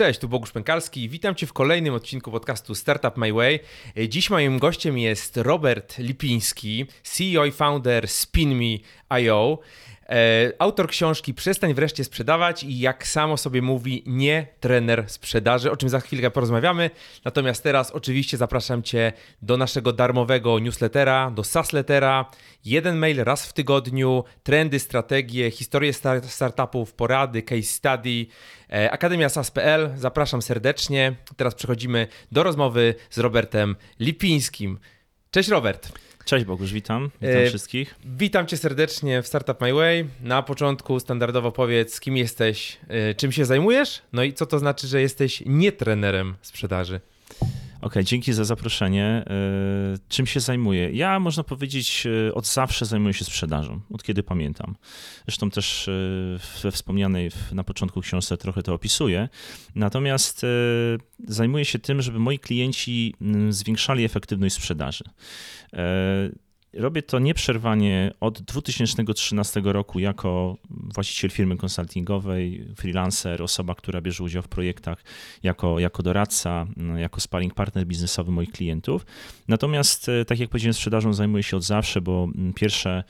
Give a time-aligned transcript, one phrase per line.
[0.00, 1.08] Cześć, tu Bogusz Pękalski.
[1.08, 3.60] Witam Cię w kolejnym odcinku podcastu Startup My Way.
[4.08, 9.58] Dziś moim gościem jest Robert Lipiński, CEO i founder SpinMe.io.
[10.10, 15.76] E, autor książki Przestań wreszcie sprzedawać i jak samo sobie mówi, nie trener sprzedaży, o
[15.76, 16.90] czym za chwilkę porozmawiamy.
[17.24, 19.12] Natomiast teraz oczywiście zapraszam Cię
[19.42, 22.30] do naszego darmowego newslettera, do SaaSlettera.
[22.64, 25.92] Jeden mail raz w tygodniu, trendy, strategie, historie
[26.22, 28.26] startupów, porady, case study.
[28.72, 31.16] E, Akademia SAS.pl, zapraszam serdecznie.
[31.36, 34.78] Teraz przechodzimy do rozmowy z Robertem Lipińskim.
[35.30, 36.09] Cześć Robert.
[36.24, 37.10] Cześć Bogusz, witam.
[37.22, 37.94] Witam e, wszystkich.
[38.04, 40.08] Witam cię serdecznie w Startup My Way.
[40.22, 44.86] Na początku standardowo powiedz, kim jesteś, e, czym się zajmujesz, no i co to znaczy,
[44.86, 47.00] że jesteś nie trenerem sprzedaży.
[47.80, 49.04] OK, dzięki za zaproszenie.
[49.04, 49.24] E,
[50.08, 50.90] czym się zajmuję?
[50.90, 54.76] Ja, można powiedzieć, e, od zawsze zajmuję się sprzedażą, od kiedy pamiętam.
[55.26, 55.92] Zresztą też e,
[56.62, 59.28] we wspomnianej na początku książce trochę to opisuję.
[59.74, 60.46] Natomiast
[61.28, 63.14] zajmuję się tym, żeby moi klienci
[63.48, 65.04] zwiększali efektywność sprzedaży.
[66.72, 74.42] Robię to nieprzerwanie od 2013 roku jako właściciel firmy konsultingowej, freelancer, osoba, która bierze udział
[74.42, 75.04] w projektach
[75.42, 79.06] jako, jako doradca, jako sparring partner biznesowy moich klientów.
[79.48, 83.04] Natomiast, e, tak jak powiedziałem, sprzedażą zajmuję się od zawsze, bo pierwsze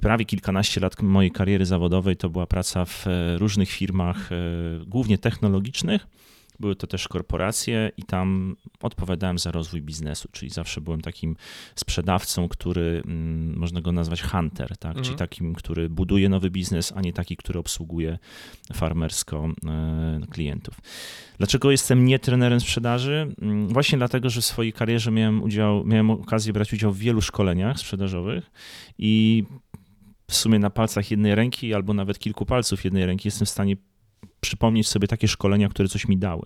[0.00, 4.36] prawie kilkanaście lat mojej kariery zawodowej to była praca w e, różnych firmach, e,
[4.86, 6.06] głównie technologicznych
[6.60, 11.36] były to też korporacje i tam odpowiadałem za rozwój biznesu, czyli zawsze byłem takim
[11.74, 14.90] sprzedawcą, który mm, można go nazwać hunter, tak?
[14.90, 15.04] Mhm.
[15.04, 18.18] czyli takim, który buduje nowy biznes, a nie taki, który obsługuje
[18.72, 20.80] farmersko e, klientów.
[21.38, 23.34] Dlaczego jestem nie trenerem sprzedaży?
[23.42, 27.20] Mm, właśnie dlatego, że w swojej karierze miałem, udział, miałem okazję brać udział w wielu
[27.20, 28.50] szkoleniach sprzedażowych
[28.98, 29.44] i
[30.30, 33.76] w sumie na palcach jednej ręki albo nawet kilku palców jednej ręki jestem w stanie
[34.42, 36.42] przypomnieć sobie takie szkolenia, które coś mi dały.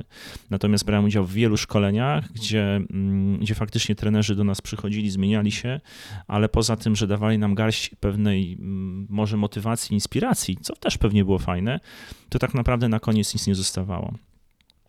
[0.50, 5.52] Natomiast brałem udział w wielu szkoleniach, gdzie, mm, gdzie faktycznie trenerzy do nas przychodzili, zmieniali
[5.52, 5.80] się,
[6.26, 11.24] ale poza tym, że dawali nam garść pewnej mm, może motywacji, inspiracji, co też pewnie
[11.24, 11.80] było fajne,
[12.28, 14.14] to tak naprawdę na koniec nic nie zostawało.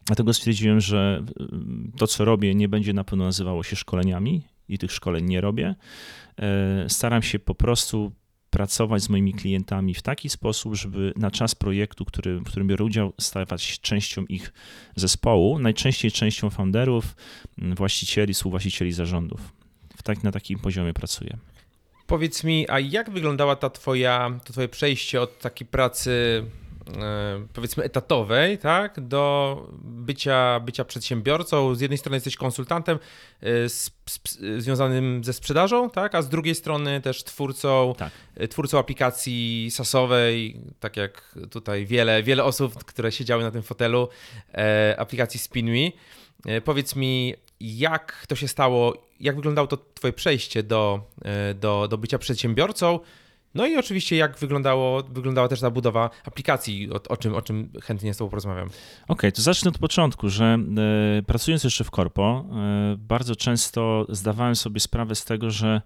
[0.06, 4.78] Dlatego stwierdziłem, że mm, to, co robię, nie będzie na pewno nazywało się szkoleniami i
[4.78, 5.76] tych szkoleń nie robię.
[6.40, 8.12] E, staram się po prostu
[8.50, 12.86] pracować z moimi klientami w taki sposób, żeby na czas projektu, który, w którym biorę
[12.86, 14.54] udział, stawać częścią ich
[14.96, 17.16] zespołu, najczęściej częścią founderów,
[17.58, 19.54] właścicieli, współwłaścicieli zarządów.
[19.98, 21.38] W tak, na takim poziomie pracuję.
[22.08, 26.44] Powiedz mi, a jak wyglądała ta twoja, to twoje przejście od takiej pracy
[27.54, 31.76] powiedzmy etatowej, tak, do bycia, bycia przedsiębiorcą.
[31.76, 33.00] Z jednej strony jesteś konsultantem
[33.42, 34.20] e, z, z,
[34.64, 38.12] związanym ze sprzedażą, tak, a z drugiej strony też twórcą, tak.
[38.36, 44.10] E, twórcą aplikacji sasowej, tak jak tutaj wiele, wiele osób, które siedziały na tym fotelu,
[44.98, 45.92] aplikacji SpinMe.
[46.64, 51.02] Powiedz mi, jak to się stało, jak wyglądało to twoje przejście do,
[51.56, 53.00] do, do bycia przedsiębiorcą,
[53.58, 57.70] no i oczywiście jak wyglądało, wyglądała też ta budowa aplikacji, o, o czym, o czym
[57.84, 58.68] chętnie z Tobą porozmawiam.
[58.68, 60.58] Okej, okay, to zacznę od początku, że
[61.20, 65.82] e, pracując jeszcze w korpo, e, bardzo często zdawałem sobie sprawę z tego, że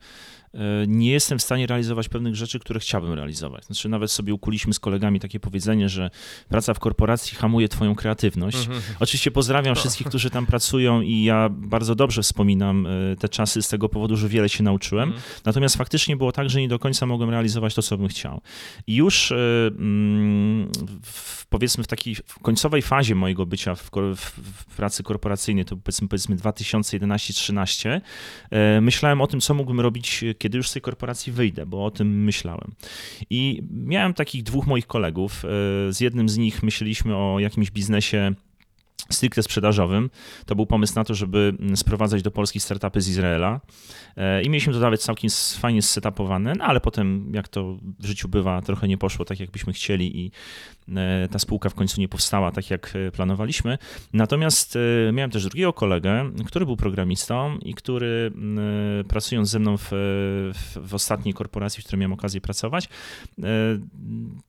[0.87, 3.65] nie jestem w stanie realizować pewnych rzeczy, które chciałbym realizować.
[3.65, 6.09] Znaczy, nawet sobie ukuliśmy z kolegami takie powiedzenie, że
[6.49, 8.67] praca w korporacji hamuje Twoją kreatywność.
[8.67, 8.81] Mm -hmm.
[8.99, 13.69] Oczywiście pozdrawiam wszystkich, którzy tam pracują i ja bardzo dobrze wspominam e, te czasy z
[13.69, 15.09] tego powodu, że wiele się nauczyłem.
[15.09, 15.21] Mm.
[15.45, 18.41] Natomiast faktycznie było tak, że nie do końca mogłem realizować to, co bym chciał.
[18.87, 19.35] I już e,
[19.67, 20.71] mm,
[21.03, 24.31] w, powiedzmy w takiej końcowej fazie mojego bycia w, w,
[24.69, 28.01] w pracy korporacyjnej, to powiedzmy, powiedzmy 2011-13,
[28.81, 32.23] myślałem o tym, co mógłbym robić kiedy już z tej korporacji wyjdę, bo o tym
[32.23, 32.71] myślałem.
[33.29, 35.45] I miałem takich dwóch moich kolegów.
[35.45, 35.47] E,
[35.93, 38.33] z jednym z nich myśleliśmy o jakimś biznesie
[39.09, 40.09] stricte sprzedażowym.
[40.45, 43.61] To był pomysł na to, żeby sprowadzać do Polski startupy z Izraela
[44.17, 48.27] e, i mieliśmy to nawet całkiem fajnie zsetapowane, no ale potem, jak to w życiu
[48.27, 50.31] bywa, trochę nie poszło tak, jakbyśmy chcieli i
[51.31, 53.77] ta spółka w końcu nie powstała tak, jak e, planowaliśmy.
[54.13, 54.77] Natomiast
[55.13, 58.31] miałem też drugiego kolegę, który był programistą i który
[59.07, 59.89] pracując ze mną w,
[60.75, 62.89] w, ostatniej korporacji, w której miałem okazję pracować,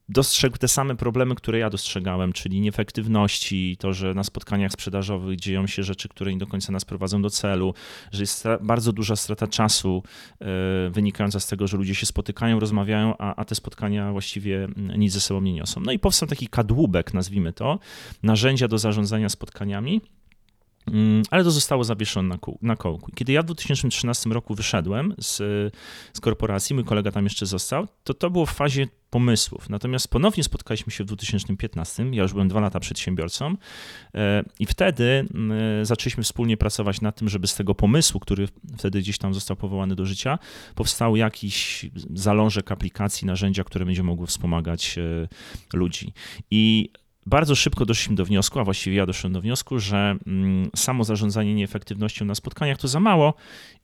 [0.08, 5.66] dostrzegł te same problemy, które ja dostrzegałem, czyli nieefektywności, to, że na spotkaniach sprzedażowych dzieją
[5.66, 7.74] się rzeczy, które nie do końca nas prowadzą do celu,
[8.12, 10.02] że jest bardzo duża strata czasu
[10.40, 10.44] e,
[10.90, 14.68] wynikająca z tego, że ludzie się spotykają, rozmawiają, a, a te spotkania właściwie
[14.98, 15.80] nic ze sobą nie niosą.
[15.80, 17.78] No i powstał taki kadłubek, nazwijmy to,
[18.22, 20.00] narzędzia do zarządzania spotkaniami
[21.30, 23.10] ale to zostało zawieszone na, kół, na kołku.
[23.14, 25.36] Kiedy ja w 2013 roku wyszedłem z,
[26.12, 29.68] z korporacji, mój kolega tam jeszcze został, to to było w fazie pomysłów.
[29.68, 33.56] Natomiast ponownie spotkaliśmy się w 2015, ja już byłem dwa lata przedsiębiorcą
[34.14, 39.00] e, i wtedy mm, zaczęliśmy wspólnie pracować nad tym, żeby z tego pomysłu, który wtedy
[39.00, 40.38] gdzieś tam został powołany do życia,
[40.74, 45.28] powstał jakiś zalążek aplikacji, narzędzia, które będzie mogły wspomagać e,
[45.76, 46.12] ludzi.
[46.50, 46.90] I
[47.26, 51.54] bardzo szybko doszliśmy do wniosku, a właściwie ja doszedłem do wniosku, że mm, samo zarządzanie
[51.54, 53.34] nieefektywnością na spotkaniach to za mało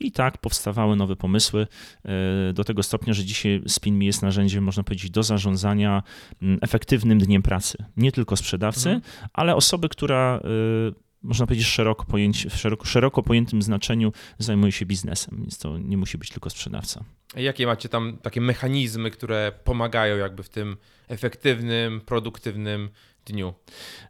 [0.01, 1.67] i tak powstawały nowe pomysły
[2.05, 6.03] e, do tego stopnia, że dzisiaj SpinMe jest narzędziem, można powiedzieć, do zarządzania
[6.43, 7.79] mm, efektywnym dniem pracy.
[7.97, 9.29] Nie tylko sprzedawcy, mhm.
[9.33, 14.87] ale osoby, która e, można powiedzieć, szeroko, pojęci, w szeroko, szeroko pojętym znaczeniu zajmuje się
[14.87, 17.05] biznesem, więc to nie musi być tylko sprzedawca.
[17.37, 20.77] Jakie macie tam takie mechanizmy, które pomagają jakby w tym
[21.09, 22.91] efektywnym, produktywnym
[23.29, 23.55] dniu?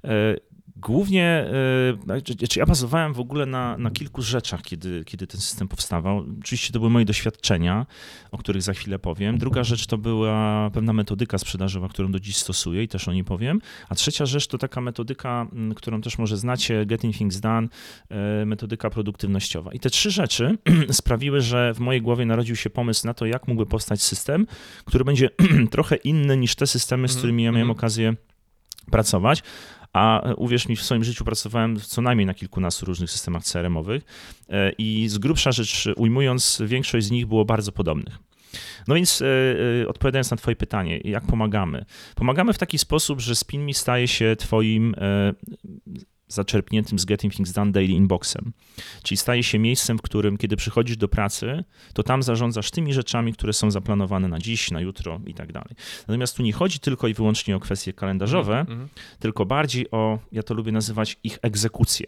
[0.04, 0.36] E,
[0.80, 5.40] głównie, e, znaczy, znaczy ja bazowałem w ogóle na, na kilku rzeczach, kiedy, kiedy ten
[5.40, 6.24] system powstawał.
[6.40, 7.86] Oczywiście to były moje doświadczenia,
[8.30, 9.38] o których za chwilę powiem.
[9.38, 13.24] Druga rzecz to była pewna metodyka sprzedażowa, którą do dziś stosuję i też o niej
[13.24, 13.60] powiem.
[13.88, 17.68] A trzecia rzecz to taka metodyka, którą też może znacie, Getting Things Done,
[18.08, 19.72] e, metodyka produktywnościowa.
[19.72, 20.58] I te trzy rzeczy
[20.90, 24.46] sprawiły, że w mojej głowie narodził się pomysł na to, jak mógłby powstać system,
[24.84, 25.30] który będzie
[25.70, 27.78] trochę inny niż te systemy, z mhm, którymi ja miałem mhm.
[27.78, 28.14] okazję
[28.88, 29.42] pracować.
[29.92, 34.02] A uwierz mi, w swoim życiu pracowałem co najmniej na kilkunastu różnych systemach CRM-owych
[34.48, 38.18] e, i z grubsza rzecz ujmując, większość z nich było bardzo podobnych.
[38.88, 41.84] No więc yy, odpowiadając na Twoje pytanie, jak pomagamy?
[42.14, 44.94] Pomagamy w taki sposób, że SpinMe staje się Twoim
[46.28, 48.52] zaczerpniętym z Getting Things Done Daily Inboxem.
[49.02, 53.32] Czyli staje się miejscem, w którym kiedy przychodzisz do pracy, to tam zarządzasz tymi rzeczami,
[53.32, 55.74] które są zaplanowane na dziś, na jutro i tak dalej.
[56.08, 58.88] Natomiast tu nie chodzi tylko i wyłącznie o kwestie kalendarzowe, mm -hmm.
[59.18, 62.06] tylko bardziej o, ja to lubię nazywać ich egzekucję.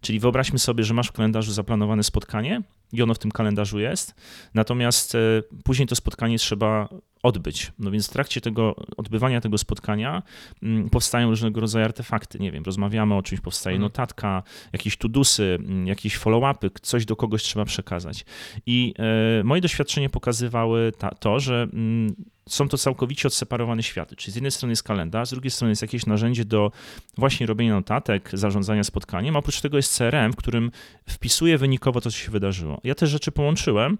[0.00, 2.62] Czyli wyobraźmy sobie, że masz w kalendarzu zaplanowane spotkanie
[2.92, 4.14] i ono w tym kalendarzu jest,
[4.54, 5.18] natomiast e,
[5.64, 6.88] później to spotkanie trzeba
[7.22, 7.72] odbyć.
[7.78, 10.22] No więc w trakcie tego odbywania tego spotkania
[10.62, 12.38] mm, powstają różnego rodzaju artefakty.
[12.38, 13.82] Nie wiem, rozmawiamy o czymś, powstaje mhm.
[13.82, 14.42] notatka,
[14.72, 18.24] jakieś tudusy, mm, jakieś follow-upy, coś do kogoś trzeba przekazać.
[18.66, 22.14] I e, moje doświadczenie pokazywały ta, to, że mm,
[22.48, 24.16] są to całkowicie odseparowane światy.
[24.16, 26.72] Czyli z jednej strony jest kalendarz, z drugiej strony jest jakieś narzędzie do
[27.18, 30.70] właśnie robienia notatek, zarządzania spotkaniem, a oprócz tego jest CRM, w którym
[31.08, 32.80] wpisuję wynikowo to, co się wydarzyło.
[32.84, 33.98] Ja te rzeczy połączyłem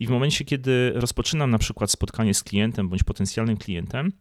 [0.00, 4.12] i w momencie, kiedy rozpoczynam na przykład spotkanie z klientem bądź potencjalnym klientem,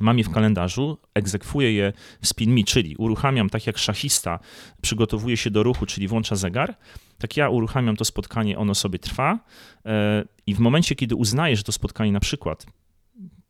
[0.00, 4.38] mam je w kalendarzu, egzekwuję je w SpinMe, czyli uruchamiam tak jak szachista
[4.82, 6.76] przygotowuje się do ruchu, czyli włącza zegar,
[7.18, 9.38] tak ja uruchamiam to spotkanie, ono sobie trwa
[9.86, 12.66] e, i w momencie, kiedy uznaję, że to spotkanie na przykład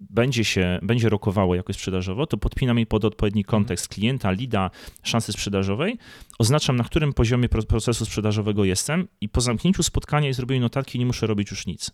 [0.00, 3.50] będzie się, będzie rokowało jakoś sprzedażowo, to podpinam je pod odpowiedni mhm.
[3.50, 4.70] kontekst klienta, lida,
[5.02, 5.98] szansy sprzedażowej,
[6.38, 11.06] oznaczam na którym poziomie procesu sprzedażowego jestem i po zamknięciu spotkania i zrobieniu notatki nie
[11.06, 11.90] muszę robić już nic.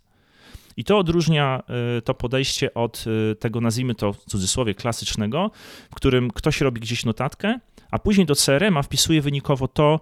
[0.77, 1.63] I to odróżnia
[1.99, 5.51] y, to podejście od y, tego, nazwijmy to w cudzysłowie, klasycznego,
[5.91, 7.59] w którym ktoś robi gdzieś notatkę,
[7.91, 10.01] a później do CRM-a wpisuje wynikowo to,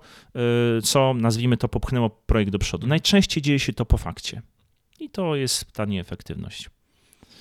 [0.79, 2.87] y, co nazwijmy to popchnęło projekt do przodu.
[2.87, 4.43] Najczęściej dzieje się to po fakcie.
[5.01, 6.71] I to jest ta nieefektywność.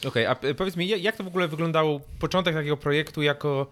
[0.06, 3.72] Okej, okay, a powiedz mi, jak to w ogóle wyglądało początek takiego projektu jako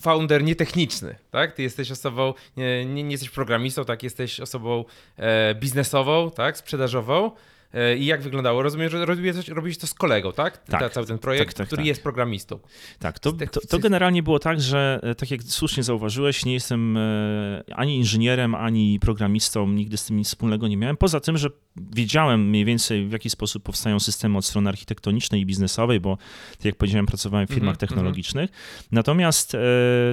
[0.00, 1.52] founder nietechniczny, tak?
[1.52, 4.02] Ty jesteś osobą, nie, nie, jesteś programistą, tak?
[4.02, 4.84] Jesteś osobą
[5.16, 6.58] e, biznesową, tak?
[6.58, 7.30] Sprzedażową.
[7.74, 8.62] E, I jak wyglądało?
[8.62, 10.64] Rozumiem, że robiłeś, robiłeś to z kolegą, tak?
[10.64, 10.80] Tak.
[10.80, 11.86] Ta, cały ten projekt, tak, tak, który tak.
[11.86, 12.58] jest programistą.
[12.98, 16.96] Tak, to, to, to, generalnie było tak, że e, tak jak słusznie zauważyłeś, nie jestem
[16.96, 20.96] e, ani inżynierem, ani programistą, nigdy z tym nic wspólnego nie miałem.
[20.96, 25.46] Poza tym, że wiedziałem mniej więcej w jaki sposób powstają systemy od strony architektonicznej i
[25.46, 26.18] biznesowej, bo
[26.56, 28.50] tak jak powiedziałem, pracowałem w firmach mm -hmm, technologicznych.
[28.92, 29.56] Natomiast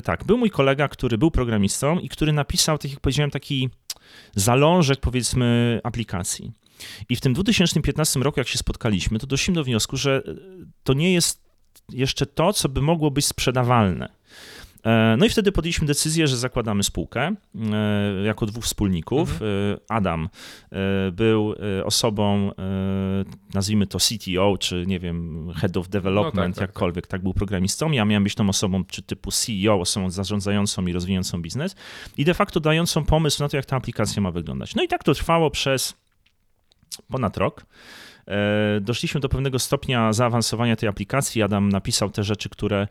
[0.04, 3.70] tak, był mój kolega, który był programistą i który napisał, tak jak powiedziałem, taki
[4.36, 6.52] zalążek powiedzmy aplikacji.
[7.10, 10.34] I w tym 2015 roku, jak się spotkaliśmy, to doszliśmy do wniosku, że e,
[10.84, 11.50] to nie jest
[11.90, 14.10] jeszcze to, co by mogło być sprzedawalne.
[14.86, 19.32] E, no i wtedy podjęliśmy decyzję, że zakładamy spółkę e, jako dwóch wspólników.
[19.32, 19.78] Mhm.
[19.90, 20.30] Adam
[21.12, 22.52] był osobą,
[23.54, 27.12] nazwijmy to CTO, czy nie wiem, Head of Development, no tak, tak, jakkolwiek, tak.
[27.12, 27.92] tak był programistą.
[27.92, 31.76] Ja miałem być tą osobą, czy typu CEO, osobą zarządzającą i rozwijającą biznes
[32.18, 34.76] i de facto dającą pomysł na to, jak ta aplikacja ma wyglądać.
[34.76, 35.96] No i tak to trwało przez
[37.08, 37.66] ponad rok.
[38.28, 41.42] E, doszliśmy do pewnego stopnia zaawansowania tej aplikacji.
[41.42, 42.88] Adam napisał te rzeczy, które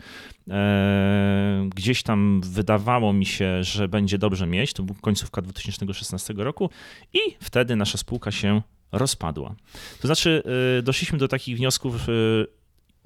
[0.49, 4.73] e, gdzieś tam wydawało mi się, że będzie dobrze mieć.
[4.73, 6.71] To był końcówka 2016 roku
[7.13, 8.63] i wtedy nasza spółka się
[8.93, 9.55] rozpadła.
[10.01, 10.43] To znaczy,
[10.79, 12.07] e, doszliśmy do takich wniosków,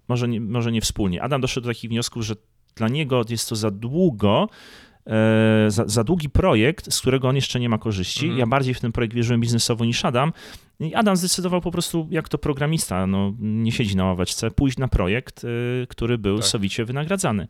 [0.08, 1.22] może nie, może nie wspólnie.
[1.22, 2.34] Adam doszedł do takich wniosków, że
[2.74, 4.48] dla niego jest to za długo
[5.68, 8.24] za, za długi projekt, z którego on jeszcze nie ma korzyści.
[8.24, 8.38] Mhm.
[8.38, 10.32] Ja bardziej w ten projekt wierzyłem biznesowo niż Adam.
[10.80, 14.88] I Adam zdecydował po prostu, jak to programista, no, nie siedzi na ławeczce, pójść na
[14.88, 16.46] projekt, y, który był Tak.
[16.46, 17.48] sowicie wynagradzany.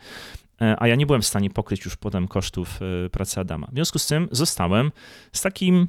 [0.60, 2.80] E, A ja nie byłem w stanie pokryć już potem kosztów
[3.12, 3.66] pracy Adama.
[3.66, 4.92] W związku z tym zostałem
[5.32, 5.88] z takim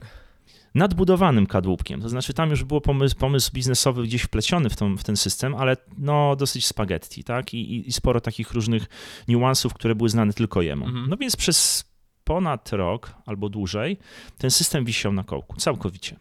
[0.75, 2.01] nadbudowanym kadłubkiem.
[2.01, 5.56] To znaczy tam już był pomysł, pomysł biznesowy gdzieś wpleciony w, tą, w ten system,
[5.56, 7.53] ale no dosyć spaghetti, tak?
[7.53, 8.86] I, i, I sporo takich różnych
[9.27, 10.86] niuansów, które były znane tylko jemu.
[10.86, 11.10] Mhm.
[11.10, 11.86] No więc przez
[12.24, 13.98] ponad rok albo dłużej
[14.38, 16.15] ten system wisiał na kołku, całkowicie.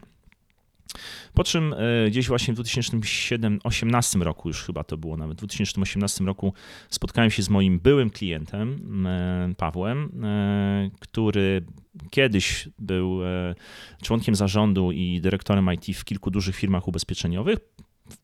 [1.33, 6.23] Po czym e, gdzieś właśnie w 2018 roku, już chyba to było nawet, w 2018
[6.23, 6.53] roku
[6.89, 11.65] spotkałem się z moim byłym klientem, e, Pawłem, e, który
[12.09, 13.55] kiedyś był e,
[14.01, 17.59] członkiem zarządu i dyrektorem IT w kilku dużych firmach ubezpieczeniowych.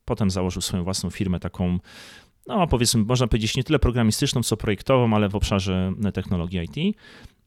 [0.06, 1.80] Potem założył swoją własną firmę, taką,
[2.48, 6.98] no powiedzmy, można powiedzieć, nie tyle programistyczną, co projektową, ale w obszarze technologii IT.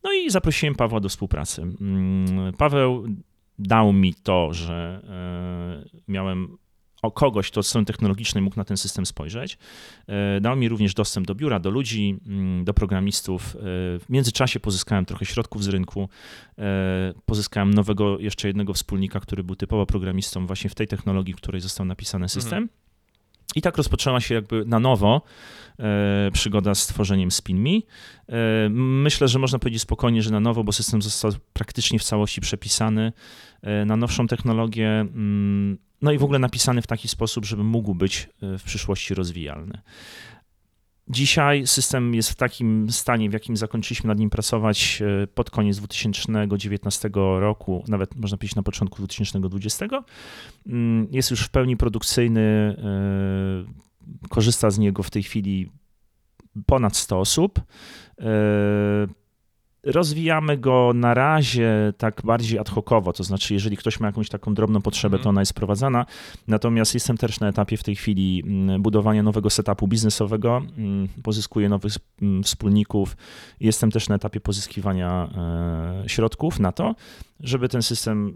[0.04, 1.62] No i zaprosiłem Pawła do współpracy.
[1.62, 3.06] Mm, Paweł
[3.58, 6.58] dał mi to, że e, miałem
[7.02, 9.58] o kogoś, kto od strony technologicznej mógł na ten system spojrzeć.
[10.06, 13.56] E, Dał mi również dostęp do biura, do ludzi, mm, do programistów.
[13.56, 13.58] E,
[13.98, 16.08] W międzyczasie pozyskałem trochę środków z rynku.
[16.58, 16.62] E,
[17.26, 21.60] Pozyskałem nowego, jeszcze jednego wspólnika, który był typowo programistą właśnie w tej technologii, w której
[21.60, 22.68] został napisany system.
[23.56, 25.22] I tak rozpoczęła się jakby na nowo
[25.78, 27.70] e, przygoda z tworzeniem SpinMe.
[27.70, 27.82] E,
[28.70, 33.12] myślę, że można powiedzieć spokojnie, że na nowo, bo system został praktycznie w całości przepisany
[33.62, 34.88] e, na nowszą technologię.
[35.00, 39.14] mm, No i w ogóle napisany w taki sposób, żeby mógł być e, w przyszłości
[39.14, 39.80] rozwijalny.
[41.08, 45.78] Dzisiaj system jest w takim stanie, w jakim zakończyliśmy nad nim pracować e, pod koniec
[45.78, 49.86] 2019 roku, nawet można powiedzieć na początku 2020.
[50.66, 55.70] Mm, Jest już w pełni produkcyjny, e, korzysta z niego w tej chwili
[56.66, 57.60] ponad 100 osób.
[59.84, 64.54] Rozwijamy go na razie tak bardziej ad hocowo, to znaczy, jeżeli ktoś ma jakąś taką
[64.54, 65.22] drobną potrzebę, Mhm.
[65.24, 66.06] to ona jest prowadzana.
[66.48, 71.68] Natomiast jestem też na etapie w tej chwili mm, budowania nowego setupu biznesowego, mm, pozyskuję
[71.68, 73.16] nowych mm, wspólników.
[73.60, 75.28] Jestem też na etapie pozyskiwania
[76.04, 76.94] e, środków na to,
[77.40, 78.34] żeby ten system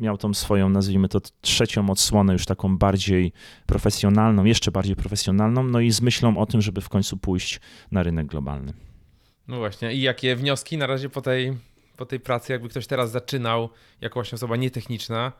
[0.00, 3.32] miał tą swoją, nazwijmy to, trzecią odsłonę, już taką bardziej
[3.66, 8.02] profesjonalną, jeszcze bardziej profesjonalną, no i z myślą o tym, żeby w końcu pójść na
[8.02, 8.72] rynek globalny.
[9.48, 9.92] No właśnie.
[9.92, 11.56] I jakie wnioski na razie po tej,
[11.96, 13.68] po tej pracy, jakby ktoś teraz zaczynał
[14.00, 15.32] jako właśnie osoba nietechniczna,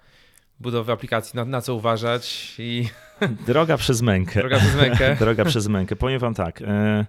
[0.60, 2.88] budowy aplikacji, na, na co uważać i
[3.46, 4.40] Droga przez mękę.
[4.40, 5.16] droga przez mękę.
[5.20, 5.96] Droga przez mękę.
[5.96, 6.62] Powiem wam tak.
[6.62, 7.06] E,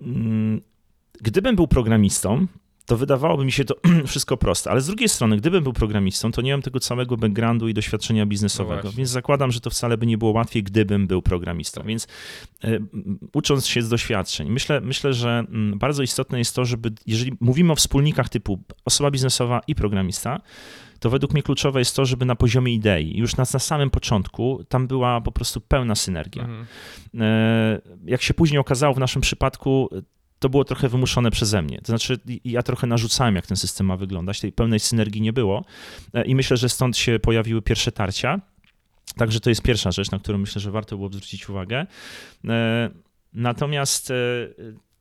[0.00, 0.60] mm,
[1.20, 2.46] gdybym był programistą,
[2.86, 3.74] to wydawałoby mi się to
[4.06, 7.68] wszystko proste, ale z drugiej strony, gdybym był programistą, to nie mam tego całego backgroundu
[7.68, 8.96] i doświadczenia No biznesowego, właśnie.
[8.96, 11.80] więc zakładam, że to wcale by nie było łatwiej, gdybym był programistą.
[11.80, 11.88] Tak.
[11.88, 12.06] Więc
[12.62, 12.88] m,
[13.32, 15.44] ucząc się z doświadczeń, myślę, myślę, że
[15.76, 20.40] bardzo istotne jest to, żeby, jeżeli mówimy o wspólnikach typu osoba biznesowa i programista,
[21.00, 24.64] to według mnie kluczowe jest to, żeby na poziomie idei, już na, na samym początku,
[24.68, 26.42] tam była po prostu pełna synergia.
[26.42, 26.66] Mhm.
[27.20, 29.88] E, Jak się później okazało w naszym przypadku,
[30.42, 31.78] to było trochę wymuszone przeze mnie.
[31.78, 34.40] To znaczy, ja trochę narzucałem, jak ten system ma wyglądać.
[34.40, 35.64] Tej pełnej synergii nie było.
[36.14, 38.40] E, I myślę, że stąd się pojawiły pierwsze tarcia.
[39.16, 41.86] Także to jest pierwsza rzecz, na którą myślę, że warto było zwrócić uwagę.
[42.48, 42.90] E,
[43.32, 44.14] Natomiast e,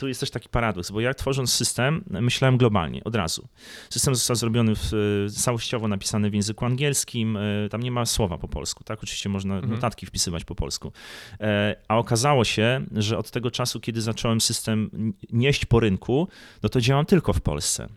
[0.02, 3.48] tu jest też taki paradoks, bo ja tworząc system, myślałem globalnie, od razu.
[3.90, 4.94] System został zrobiony w,
[5.28, 9.04] e, całościowo napisany w języku angielskim, e, tam nie ma słowa po polsku, tak?
[9.04, 9.74] Oczywiście można Mhm.
[9.74, 10.92] notatki wpisywać po polsku.
[11.40, 14.90] E, A okazało się, że od tego czasu, kiedy zacząłem system
[15.32, 16.28] nieść po rynku,
[16.64, 17.88] no to działam tylko w Polsce.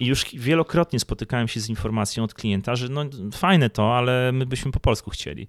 [0.00, 3.04] I już wielokrotnie spotykałem się z informacją od klienta, że no
[3.34, 5.46] fajne to, ale my byśmy po polsku chcieli.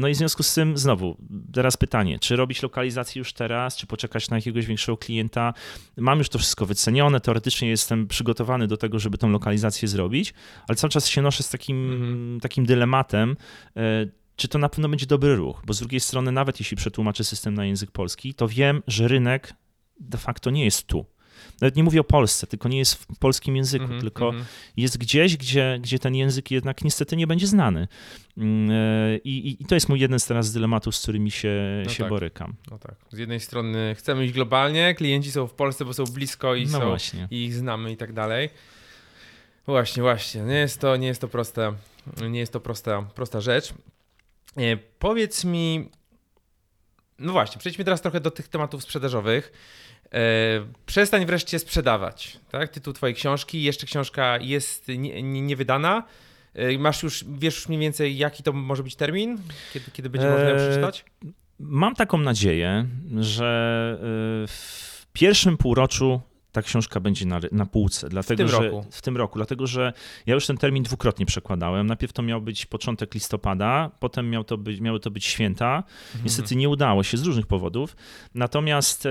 [0.00, 1.16] No i w związku z tym znowu,
[1.52, 5.09] teraz pytanie, czy robić lokalizację już teraz, czy poczekać na jakiegoś większego klienta?
[5.96, 10.34] Mam już to wszystko wycenione, teoretycznie jestem przygotowany do tego, żeby tą lokalizację zrobić,
[10.68, 12.40] ale cały czas się noszę z takim, Mhm.
[12.40, 13.36] takim dylematem,
[13.76, 17.24] e, czy to na pewno będzie dobry ruch, bo z drugiej strony nawet jeśli przetłumaczę
[17.24, 19.54] system na język polski, to wiem, że rynek
[20.00, 21.06] de facto nie jest tu.
[21.60, 24.44] Nawet nie mówię o Polsce, tylko nie jest w polskim języku, Mhm, tylko mhm.
[24.76, 27.88] jest gdzieś, gdzie, gdzie ten język jednak niestety nie będzie znany.
[28.38, 31.90] Mm, e, I, i- to jest mój jeden z teraz dylematów, z którymi się, No
[31.90, 32.08] się tak.
[32.08, 32.54] borykam.
[32.70, 32.94] No tak.
[33.12, 36.78] Z jednej strony chcemy iść globalnie, klienci są w Polsce, bo są blisko i No
[36.78, 37.28] są właśnie.
[37.30, 38.50] i ich znamy i tak dalej.
[39.66, 40.40] Właśnie, właśnie.
[40.42, 41.72] Nie jest to, nie jest to proste,
[42.30, 43.74] nie jest to prosta, prosta rzecz.
[44.56, 45.88] E, powiedz mi,
[47.18, 49.52] no właśnie, przejdźmy teraz trochę do tych tematów sprzedażowych.
[50.14, 50.18] E,
[50.86, 52.68] przestań wreszcie sprzedawać, tak?
[52.68, 56.02] Tytuł twojej książki, jeszcze książka jest nie, nie, niewydana.
[56.54, 59.38] E, Masz już, wiesz już mniej więcej, jaki to może być termin?
[59.72, 61.04] Kiedy, kiedy będzie można ją Eee, przeczytać?
[61.58, 62.86] Mam taką nadzieję,
[63.20, 63.98] że
[64.48, 66.20] w pierwszym półroczu
[66.52, 68.08] ta książka będzie na, na półce.
[68.08, 68.86] Dlatego, tym że, roku.
[68.90, 69.92] W tym roku, dlatego że
[70.26, 71.86] ja już ten termin dwukrotnie przekładałem.
[71.86, 75.76] Najpierw to miał być początek listopada, potem miał to być, miały to być święta.
[75.76, 76.24] Mhm.
[76.24, 77.96] Niestety nie udało się z różnych powodów.
[78.34, 79.10] Natomiast e,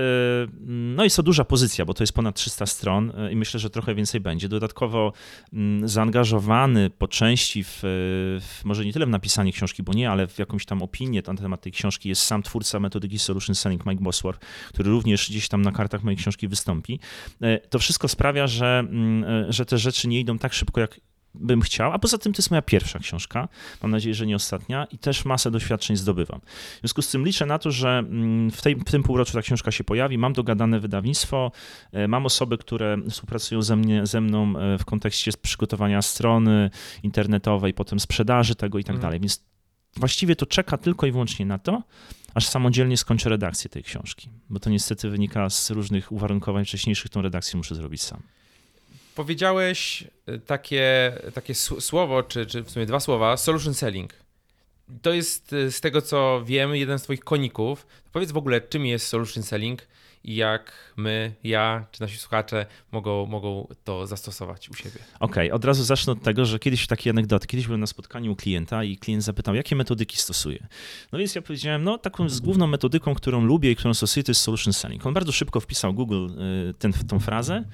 [0.68, 3.70] no jest to duża pozycja, bo to jest ponad 300 stron e, i myślę, że
[3.70, 4.48] trochę więcej będzie.
[4.48, 5.12] Dodatkowo
[5.52, 10.26] mm, zaangażowany po części w, w może nie tyle w napisanie książki, bo nie, ale
[10.26, 14.02] w jakąś tam opinię na temat tej książki jest sam twórca metodyki Solution Selling, Mike
[14.02, 17.00] Bosworth, który również gdzieś tam na kartach mojej książki wystąpi.
[17.42, 21.00] E, To wszystko sprawia, że, mm, e, że te rzeczy nie idą tak szybko, jak
[21.34, 23.48] bym chciał, a poza tym to jest moja pierwsza książka,
[23.82, 24.84] mam nadzieję, że nie ostatnia.
[24.90, 26.40] I też masę doświadczeń zdobywam.
[26.76, 29.42] W związku z tym liczę na to, że mm, w, tej, w tym półroczu ta
[29.42, 31.52] książka się pojawi, mam dogadane wydawnictwo,
[31.92, 36.70] e, mam osoby, które współpracują ze, mnie, ze mną w kontekście przygotowania strony
[37.02, 39.02] internetowej, potem sprzedaży tego i tak Mhm.
[39.02, 39.49] dalej, więc
[39.96, 41.82] właściwie to czeka tylko i wyłącznie na to,
[42.34, 47.22] aż samodzielnie skończę redakcję tej książki, bo to niestety wynika z różnych uwarunkowań wcześniejszych, tą
[47.22, 48.22] redakcję muszę zrobić sam.
[49.14, 54.14] Powiedziałeś y, takie, takie słowo, czy, czy w sumie dwa słowa, solution selling.
[55.02, 57.86] To jest y, z tego co wiem jeden z twoich koników.
[58.12, 59.86] Powiedz w ogóle, czym jest solution selling
[60.24, 64.98] i jak my, ja czy nasi słuchacze mogą, mogą to zastosować u siebie.
[65.20, 67.46] Okej, od razu zacznę od tego, że kiedyś takie anegdoty.
[67.46, 70.66] Kiedyś byłem na spotkaniu u klienta i klient zapytał, jakie metodyki stosuje.
[71.12, 74.30] No więc ja powiedziałem, no taką z główną metodyką, którą lubię i którą stosuję, to
[74.30, 75.06] jest solution selling.
[75.06, 76.28] On bardzo szybko wpisał Google
[76.70, 77.64] y, ten, tą frazę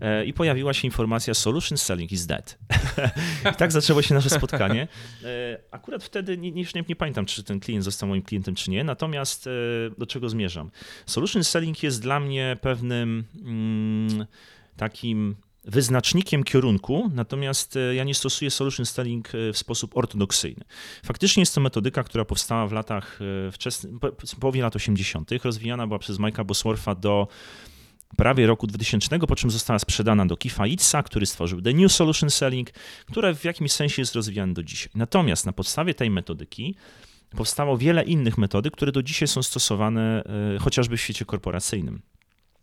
[0.00, 2.58] e, i pojawiła się informacja solution selling is dead.
[3.52, 4.88] I tak zaczęło się nasze spotkanie.
[5.24, 8.84] E, Akurat wtedy, nie, nie, nie, pamiętam, czy ten klient został moim klientem, czy nie,
[8.84, 9.48] natomiast
[9.98, 10.70] do czego zmierzam?
[11.06, 14.26] Solution selling jest dla mnie pewnym mm,
[14.76, 20.64] takim wyznacznikiem kierunku, natomiast e, ja nie stosuję solution selling e, w sposób ortodoksyjny.
[21.04, 23.92] Faktycznie jest to metodyka, która powstała w latach e, wczesnych,
[24.40, 27.28] połowie lat 80., rozwijana była przez Mike'a Boswortha do
[28.16, 32.30] prawie roku 2000, po czym została sprzedana do Kifa Itza, który stworzył The New Solution
[32.30, 32.70] Selling,
[33.06, 34.90] które w jakimś sensie jest rozwijane do dzisiaj.
[34.94, 36.74] Natomiast na podstawie tej metodyki
[37.30, 40.22] powstało wiele innych metodyk, które do dzisiaj są stosowane
[40.60, 42.02] chociażby w świecie korporacyjnym.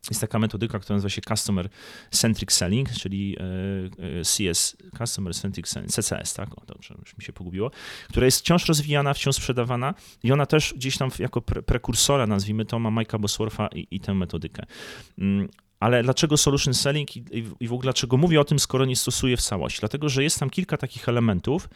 [0.10, 1.70] Jest taka metodyka, która nazywa się Customer
[2.12, 3.44] Centric Selling, czyli e,
[4.20, 6.58] e, CS, Customer Centric Selling, CCS, tak?
[6.58, 7.72] O, dobrze, już mi się pogubiło,
[8.10, 12.66] która jest wciąż rozwijana, wciąż sprzedawana i ona też gdzieś tam jako pre prekursora, nazwijmy
[12.66, 14.64] to, ma Mike'a Boswortha i, i tę metodykę.
[15.18, 15.48] Mm,
[15.80, 17.24] Ale dlaczego solution selling i,
[17.60, 19.80] i- w ogóle dlaczego mówię o tym, skoro nie stosuję w całości?
[19.80, 21.70] Dlatego, że jest tam kilka takich elementów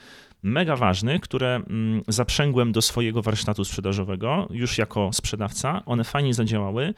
[0.43, 5.86] mega ważnych, które mm, zaprzęgłem do swojego warsztatu sprzedażowego już jako sprzedawca.
[5.86, 6.93] One fajnie zadziałały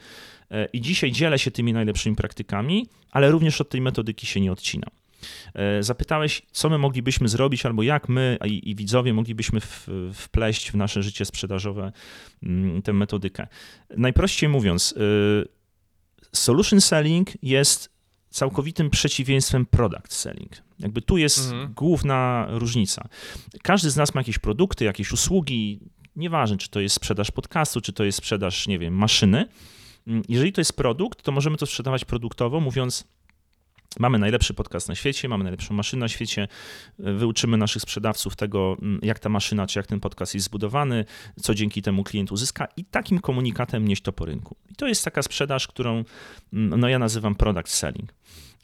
[0.50, 4.52] e, i dzisiaj dzielę się tymi najlepszymi praktykami, ale również od tej metodyki się nie
[4.52, 4.90] odcinam.
[5.54, 10.70] E, Zapytałeś, co my moglibyśmy zrobić, albo jak my i, i widzowie moglibyśmy w, wpleść
[10.70, 11.92] w nasze życie sprzedażowe
[12.42, 13.46] mm, tę metodykę.
[13.96, 15.48] Najprościej mówiąc, y,
[16.32, 17.92] solution selling jest
[18.32, 20.52] całkowitym przeciwieństwem product selling.
[20.78, 21.72] Jakby tu jest Mhm.
[21.74, 23.08] główna różnica.
[23.62, 25.80] Każdy z nas ma jakieś produkty, jakieś usługi,
[26.16, 29.48] nieważne czy to jest sprzedaż podcastu, czy to jest sprzedaż, nie wiem, maszyny.
[30.28, 33.04] Jeżeli to jest produkt, to możemy to sprzedawać produktowo, mówiąc
[33.98, 36.48] Mamy najlepszy podcast na świecie, mamy najlepszą maszynę na świecie,
[36.98, 41.04] wyuczymy naszych sprzedawców tego, mm, jak ta maszyna czy jak ten podcast jest zbudowany,
[41.42, 44.56] co dzięki temu klient uzyska i takim komunikatem nieść to po rynku.
[44.70, 46.04] I to jest taka sprzedaż, którą
[46.52, 48.12] mm, no ja nazywam product selling.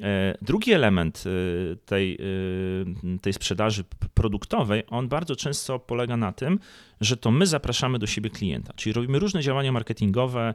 [0.00, 3.84] E, Drugi element e, tej, e, tej sprzedaży
[4.14, 6.58] produktowej, on bardzo często polega na tym,
[7.00, 10.54] że to my zapraszamy do siebie klienta, czyli robimy różne działania marketingowe,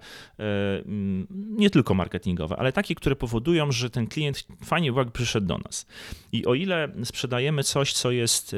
[1.30, 5.86] nie tylko marketingowe, ale takie, które powodują, że ten klient fajnie jakby przyszedł do nas.
[6.32, 8.56] I o ile sprzedajemy coś, co jest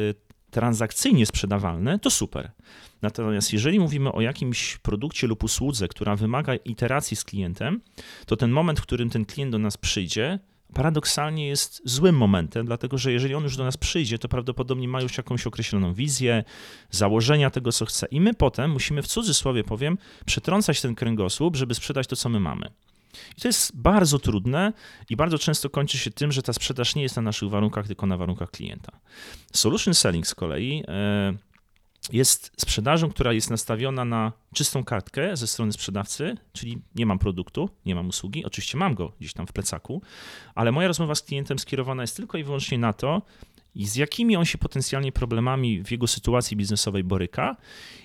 [0.51, 2.51] transakcyjnie sprzedawalne, to super.
[3.01, 7.81] Natomiast jeżeli mówimy o jakimś produkcie lub usłudze, która wymaga iteracji z klientem,
[8.25, 10.39] to ten moment, w którym ten klient do nas przyjdzie,
[10.75, 15.01] paradoksalnie jest złym momentem, dlatego że jeżeli on już do nas przyjdzie, to prawdopodobnie ma
[15.01, 16.43] już jakąś określoną wizję,
[16.91, 18.07] założenia tego, co chce.
[18.11, 22.39] I my potem musimy, w cudzysłowie powiem, przetrącać ten kręgosłup, żeby sprzedać to, co my
[22.39, 22.69] mamy.
[23.37, 24.73] I to jest bardzo trudne
[25.09, 28.05] i bardzo często kończy się tym, że ta sprzedaż nie jest na naszych warunkach, tylko
[28.05, 28.99] na warunkach klienta.
[29.53, 31.33] Solution selling z kolei e,
[32.13, 37.69] jest sprzedażą, która jest nastawiona na czystą kartkę ze strony sprzedawcy, czyli nie mam produktu,
[37.85, 40.01] nie mam usługi, oczywiście mam go gdzieś tam w plecaku,
[40.55, 43.21] ale moja rozmowa z klientem skierowana jest tylko i wyłącznie na to,
[43.75, 47.55] z jakimi on się potencjalnie problemami w jego sytuacji biznesowej boryka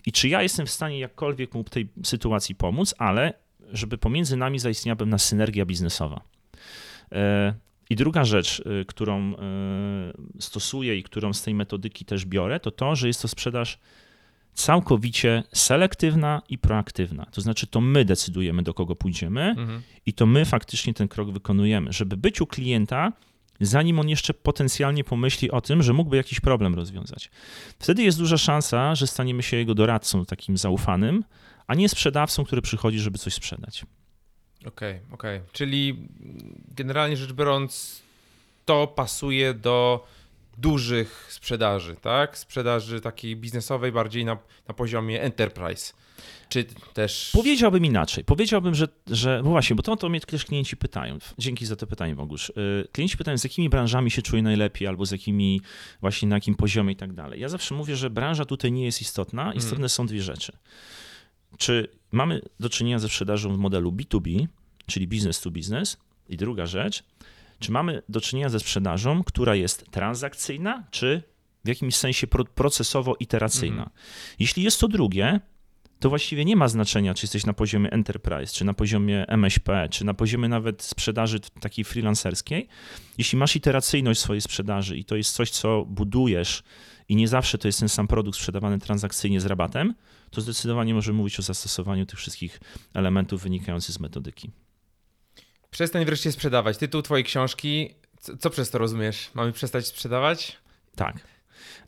[0.06, 3.34] i czy ja jestem w stanie jakkolwiek mu w tej sytuacji pomóc, ale
[3.72, 6.20] żeby pomiędzy nami zaistniała pewna synergia biznesowa.
[7.90, 9.37] I druga rzecz, y, którą y,
[10.40, 13.79] stosuję i którą z tej metodyki też biorę, to to, że jest to sprzedaż
[14.55, 17.26] całkowicie selektywna i proaktywna.
[17.26, 19.83] To znaczy, to my decydujemy, do kogo pójdziemy Mhm.
[20.07, 23.12] i to my faktycznie ten krok wykonujemy, żeby być u klienta,
[23.61, 27.31] zanim on jeszcze potencjalnie pomyśli o tym, że mógłby jakiś problem rozwiązać.
[27.79, 31.24] Wtedy jest duża szansa, że staniemy się jego doradcą takim zaufanym,
[31.66, 33.85] a nie sprzedawcą, który przychodzi, żeby coś sprzedać.
[34.66, 35.40] Okej, okej.
[35.53, 36.09] Czyli
[36.77, 38.03] generalnie rzecz biorąc,
[38.64, 40.07] to pasuje do
[40.59, 42.38] dużych sprzedaży, tak?
[42.38, 45.92] Sprzedaży takiej biznesowej, bardziej na, na poziomie enterprise.
[46.49, 47.31] Czy też.
[47.33, 48.25] Powiedziałbym inaczej.
[48.25, 51.18] Powiedziałbym, że, że bo właśnie, bo to, to mnie też klienci pytają.
[51.38, 52.51] Dzięki za to pytanie, Bogusz.
[52.51, 55.61] Y, Klienci pytają, z jakimi branżami się czuje najlepiej, albo z jakimi,
[56.01, 57.40] właśnie na jakim poziomie i tak dalej.
[57.40, 59.53] Ja zawsze mówię, że branża tutaj nie jest istotna.
[59.53, 60.53] Istotne są dwie rzeczy.
[61.58, 64.46] Czy mamy do czynienia ze sprzedażą w modelu B2B,
[64.86, 65.96] czyli business to business?
[66.28, 67.04] I druga rzecz,
[67.58, 71.22] czy mamy do czynienia ze sprzedażą, która jest transakcyjna, czy
[71.64, 73.70] w jakimś sensie pro- procesowo-iteracyjna?
[73.70, 73.90] Mhm.
[74.38, 75.40] Jeśli jest to drugie,
[76.00, 80.04] to właściwie nie ma znaczenia, czy jesteś na poziomie enterprise, czy na poziomie MŚP, czy
[80.04, 82.68] na poziomie nawet sprzedaży takiej freelancerskiej.
[83.18, 86.62] Jeśli masz iteracyjność swojej sprzedaży i to jest coś, co budujesz
[87.08, 89.94] i nie zawsze to jest ten sam produkt sprzedawany transakcyjnie z rabatem,
[90.30, 92.60] to zdecydowanie możemy mówić o zastosowaniu tych wszystkich
[92.94, 94.50] elementów wynikających z metodyki.
[95.70, 96.78] Przestań wreszcie sprzedawać.
[96.78, 97.94] Tytuł twojej książki.
[98.20, 99.30] Co, co przez to rozumiesz?
[99.34, 100.56] Mamy przestać sprzedawać?
[100.96, 101.16] Tak.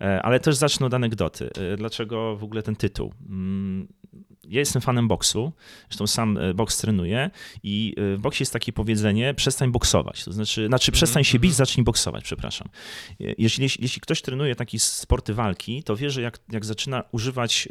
[0.01, 1.51] E, Ale też zacznę od anegdoty.
[1.73, 3.13] E, Dlaczego w ogóle ten tytuł?
[3.29, 3.89] Mm,
[4.49, 5.53] Ja jestem fanem boksu,
[5.89, 7.31] zresztą sam e, boks trenuję
[7.63, 11.57] i w boksie jest takie powiedzenie przestań boksować, to znaczy, znaczy przestań się bić, mhm.
[11.57, 12.69] zacznij boksować, przepraszam.
[13.19, 17.69] Jeśli, jeśli ktoś trenuje takie sporty walki, to wie, że jak, jak zaczyna używać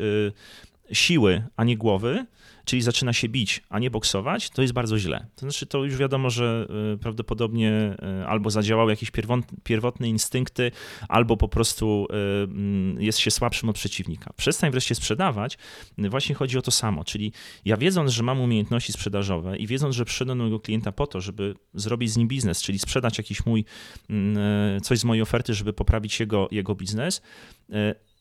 [0.94, 2.26] siły, a nie głowy,
[2.66, 5.26] czyli zaczyna się bić, a nie boksować, to jest bardzo źle.
[5.36, 9.12] To znaczy, to już wiadomo, że e, prawdopodobnie e, albo zadziałały jakieś
[9.64, 10.72] pierwotne, instynkty,
[11.10, 14.34] albo po prostu mm, jest się słabszym od przeciwnika.
[14.34, 15.58] Przestań wreszcie sprzedawać.
[15.98, 17.34] Właśnie chodzi o to samo, czyli
[17.66, 21.22] ja wiedząc, że mam umiejętności sprzedażowe i wiedząc, że przyszedłem do mojego klienta po to,
[21.22, 23.66] żeby zrobić z nim biznes, czyli sprzedać jakiś mój,
[24.10, 24.38] mm,
[24.78, 27.22] e, coś z mojej oferty, żeby poprawić jego, jego biznes,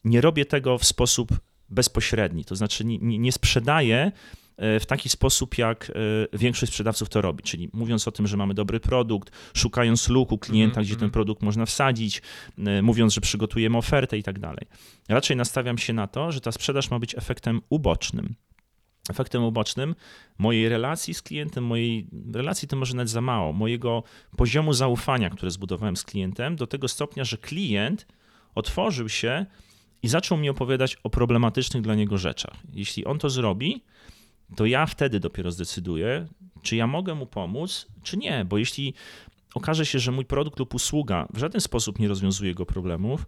[0.05, 1.31] nie robię tego w sposób
[1.71, 4.13] bezpośredni, to znaczy nie, nie, sprzedaję
[4.57, 5.93] e, w taki sposób, jak
[6.33, 10.39] e, większość sprzedawców to robi, czyli mówiąc o tym, że mamy dobry produkt, szukając luku
[10.39, 11.11] klienta, Mhm, gdzie ten mhm.
[11.11, 12.23] produkt można wsadzić,
[12.59, 14.67] e, mówiąc, że przygotujemy ofertę i tak dalej.
[15.09, 18.35] Raczej nastawiam się na to, że ta sprzedaż ma być efektem ubocznym.
[19.11, 19.95] Efektem ubocznym
[20.39, 24.03] mojej relacji z klientem, mojej relacji to może nawet za mało, mojego
[24.37, 28.07] poziomu zaufania, które zbudowałem z klientem, do tego stopnia, że klient
[28.55, 29.47] otworzył się
[30.03, 32.57] i zaczął mi opowiadać o problematycznych dla niego rzeczach.
[32.73, 33.83] Jeśli on to zrobi,
[34.57, 36.27] to ja wtedy dopiero zdecyduję,
[36.63, 38.45] czy ja mogę mu pomóc, czy nie.
[38.45, 38.95] Bo jeśli
[39.55, 43.27] okaże się, że mój produkt lub usługa w żaden sposób nie rozwiązuje jego problemów,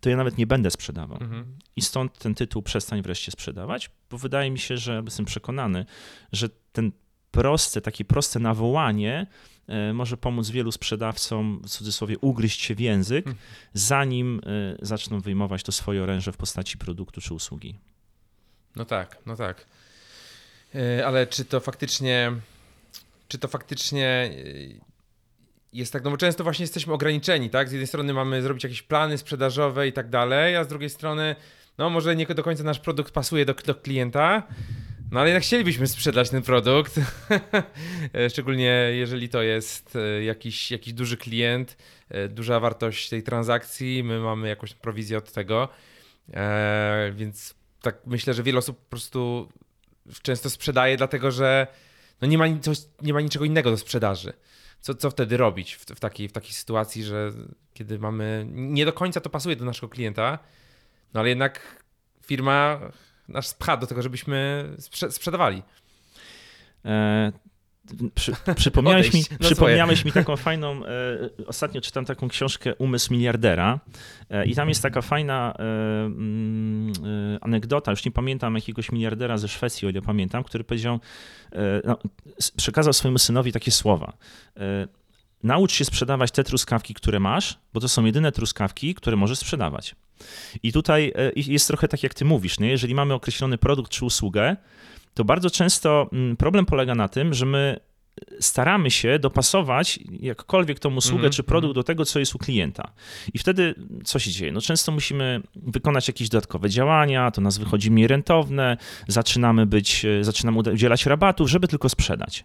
[0.00, 1.18] to ja nawet nie będę sprzedawał.
[1.22, 1.56] Mhm.
[1.76, 5.86] I stąd ten tytuł Przestań wreszcie sprzedawać, bo wydaje mi się, że jestem przekonany,
[6.32, 6.92] że ten
[7.30, 9.26] proste, takie proste nawołanie
[9.94, 13.42] może pomóc wielu sprzedawcom, w cudzysłowie, ugryźć się w język, Hmm.
[13.74, 17.78] zanim e, zaczną wyjmować to swoje oręże w postaci produktu czy usługi.
[18.76, 19.66] No tak, no tak.
[20.74, 22.32] Yy, Ale czy to faktycznie,
[23.28, 24.30] czy to faktycznie
[25.72, 27.68] jest tak, no bo często właśnie jesteśmy ograniczeni, tak?
[27.68, 31.36] Z jednej strony mamy zrobić jakieś plany sprzedażowe i tak dalej, a z drugiej strony,
[31.78, 34.42] no może nie do końca nasz produkt pasuje do, do klienta,
[35.12, 37.00] no ale jednak chcielibyśmy sprzedać ten produkt,
[38.30, 41.76] szczególnie jeżeli to jest e, jakiś, jakiś duży klient,
[42.08, 45.68] e, duża wartość tej transakcji, my mamy jakąś prowizję od tego,
[46.32, 49.48] e, więc tak myślę, że wiele osób po prostu
[50.22, 51.66] często sprzedaje, dlatego że
[52.20, 54.32] no nie, ma, coś, nie ma niczego innego do sprzedaży.
[54.80, 57.32] Co, co wtedy robić w, w, takiej, w takiej sytuacji, że
[57.74, 58.46] kiedy mamy.
[58.50, 60.38] Nie do końca to pasuje do naszego klienta,
[61.14, 61.84] no ale jednak
[62.26, 62.80] firma
[63.30, 65.62] nas pcha do tego, żebyśmy sprze- sprzedawali.
[66.84, 67.32] E,
[68.14, 70.88] przy, przypomniałeś, mi, Odejść na przypomniałeś mi taką fajną, e,
[71.46, 73.80] ostatnio czytam taką książkę Umysł miliardera
[74.30, 75.62] e, i tam jest taka fajna e,
[76.04, 76.92] mm,
[77.36, 81.00] e, anegdota, już nie pamiętam jakiegoś miliardera ze Szwecji, o ile pamiętam, który powiedział,
[81.52, 81.98] e, no,
[82.56, 84.12] przekazał swojemu synowi takie słowa.
[85.42, 89.94] Naucz się sprzedawać te truskawki, które masz, bo to są jedyne truskawki, które możesz sprzedawać.
[90.62, 92.68] I tutaj e, jest trochę tak, jak ty mówisz, nie?
[92.68, 94.56] jeżeli mamy określony produkt czy usługę,
[95.14, 97.80] to bardzo często mm, problem polega na tym, że my
[98.40, 101.74] staramy się dopasować jakkolwiek tą usługę Mhm, czy produkt mhm.
[101.74, 102.92] do tego, co jest u klienta.
[103.34, 104.52] I wtedy co się dzieje?
[104.52, 108.76] No często musimy wykonać jakieś dodatkowe działania, to nas wychodzi mniej rentowne,
[109.08, 112.44] zaczynamy być, e, zaczynamy udzielać rabatów, żeby tylko sprzedać.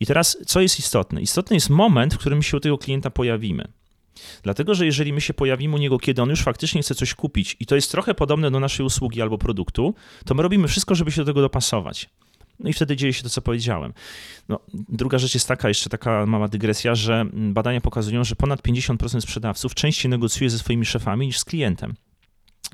[0.00, 1.20] I teraz co jest istotne?
[1.22, 3.72] Istotny jest moment, w którym się u tego klienta pojawimy.
[4.42, 7.56] Dlatego, że jeżeli my się pojawimy u niego, kiedy on już faktycznie chce coś kupić
[7.60, 11.12] i to jest trochę podobne do naszej usługi albo produktu, to my robimy wszystko, żeby
[11.12, 12.08] się do tego dopasować.
[12.60, 13.92] No i wtedy dzieje się to, co powiedziałem.
[14.48, 19.20] No, druga rzecz jest taka, jeszcze taka mała dygresja, że badania pokazują, że ponad 50%
[19.20, 21.94] sprzedawców częściej negocjuje ze swoimi szefami niż z klientem.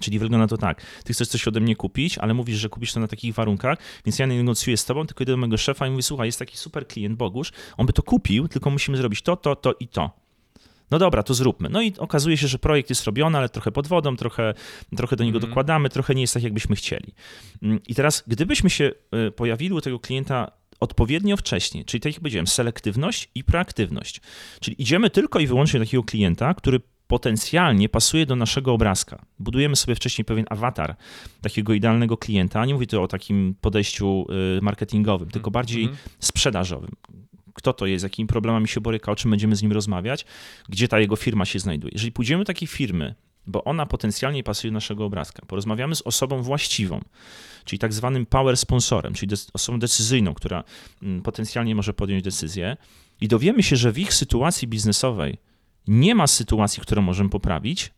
[0.00, 3.00] Czyli wygląda to tak, ty chcesz coś ode mnie kupić, ale mówisz, że kupisz to
[3.00, 5.90] na takich warunkach, więc ja nie negocjuję z tobą, tylko idę do mojego szefa i
[5.90, 9.36] mówię, słuchaj, jest taki super klient Bogusz, on by to kupił, tylko musimy zrobić to,
[9.36, 10.25] to, to i to.
[10.90, 11.68] No dobra, to zróbmy.
[11.68, 14.54] No i okazuje się, że projekt jest robiony, ale trochę pod wodą, trochę,
[14.96, 15.50] trochę do niego Mhm.
[15.50, 17.14] dokładamy, trochę nie jest tak, jakbyśmy chcieli.
[17.62, 18.92] Mm, I teraz, gdybyśmy się
[19.28, 24.20] y, pojawili u tego klienta odpowiednio wcześnie, czyli tak jak powiedziałem, selektywność i proaktywność.
[24.60, 29.24] Czyli idziemy tylko i wyłącznie do takiego klienta, który potencjalnie pasuje do naszego obrazka.
[29.38, 30.96] Budujemy sobie wcześniej pewien awatar
[31.40, 32.66] takiego idealnego klienta.
[32.66, 34.26] Nie mówię tu o takim podejściu
[34.58, 35.98] y, marketingowym, tylko bardziej Mhm.
[36.18, 36.90] sprzedażowym.
[37.56, 40.24] Kto to jest, jakimi problemami się boryka, o czym będziemy z nim rozmawiać,
[40.68, 41.90] gdzie ta jego firma się znajduje.
[41.92, 43.14] Jeżeli pójdziemy do takiej firmy,
[43.46, 47.00] bo ona potencjalnie pasuje do naszego obrazka, porozmawiamy z osobą właściwą,
[47.64, 50.64] czyli tak zwanym power sponsorem, czyli osobą decyzyjną, która
[51.02, 52.76] mm, potencjalnie może podjąć decyzję
[53.20, 55.38] i dowiemy się, że w ich sytuacji biznesowej
[55.88, 57.90] nie ma sytuacji, którą możemy poprawić,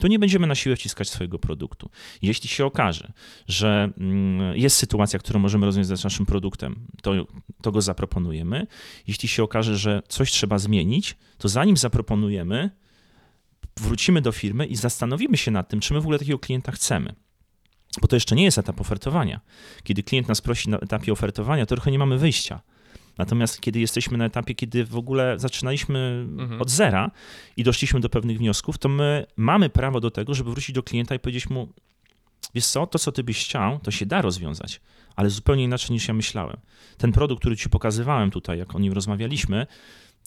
[0.00, 1.90] to nie będziemy na siłę wciskać swojego produktu.
[2.22, 3.12] Jeśli się okaże,
[3.48, 7.12] że mm, jest sytuacja, którą możemy rozwiązać naszym produktem, to,
[7.62, 8.66] to go zaproponujemy.
[9.06, 12.70] Jeśli się okaże, że coś trzeba zmienić, to zanim zaproponujemy,
[13.80, 17.14] wrócimy do firmy i zastanowimy się nad tym, czy my w ogóle takiego klienta chcemy.
[18.00, 19.40] Bo to jeszcze nie jest etap ofertowania.
[19.82, 22.60] Kiedy klient nas prosi na etapie ofertowania, to trochę nie mamy wyjścia.
[23.20, 26.62] Natomiast kiedy jesteśmy na etapie, kiedy w ogóle zaczynaliśmy Mhm.
[26.62, 27.10] od zera
[27.56, 31.14] i doszliśmy do pewnych wniosków, to my mamy prawo do tego, żeby wrócić do klienta
[31.14, 31.68] i powiedzieć mu:
[32.54, 34.80] Wiesz co, to co ty byś chciał, to się da rozwiązać,
[35.16, 36.56] ale zupełnie inaczej niż ja myślałem.
[36.98, 39.66] Ten produkt, który ci pokazywałem tutaj, jak o nim rozmawialiśmy,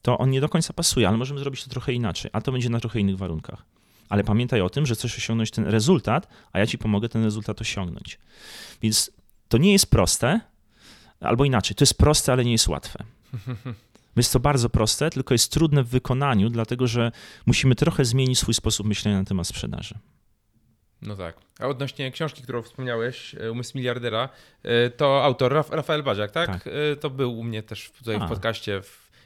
[0.02, 2.70] to on nie do końca pasuje, ale możemy zrobić to trochę inaczej, a to będzie
[2.70, 3.66] na trochę innych warunkach.
[4.10, 7.62] Ale pamiętaj o tym, że chcesz osiągnąć ten rezultat, a ja ci pomogę ten rezultat
[7.62, 8.20] osiągnąć.
[8.82, 9.12] Więc
[9.48, 10.40] to nie jest proste,
[11.24, 13.04] albo inaczej, to jest proste, ale nie jest łatwe.
[14.16, 17.12] Jest to bardzo proste, tylko jest trudne w wykonaniu, dlatego że
[17.46, 19.96] musimy trochę zmienić swój sposób myślenia na temat sprzedaży.
[21.02, 21.36] No tak.
[21.60, 24.30] A odnośnie książki, którą wspomniałeś, e, Umysł miliardera,
[24.64, 26.48] e, to autor Raf Rafael Baziak, tak?
[26.50, 26.68] Tak.
[26.68, 28.26] E, To był u mnie też tutaj A.
[28.26, 28.82] w podcaście.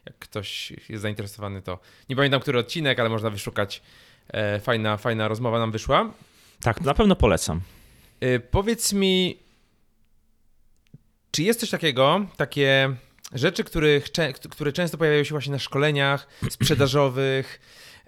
[0.05, 1.79] Jak ktoś jest zainteresowany, to
[2.09, 3.81] nie pamiętam, który odcinek, ale można wyszukać.
[4.61, 6.11] Fajna, fajna rozmowa nam wyszła.
[6.61, 7.61] Tak, na pewno polecam.
[8.51, 9.39] Powiedz mi,
[11.37, 12.95] czy jest coś takiego, takie
[13.33, 14.05] rzeczy, których,
[14.51, 17.59] które często pojawiają się właśnie na szkoleniach sprzedażowych,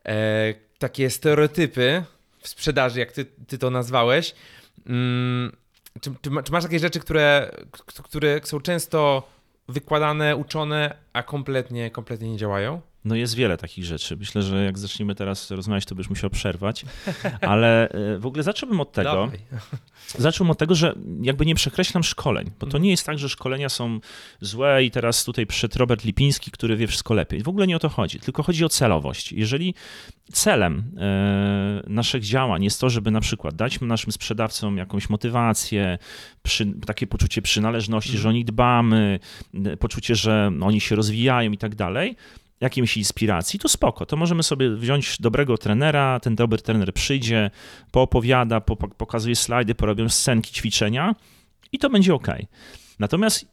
[0.06, 2.04] e, takie stereotypy
[2.42, 4.36] w sprzedaży, jak ty, ty to nazwałeś.
[4.86, 5.56] Mm,
[6.02, 7.52] czy, czy, ma- czy masz takie rzeczy, które,
[8.04, 9.30] które są często
[9.68, 12.82] wykładane, uczone, a kompletnie, kompletnie nie działają?
[13.06, 14.18] No jest wiele takich rzeczy.
[14.18, 16.86] Myślę, że jak zaczniemy teraz rozmawiać, to byś musiał przerwać.
[17.42, 19.40] Ale e, w ogóle zacząłbym od tego, Dawaj.
[20.18, 22.84] Zacząłem od tego, że jakby nie przekreślam szkoleń, bo to Mhm.
[22.84, 24.00] nie jest tak, że szkolenia są
[24.42, 27.44] złe i teraz tutaj przyszedł Robert Lipiński, który wie wszystko lepiej.
[27.44, 29.32] W ogóle nie o to chodzi, tylko chodzi o celowość.
[29.32, 29.74] Jeżeli
[30.34, 35.98] celem e, naszych działań jest to, żeby na przykład dać naszym sprzedawcom jakąś motywację,
[36.44, 38.24] przy, takie poczucie przynależności, Mhm.
[38.24, 39.20] że o nich dbamy,
[39.80, 42.16] poczucie, że oni się rozwijają i tak dalej,
[42.62, 44.06] jakimś inspiracji, to spoko.
[44.06, 47.52] To możemy sobie wziąć dobrego trenera, ten dobry trener przyjdzie,
[47.92, 51.16] poopowiada, po, pokazuje slajdy, porobią scenki, ćwiczenia
[51.72, 52.28] i to będzie ok.
[53.00, 53.46] Natomiast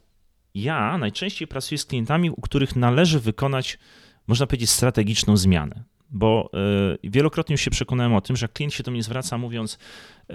[0.54, 3.78] ja najczęściej pracuję z klientami, u których należy wykonać,
[4.26, 5.84] można powiedzieć, strategiczną zmianę.
[6.10, 6.50] Bo
[7.04, 9.78] y, wielokrotnie już się przekonałem o tym, że klient się do mnie zwraca mówiąc,
[10.30, 10.34] y,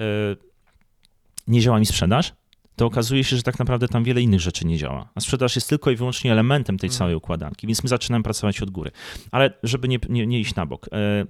[1.48, 2.34] nie działa mi sprzedaż,
[2.82, 5.10] to okazuje się, że tak naprawdę tam wiele innych rzeczy nie działa.
[5.16, 6.98] A sprzedaż jest tylko i wyłącznie elementem tej Mhm.
[6.98, 8.92] całej układanki, więc my zaczynamy pracować od góry.
[9.32, 10.90] Ale żeby nie, nie, nie iść na bok.
[10.94, 11.26] E,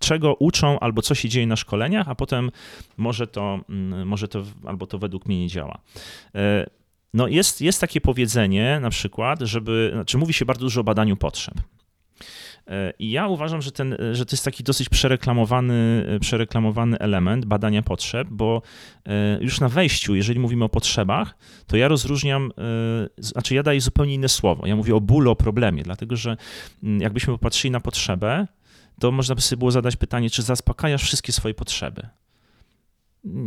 [0.00, 2.50] Czego uczą albo co się dzieje na szkoleniach, a potem
[2.96, 5.78] może to, mm, może to albo to według mnie nie działa.
[6.34, 6.66] E,
[7.14, 11.16] No jest, jest takie powiedzenie na przykład, żeby, znaczy mówi się bardzo dużo o badaniu
[11.16, 11.54] potrzeb.
[12.68, 17.82] E, I ja uważam, że, ten, że to jest taki dosyć przereklamowany, przereklamowany element badania
[17.82, 18.62] potrzeb, bo
[19.06, 21.34] e, już na wejściu, jeżeli mówimy o potrzebach,
[21.66, 24.66] to ja rozróżniam, e, znaczy ja daję zupełnie inne słowo.
[24.66, 26.36] Ja mówię o bólu, o problemie, dlatego że
[26.82, 28.46] mm, jakbyśmy popatrzyli na potrzebę,
[29.00, 32.08] to można by sobie było zadać pytanie, czy zaspokajasz wszystkie swoje potrzeby.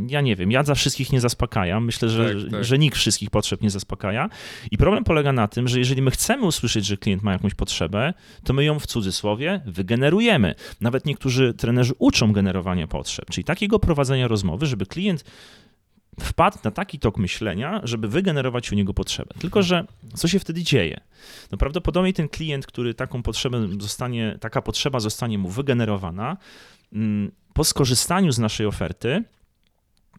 [0.07, 1.85] Ja nie wiem, ja za wszystkich nie zaspokajam.
[1.85, 2.63] Myślę, że, Tak, tak.
[2.63, 4.29] że nikt wszystkich potrzeb nie zaspokaja.
[4.71, 8.13] I problem polega na tym, że jeżeli my chcemy usłyszeć, że klient ma jakąś potrzebę,
[8.43, 10.55] to my ją w cudzysłowie wygenerujemy.
[10.81, 15.23] Nawet niektórzy trenerzy uczą generowania potrzeb, czyli takiego prowadzenia rozmowy, żeby klient
[16.19, 19.33] wpadł na taki tok myślenia, żeby wygenerować u niego potrzebę.
[19.39, 20.99] Tylko, że co się wtedy dzieje?
[21.51, 26.37] No prawdopodobnie ten klient, który taką potrzebę zostanie, taka potrzeba zostanie mu wygenerowana,
[26.93, 29.23] mm, po skorzystaniu z naszej oferty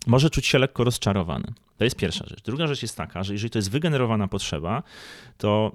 [0.07, 1.53] może czuć się lekko rozczarowany.
[1.77, 2.43] To jest pierwsza rzecz.
[2.43, 4.83] Druga rzecz jest taka, że jeżeli to jest wygenerowana potrzeba,
[5.39, 5.73] to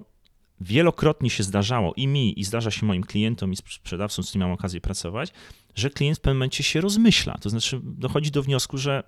[0.61, 4.53] wielokrotnie się zdarzało i mi, i zdarza się moim klientom i sprzedawcom, z którymi mam
[4.53, 5.33] okazję pracować,
[5.75, 7.37] że klient w pewnym momencie się rozmyśla.
[7.41, 9.03] To znaczy dochodzi do wniosku, że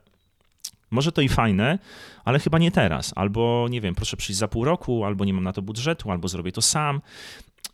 [0.92, 1.80] może to i fajne,
[2.26, 3.14] ale chyba nie teraz.
[3.16, 6.28] Albo nie wiem, proszę przyjść za pół roku, albo nie mam na to budżetu, albo
[6.28, 7.02] zrobię to sam.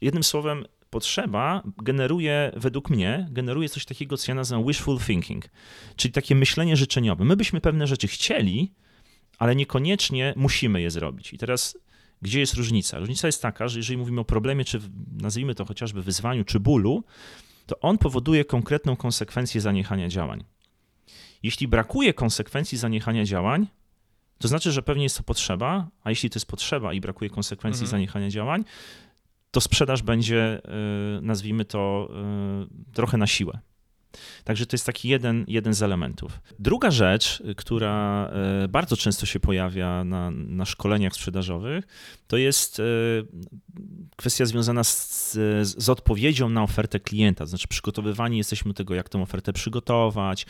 [0.02, 5.46] Jednym słowem, potrzeba generuje, według mnie, generuje coś takiego, co ja nazywam wishful thinking,
[5.96, 7.26] czyli takie myślenie życzeniowe.
[7.26, 8.74] My byśmy pewne rzeczy chcieli,
[9.38, 11.34] ale niekoniecznie musimy je zrobić.
[11.34, 11.78] I teraz
[12.22, 13.00] gdzie jest różnica?
[13.00, 14.82] Różnica jest taka, że jeżeli mówimy o problemie, czy
[15.22, 17.04] nazwijmy to chociażby wyzwaniu, czy bólu,
[17.66, 20.44] to on powoduje konkretną konsekwencję zaniechania działań.
[21.44, 23.68] Jeśli brakuje konsekwencji zaniechania działań,
[24.38, 27.84] to znaczy, że pewnie jest to potrzeba, a jeśli to jest potrzeba i brakuje konsekwencji
[27.84, 27.92] mhm.
[27.92, 28.64] zaniechania działań,
[29.56, 30.62] to sprzedaż będzie,
[31.18, 32.10] y, nazwijmy to,
[32.90, 33.60] y, trochę na siłę.
[34.44, 36.40] Także to jest taki jeden, jeden z elementów.
[36.60, 38.30] Druga rzecz, która
[38.64, 41.88] y, bardzo często się pojawia na, na szkoleniach sprzedażowych,
[42.28, 42.82] to jest
[44.16, 47.46] kwestia związana z, z, odpowiedzią na ofertę klienta.
[47.46, 50.46] znaczy, przygotowywani jesteśmy do tego, jak tę ofertę przygotować,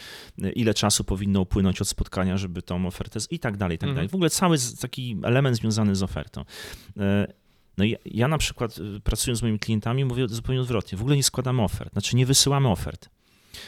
[0.55, 3.95] ile czasu powinno upłynąć od spotkania, żeby tą ofertę i tak dalej, i tak mhm.
[3.95, 4.09] dalej.
[4.09, 6.45] W ogóle cały taki element związany z ofertą.
[7.77, 10.97] No i ja na przykład y, pracując z moimi klientami mówię zupełnie odwrotnie.
[10.97, 13.09] W ogóle nie składamy ofert, znaczy nie wysyłamy ofert.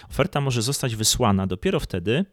[0.09, 2.25] Oferta może zostać wysłana dopiero wtedy,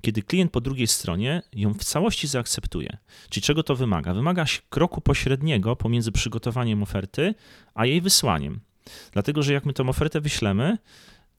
[0.00, 2.96] kiedy klient po drugiej stronie ją w całości zaakceptuje.
[3.30, 4.14] Czyli czego to wymaga?
[4.14, 7.34] Wymaga kroku pośredniego pomiędzy przygotowaniem oferty
[7.74, 8.60] a jej wysłaniem.
[9.12, 10.78] Dlatego, że jak my tą ofertę wyślemy,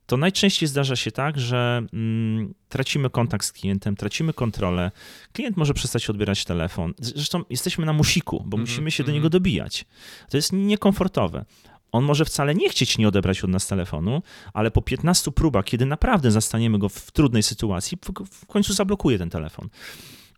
[0.06, 4.90] to najczęściej zdarza się tak, że mm, tracimy kontakt z klientem, tracimy kontrolę.
[5.32, 6.94] Klient może przestać odbierać telefon.
[6.98, 9.12] Zresztą jesteśmy na musiku, bo mm -hmm, musimy się mm -hmm.
[9.12, 9.84] do niego dobijać.
[10.30, 11.44] To jest niekomfortowe.
[11.92, 15.86] On może wcale nie chcieć nie odebrać od nas telefonu, ale po 15 próbach, kiedy
[15.86, 17.98] naprawdę zastaniemy go w trudnej sytuacji,
[18.30, 19.68] w końcu zablokuje ten telefon.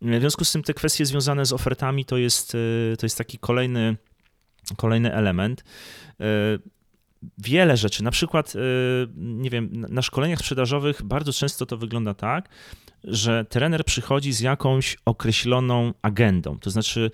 [0.01, 3.37] W związku z tym te kwestie związane z ofertami to jest, y, to jest taki
[3.37, 3.95] kolejny,
[4.75, 5.63] kolejny element.
[7.37, 8.03] Wiele rzeczy.
[8.03, 8.59] Na przykład, y,
[9.15, 12.49] nie wiem, na szkoleniach sprzedażowych bardzo często to wygląda tak,
[13.03, 16.59] że trener przychodzi z jakąś określoną agendą.
[16.59, 17.11] To znaczy,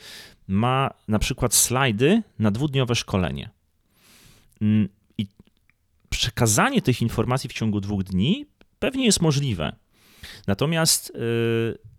[0.47, 3.49] ma na przykład slajdy na dwudniowe szkolenie.
[4.61, 5.27] Mm, I
[6.09, 8.45] przekazanie tych informacji w ciągu dwóch dni
[8.79, 9.75] pewnie jest możliwe.
[10.47, 11.92] Natomiast y,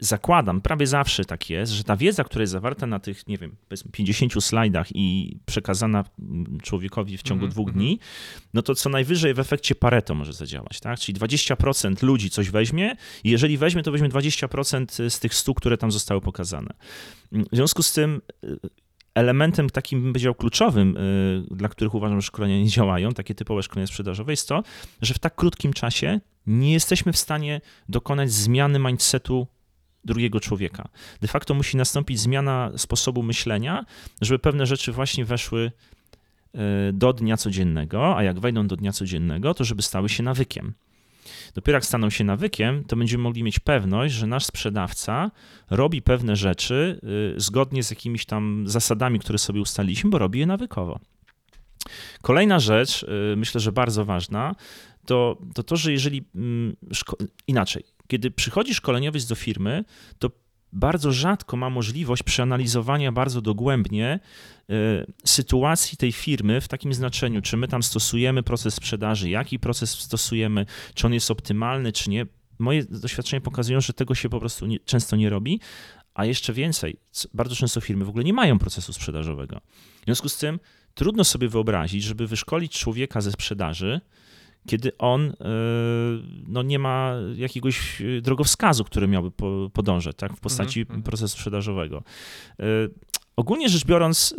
[0.00, 3.56] zakładam, prawie zawsze tak jest, że ta wiedza, która jest zawarta na tych, nie wiem,
[3.92, 7.54] 50 slajdach i przekazana mm, człowiekowi w ciągu mm -hmm.
[7.54, 7.98] dwóch dni,
[8.54, 10.98] no to co najwyżej w efekcie Pareto może zadziałać, tak?
[10.98, 15.78] Czyli 20% ludzi coś weźmie i jeżeli weźmie, to weźmie 20% z tych 100, które
[15.78, 16.70] tam zostały pokazane.
[17.32, 18.58] W związku z tym y,
[19.14, 23.62] elementem takim, bym powiedział, kluczowym, y, dla których uważam, że szkolenia nie działają, takie typowe
[23.62, 24.62] szkolenia sprzedażowe, jest to,
[25.02, 29.46] że w tak krótkim czasie nie jesteśmy w stanie dokonać zmiany mindsetu
[30.04, 30.88] drugiego człowieka.
[31.20, 33.84] De facto musi nastąpić zmiana sposobu myślenia,
[34.20, 35.72] żeby pewne rzeczy właśnie weszły
[36.54, 40.74] e, do dnia codziennego, a jak wejdą do dnia codziennego, to żeby stały się nawykiem.
[41.54, 45.30] Dopiero jak staną się nawykiem, to będziemy mogli mieć pewność, że nasz sprzedawca
[45.70, 47.00] robi pewne rzeczy
[47.36, 51.00] e, zgodnie z jakimiś tam zasadami, które sobie ustaliliśmy, bo robi je nawykowo.
[52.22, 54.54] Kolejna rzecz, e, myślę, że bardzo ważna,
[55.06, 56.76] to to, to że jeżeli mm,
[57.46, 59.84] inaczej, kiedy przychodzi szkoleniowiec do firmy,
[60.18, 60.30] to
[60.72, 64.20] bardzo rzadko ma możliwość przeanalizowania bardzo dogłębnie
[64.70, 69.90] y, sytuacji tej firmy w takim znaczeniu, czy my tam stosujemy proces sprzedaży, jaki proces
[69.90, 72.26] stosujemy, czy on jest optymalny, czy nie.
[72.58, 75.60] Moje doświadczenia pokazują, że tego się po prostu nie, często nie robi,
[76.14, 76.96] a jeszcze więcej,
[77.34, 79.60] bardzo często firmy w ogóle nie mają procesu sprzedażowego.
[80.00, 80.60] W związku z tym
[80.94, 84.00] trudno sobie wyobrazić, żeby wyszkolić człowieka ze sprzedaży,
[84.68, 85.32] kiedy on e,
[86.48, 89.30] no, nie ma jakiegoś e, drogowskazu, który miałby
[89.72, 91.04] podążać tak, w postaci mm -hmm.
[91.04, 92.02] procesu sprzedażowego.
[92.60, 92.64] E,
[93.36, 94.34] ogólnie rzecz biorąc,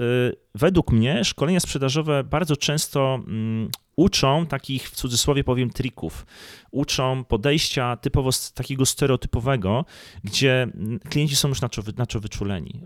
[0.55, 6.25] według mnie szkolenia sprzedażowe bardzo często mm, uczą takich, w cudzysłowie powiem, trików.
[6.71, 9.85] Uczą podejścia typowo takiego stereotypowego,
[10.23, 12.81] gdzie mm, klienci są już na to, na wyczuleni.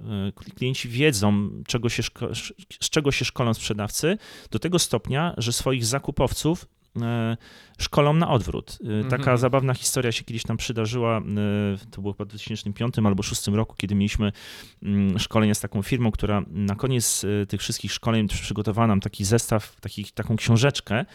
[0.55, 2.03] Klienci wiedzą, czego się
[2.81, 4.17] z czego się szkolą sprzedawcy,
[4.51, 6.65] do tego stopnia, że swoich zakupowców
[7.77, 8.77] szkolą na odwrót.
[9.01, 9.37] E, Taka Mhm.
[9.37, 11.21] zabawna historia się kiedyś nam przydarzyła, e,
[11.91, 14.31] to było chyba w 2005 albo 2006 roku, kiedy mieliśmy
[14.83, 19.25] mm, szkolenie z taką firmą, która na koniec e, tych wszystkich szkoleń przygotowała nam taki
[19.25, 21.05] zestaw, taki, taką książeczkę,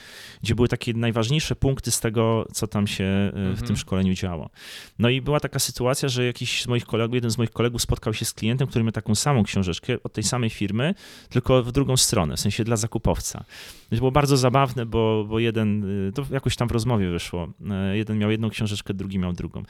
[0.43, 3.67] gdzie były takie najważniejsze punkty z tego, co tam się e, w Mhm.
[3.67, 4.51] tym szkoleniu działo.
[4.99, 8.15] No i była taka sytuacja, że jakiś z moich kolegów, jeden z moich kolegów spotkał
[8.15, 10.95] się z klientem, który miał taką samą książeczkę od tej samej firmy,
[11.29, 13.45] tylko w drugą stronę, w sensie dla zakupowca.
[13.91, 17.49] To było bardzo zabawne, bo, bo jeden, y, to jakoś tam w rozmowie wyszło,
[17.93, 19.63] y, jeden miał jedną książeczkę, drugi miał drugą.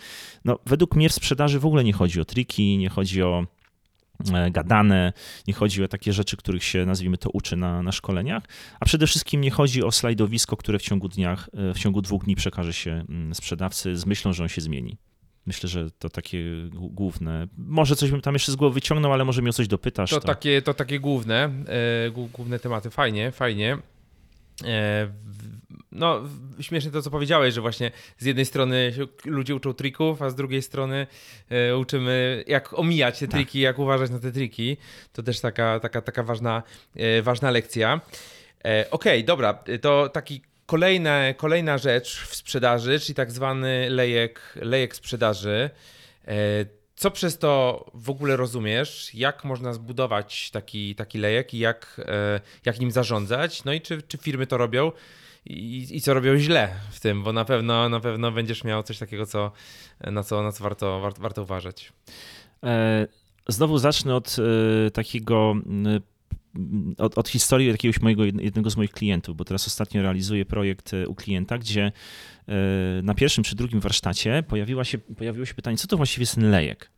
[0.45, 3.47] No, według mnie w sprzedaży w ogóle nie chodzi o triki, nie chodzi o
[4.35, 5.13] e, gadane,
[5.49, 8.43] nie chodzi o takie rzeczy, których się, nazwijmy to, uczy na, na szkoleniach,
[8.81, 12.25] a przede wszystkim nie chodzi o slajdowisko, które w ciągu dniach, e, w ciągu dwóch
[12.25, 14.99] dni przekaże się mm, sprzedawcy z myślą, że on się zmieni.
[15.47, 17.47] Myślę, że to takie główne.
[17.57, 20.11] Może coś bym tam jeszcze z głowy wyciągnął, ale może mi o coś dopytasz.
[20.11, 21.51] To, takie, to takie główne,
[22.13, 22.91] głó- główne tematy.
[22.91, 23.79] Fajnie, fajnie.
[24.65, 25.09] E,
[25.93, 26.21] no,
[26.61, 28.93] śmieszne to, co powiedziałeś, że właśnie z jednej strony
[29.25, 31.07] ludzie uczą trików, a z drugiej strony
[31.51, 33.35] e, uczymy, jak omijać te Tak.
[33.35, 34.77] triki, jak uważać na te triki.
[35.13, 36.63] To też taka, taka, taka ważna,
[36.97, 38.01] e, ważna lekcja.
[38.91, 45.71] Okej, dobra, to taki kolejna, kolejna rzecz w sprzedaży, czyli tak zwany lejek, lejek sprzedaży.
[47.01, 49.15] Co przez to w ogóle rozumiesz?
[49.15, 53.65] Jak można zbudować taki, taki lejek i jak, e, jak nim zarządzać?
[53.65, 54.93] No i czy, czy firmy to robią?
[55.47, 58.99] I, I co robią źle w tym, bo na pewno, na pewno będziesz miał coś
[58.99, 59.53] takiego, co,
[60.01, 61.93] na co, na co warto, warto, warto uważać.
[62.65, 63.07] E,
[63.49, 64.37] Znowu zacznę od
[64.87, 65.55] e, takiego,
[66.99, 71.09] od, od historii jakiegoś mojego, jednego z moich klientów, bo teraz ostatnio realizuję projekt e,
[71.09, 71.93] u klienta, gdzie
[72.49, 76.35] e, na pierwszym czy drugim warsztacie pojawiła się, pojawiło się pytanie, co to właściwie jest
[76.35, 76.91] ten lejek?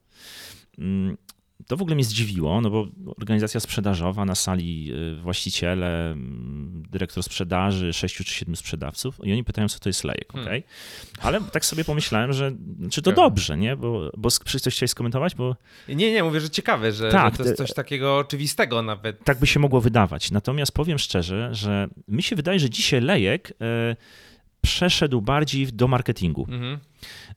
[1.67, 2.87] To w ogóle mnie zdziwiło, no bo
[3.17, 9.45] organizacja sprzedażowa, na sali e, właściciele, mm, dyrektor sprzedaży, sześciu czy siedmiu sprzedawców i oni
[9.45, 10.49] pytają, co to jest lejek, Hmm.
[10.49, 10.63] okej?
[11.23, 12.53] Ale tak sobie pomyślałem, że
[12.91, 13.29] czy to Ciekawe.
[13.29, 13.77] dobrze, nie?
[13.77, 15.35] Bo, bo coś chciałeś skomentować?
[15.35, 15.57] Bo
[15.89, 19.25] Nie, nie, mówię, że ciekawe, że, Tak, że to jest te- coś takiego oczywistego nawet.
[19.25, 20.31] tak by się mogło wydawać.
[20.31, 23.53] Natomiast powiem szczerze, że mi się wydaje, że dzisiaj lejek
[24.61, 26.47] przeszedł bardziej do marketingu.
[26.51, 26.79] Mhm.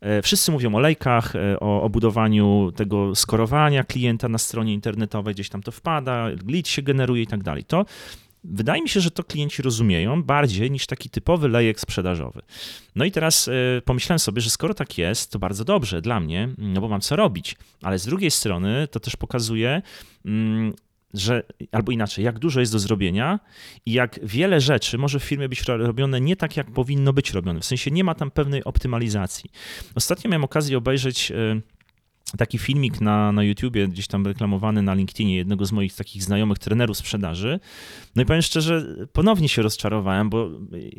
[0.02, 5.34] E, Wszyscy mówią o lejkach, e, o, o budowaniu tego skorowania klienta na stronie internetowej,
[5.34, 7.64] gdzieś tam to wpada, lead się generuje i tak dalej.
[7.64, 7.86] To
[8.44, 12.42] wydaje mi się, że to klienci rozumieją bardziej niż taki typowy lejek sprzedażowy.
[12.96, 13.52] No i teraz e,
[13.86, 17.16] pomyślałem sobie, że skoro tak jest, to bardzo dobrze dla mnie, no bo mam co
[17.16, 17.56] robić.
[17.82, 19.82] Ale z drugiej strony to też pokazuje,
[20.26, 20.74] mm,
[21.20, 23.40] że albo inaczej, jak dużo jest do zrobienia
[23.86, 27.32] i jak wiele rzeczy może w firmie być ro- robione nie tak, jak powinno być
[27.32, 27.60] robione.
[27.60, 29.50] W sensie nie ma tam pewnej optymalizacji.
[29.96, 31.36] Ostatnio miałem okazję obejrzeć e,
[32.38, 36.60] taki filmik na, na YouTubie, gdzieś tam reklamowany na LinkedInie jednego z moich takich znajomych
[36.60, 37.60] trenerów sprzedaży.
[38.16, 40.50] No i powiem szczerze, ponownie się rozczarowałem, bo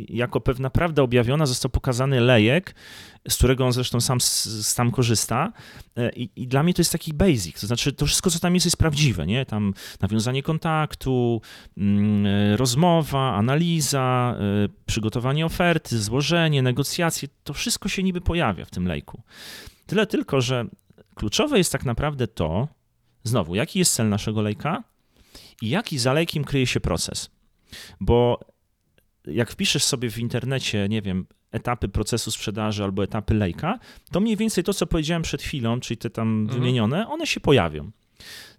[0.08, 2.74] jako pewna prawda objawiona został pokazany lejek,
[3.28, 5.52] z którego on zresztą sam, sam korzysta.
[5.96, 8.54] E, I, I dla mnie to jest taki basic, to znaczy to wszystko, co tam
[8.54, 9.46] jest, jest prawdziwe, nie?
[9.46, 11.40] Tam nawiązanie kontaktu,
[11.76, 18.70] mm, e, rozmowa, analiza, e, przygotowanie oferty, złożenie, negocjacje, to wszystko się niby pojawia w
[18.70, 19.22] tym lejku.
[19.86, 20.66] Tyle tylko, że
[21.16, 22.68] kluczowe jest tak naprawdę to,
[23.24, 24.84] znowu, jaki jest cel naszego lejka
[25.62, 27.30] i jaki za lejkiem kryje się proces.
[28.00, 28.40] Bo
[29.26, 33.78] jak wpiszesz sobie w internecie, nie wiem, etapy procesu sprzedaży albo etapy lejka,
[34.12, 36.60] to mniej więcej to, co powiedziałem przed chwilą, czyli te tam Mhm.
[36.60, 37.90] wymienione, one się pojawią.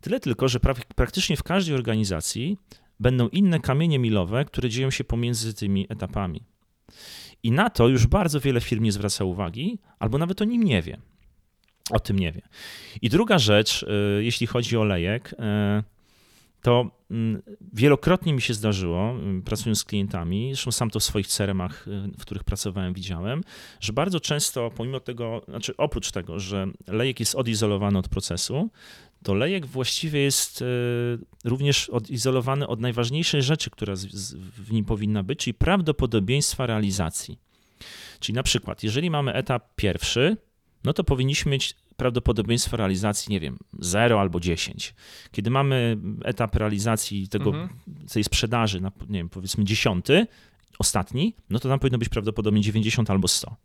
[0.02, 2.58] Tyle tylko, że pra- praktycznie w każdej organizacji
[3.00, 6.44] będą inne kamienie milowe, które dzieją się pomiędzy tymi etapami.
[7.44, 10.82] I na to już bardzo wiele firm nie zwraca uwagi, albo nawet o nim nie
[10.82, 10.98] wie.
[11.90, 12.42] O tym nie wie.
[13.02, 15.38] I druga rzecz, y, jeśli chodzi o lejek, y,
[16.62, 17.42] to mm,
[17.74, 21.86] wielokrotnie mi się zdarzyło, y, pracując z klientami, zresztą sam to w swoich ceremach,
[22.18, 23.44] w których pracowałem, widziałem,
[23.80, 28.70] że bardzo często, pomimo tego, znaczy oprócz tego, że lejek jest odizolowany od procesu,
[29.24, 30.64] to lejek właściwie jest
[31.46, 33.94] również odizolowany od najważniejszej rzeczy, która
[34.58, 37.38] w nim powinna być, czyli prawdopodobieństwa realizacji.
[38.20, 40.38] Czyli na przykład, jeżeli mamy etap pierwszy,
[40.88, 44.94] no to powinniśmy mieć prawdopodobieństwo realizacji, nie wiem, 0 albo 10.
[45.32, 47.70] Kiedy mamy etap realizacji tego, Mhm.
[48.14, 50.06] tej sprzedaży, na, nie wiem, powiedzmy 10,
[50.80, 53.56] ostatni, no to tam powinno być prawdopodobnie 90 albo 100.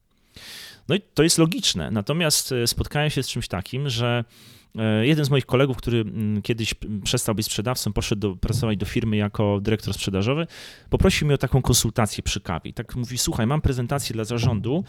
[0.89, 1.91] No i to jest logiczne.
[1.91, 4.25] Natomiast e, spotkałem się z czymś takim, że
[5.03, 9.61] jeden z moich kolegów, który mm, kiedyś przestał być sprzedawcą, poszedł pracować do firmy jako
[9.61, 10.47] dyrektor sprzedażowy,
[10.91, 12.71] poprosił mnie o taką konsultację przy kawie.
[12.71, 14.85] I tak mówi, słuchaj, mam prezentację dla zarządu,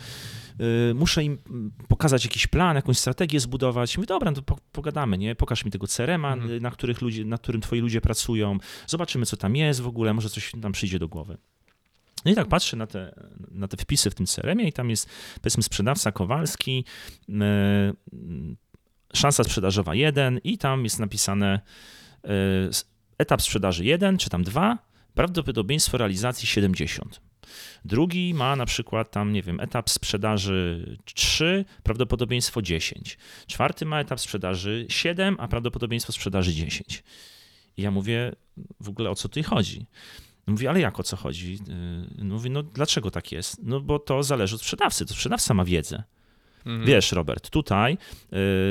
[0.91, 3.97] y, muszę im mm, pokazać jakiś plan, jakąś strategię zbudować.
[3.97, 5.35] Mówi, dobra, no to po, pogadamy, nie?
[5.35, 6.51] Pokaż mi tego CRM-a, Mhm.
[6.51, 8.57] y, na, których ludzie, na którym twoi ludzie pracują,
[8.87, 11.37] zobaczymy, co tam jest w ogóle, może coś nam przyjdzie do głowy.
[12.25, 13.15] No i tak patrzę na te,
[13.51, 15.09] na te wpisy w tym crm i tam jest,
[15.41, 16.85] powiedzmy, sprzedawca Kowalski,
[17.27, 17.35] yy,
[19.15, 21.59] szansa sprzedażowa 1 i tam jest napisane
[22.23, 22.29] yy,
[23.17, 24.77] etap sprzedaży 1 czy tam 2,
[25.13, 27.21] prawdopodobieństwo realizacji 70.
[27.85, 33.17] Drugi ma na przykład tam, nie wiem, etap sprzedaży 3, prawdopodobieństwo 10.
[33.47, 37.03] Czwarty ma etap sprzedaży 7, a prawdopodobieństwo sprzedaży 10.
[37.77, 38.31] I ja mówię,
[38.79, 39.85] w ogóle o co tu chodzi?
[40.47, 41.59] Mówi, ale jak o co chodzi?
[42.17, 43.57] Yy, Mówi, no dlaczego tak jest?
[43.63, 46.03] No bo to zależy od sprzedawcy, to sprzedawca ma wiedzę.
[46.65, 46.85] Mhm.
[46.85, 47.97] Wiesz, Robert, tutaj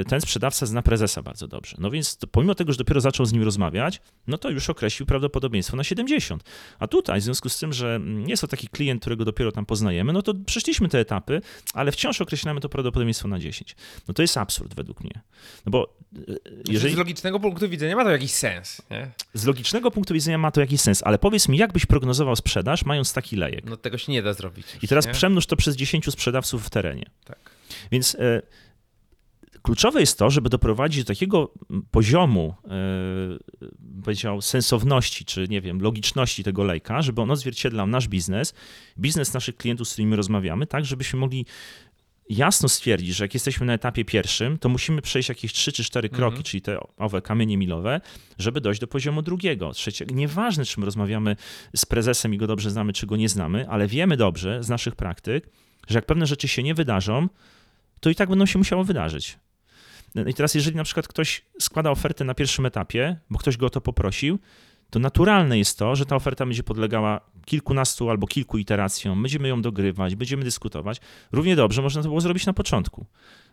[0.00, 1.76] y, ten sprzedawca zna prezesa bardzo dobrze.
[1.80, 5.06] No więc to, pomimo tego, że dopiero zaczął z nim rozmawiać, no to już określił
[5.06, 6.44] prawdopodobieństwo na 70.
[6.78, 10.12] A tutaj, w związku z tym, że jest to taki klient, którego dopiero tam poznajemy,
[10.12, 11.40] no to przeszliśmy te etapy,
[11.74, 13.76] ale wciąż określamy to prawdopodobieństwo na 10.
[14.08, 15.20] No to jest absurd według mnie.
[15.66, 15.96] No bo
[16.28, 16.38] y,
[16.68, 19.10] jeżeli Z logicznego punktu widzenia ma to jakiś sens, nie?
[19.34, 22.84] z logicznego punktu widzenia ma to jakiś sens, ale powiedz mi, jak byś prognozował sprzedaż,
[22.84, 23.64] mając taki lejek?
[23.64, 24.66] No tego się nie da zrobić.
[24.82, 25.12] I teraz nie?
[25.12, 27.06] przemnóż to przez 10 sprzedawców w terenie.
[27.24, 27.38] Tak.
[27.90, 28.42] Więc e,
[29.62, 31.54] kluczowe jest to, żeby doprowadzić do takiego
[31.90, 38.54] poziomu, e, powiedział, sensowności, czy nie wiem, logiczności tego lejka, żeby on odzwierciedlał nasz biznes,
[38.98, 41.46] biznes naszych klientów, z którymi rozmawiamy, tak, żebyśmy mogli
[42.30, 46.08] jasno stwierdzić, że jak jesteśmy na etapie pierwszym, to musimy przejść jakieś trzy czy cztery
[46.08, 46.42] kroki, Mhm.
[46.42, 48.00] czyli te owe kamienie milowe,
[48.38, 50.14] żeby dojść do poziomu drugiego, trzeciego.
[50.14, 51.36] Nieważne, czy my rozmawiamy
[51.76, 54.96] z prezesem i go dobrze znamy, czy go nie znamy, ale wiemy dobrze z naszych
[54.96, 55.48] praktyk,
[55.88, 57.28] że jak pewne rzeczy się nie wydarzą,
[58.02, 59.38] to i tak będą się musiało wydarzyć.
[60.14, 63.66] No I teraz, jeżeli na przykład ktoś składa ofertę na pierwszym etapie, bo ktoś go
[63.66, 64.38] o to poprosił,
[64.90, 69.62] to naturalne jest to, że ta oferta będzie podlegała kilkunastu albo kilku iteracjom, będziemy ją
[69.62, 71.00] dogrywać, będziemy dyskutować.
[71.32, 73.06] Równie dobrze można to było zrobić na początku,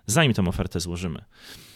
[0.05, 1.21] zanim tę ofertę złożymy.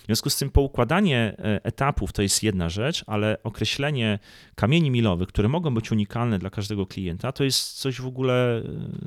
[0.03, 4.19] W związku z tym poukładanie e, etapów to jest jedna rzecz, ale określenie
[4.55, 8.61] kamieni milowych, które mogą być unikalne dla każdego klienta, to jest coś w ogóle e,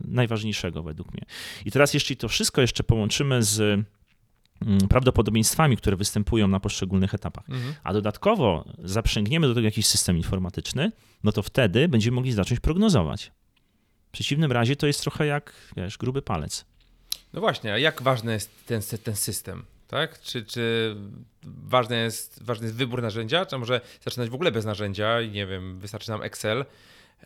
[0.04, 1.22] najważniejszego według mnie.
[1.64, 7.50] I teraz, jeśli to wszystko jeszcze połączymy z mm, prawdopodobieństwami, które występują na poszczególnych etapach,
[7.50, 7.74] Mhm.
[7.84, 10.92] a dodatkowo zaprzęgniemy do tego jakiś system informatyczny,
[11.24, 13.32] no to wtedy będziemy mogli zacząć prognozować.
[14.08, 16.64] W przeciwnym razie to jest trochę jak, wiesz, gruby palec.
[17.36, 19.64] No właśnie, a jak ważny jest ten, ten system?
[19.88, 20.20] Tak?
[20.20, 20.96] Czy, czy
[21.42, 25.46] ważny, jest, ważny jest wybór narzędzia, czy może zaczynać w ogóle bez narzędzia i nie
[25.46, 26.64] wiem, wystarczy nam Excel?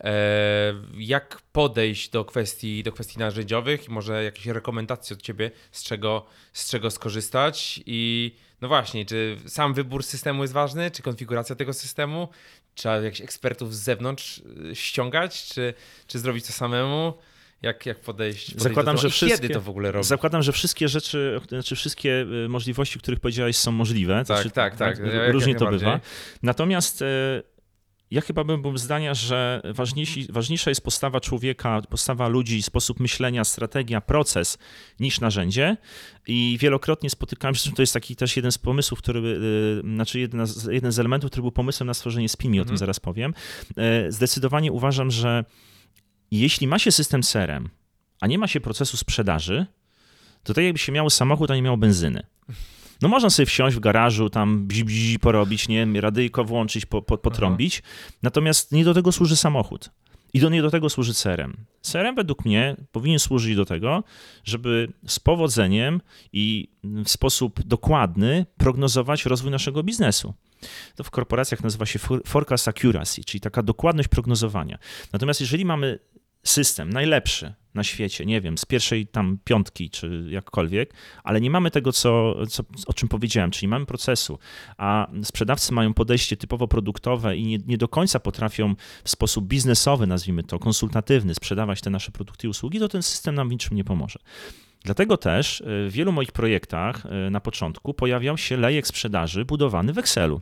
[0.01, 5.83] E, jak podejść do kwestii, do kwestii narzędziowych i może jakieś rekomendacje od ciebie, z
[5.83, 7.81] czego, z czego skorzystać?
[7.87, 12.29] I no właśnie, czy sam wybór systemu jest ważny, czy konfiguracja tego systemu?
[12.75, 15.75] Trzeba jakichś ekspertów z zewnątrz y, ściągać, czy,
[16.07, 17.15] czy zrobić to samemu?
[17.63, 19.09] Jak, jak podejść, podejść Zakładam, do tego?
[19.09, 20.09] że wszystkie- kiedy to w ogóle robić?
[20.09, 24.25] Zakładam, że wszystkie rzeczy, znaczy wszystkie y, możliwości, których powiedziałeś, są możliwe.
[24.25, 24.99] Znaczy, tak, tak.
[24.99, 26.01] Jak- Różnie to bywa.
[26.43, 27.07] Natomiast e,
[28.11, 29.63] ja chyba bym był zdania, że
[30.31, 34.59] ważniejsza jest postawa człowieka, postawa ludzi, sposób myślenia, strategia, proces
[35.01, 35.77] niż narzędzie.
[36.27, 39.21] I wielokrotnie spotykałem się, to jest taki też jeden z pomysłów, który,
[39.79, 42.69] e, znaczy jedna z, jeden z elementów, który był pomysłem na stworzenie Spimi, o tym
[42.69, 42.79] Mhm.
[42.79, 43.35] zaraz powiem.
[44.09, 45.45] Zdecydowanie uważam, że
[46.31, 47.69] jeśli ma się system CRM,
[48.21, 49.67] a nie ma się procesu sprzedaży,
[50.43, 52.23] to tak jakby się miało samochód, a nie miało benzyny.
[53.03, 57.19] No można sobie wsiąść w garażu, tam bzi, bzi porobić, nie radyjko włączyć, po, po,
[57.19, 57.83] potrąbić,
[58.23, 59.91] natomiast nie do tego służy samochód.
[60.33, 61.57] I do, nie do tego służy CRM.
[61.83, 64.05] CRM według mnie powinien służyć do tego,
[64.45, 66.01] żeby z powodzeniem
[66.33, 70.35] i w sposób dokładny prognozować rozwój naszego biznesu.
[70.97, 74.79] To w korporacjach nazywa się for- forecast accuracy, czyli taka dokładność prognozowania.
[75.13, 75.99] Natomiast jeżeli mamy
[76.43, 81.71] system najlepszy na świecie, nie wiem, z pierwszej tam piątki czy jakkolwiek, ale nie mamy
[81.71, 84.39] tego, co, co, o czym powiedziałem, czyli mamy procesu,
[84.79, 88.75] a sprzedawcy mają podejście typowo produktowe i nie, nie do końca potrafią
[89.05, 93.35] w sposób biznesowy, nazwijmy to, konsultatywny, sprzedawać te nasze produkty i usługi, to ten system
[93.35, 94.19] nam niczym nie pomoże.
[94.85, 99.93] Dlatego też y, w wielu moich projektach y, na początku pojawiał się lejek sprzedaży budowany
[99.93, 100.41] w Excelu.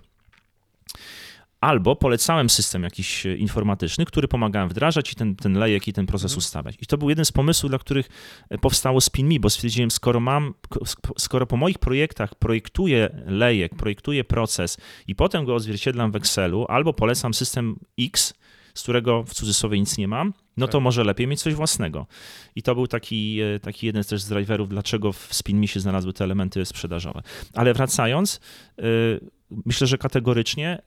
[1.60, 6.06] Albo polecałem system jakiś e, informatyczny, który pomagałem wdrażać i ten, ten lejek i ten
[6.06, 6.38] proces Mhm.
[6.38, 6.76] ustawiać.
[6.82, 8.08] I to był jeden z pomysłów, dla których
[8.50, 13.74] e, powstało SpinMe, bo stwierdziłem, skoro mam, ko- sk- skoro po moich projektach projektuję lejek,
[13.74, 18.34] projektuję proces i potem go odzwierciedlam w Excelu, albo polecam system X,
[18.74, 20.82] z którego w cudzysłowie nic nie mam, no to Tak.
[20.82, 22.06] może lepiej mieć coś własnego.
[22.56, 26.12] I to był taki, e, taki jeden też z driverów, dlaczego w SpinMe się znalazły
[26.12, 27.22] te elementy sprzedażowe.
[27.54, 28.40] Ale wracając,
[29.66, 30.78] myślę, że kategorycznie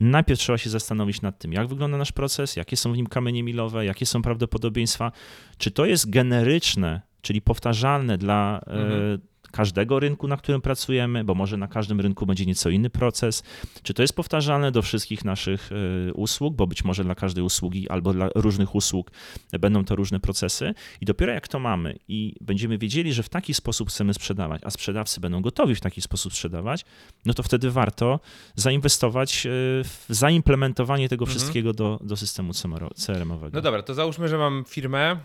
[0.00, 3.42] najpierw trzeba się zastanowić nad tym, jak wygląda nasz proces, jakie są w nim kamienie
[3.42, 5.12] milowe, jakie są prawdopodobieństwa,
[5.58, 9.18] czy to jest generyczne, czyli powtarzalne dla e, Mhm.
[9.50, 13.42] Każdego rynku, na którym pracujemy, bo może na każdym rynku będzie nieco inny proces.
[13.82, 15.70] Czy to jest powtarzalne do wszystkich naszych
[16.08, 19.10] y, usług, bo być może dla każdej usługi albo dla różnych usług
[19.60, 20.74] będą to różne procesy.
[21.00, 24.70] I dopiero jak to mamy i będziemy wiedzieli, że w taki sposób chcemy sprzedawać, a
[24.70, 26.84] sprzedawcy będą gotowi w taki sposób sprzedawać,
[27.24, 28.20] no to wtedy warto
[28.54, 29.50] zainwestować y,
[29.84, 31.38] w zaimplementowanie tego Mhm.
[31.38, 32.52] wszystkiego do, do systemu
[32.94, 33.50] CRM-owego.
[33.52, 35.16] No dobra, to załóżmy, że mam firmę,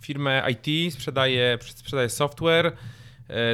[0.00, 2.72] firmę IT, sprzedaję, sprzedaję software,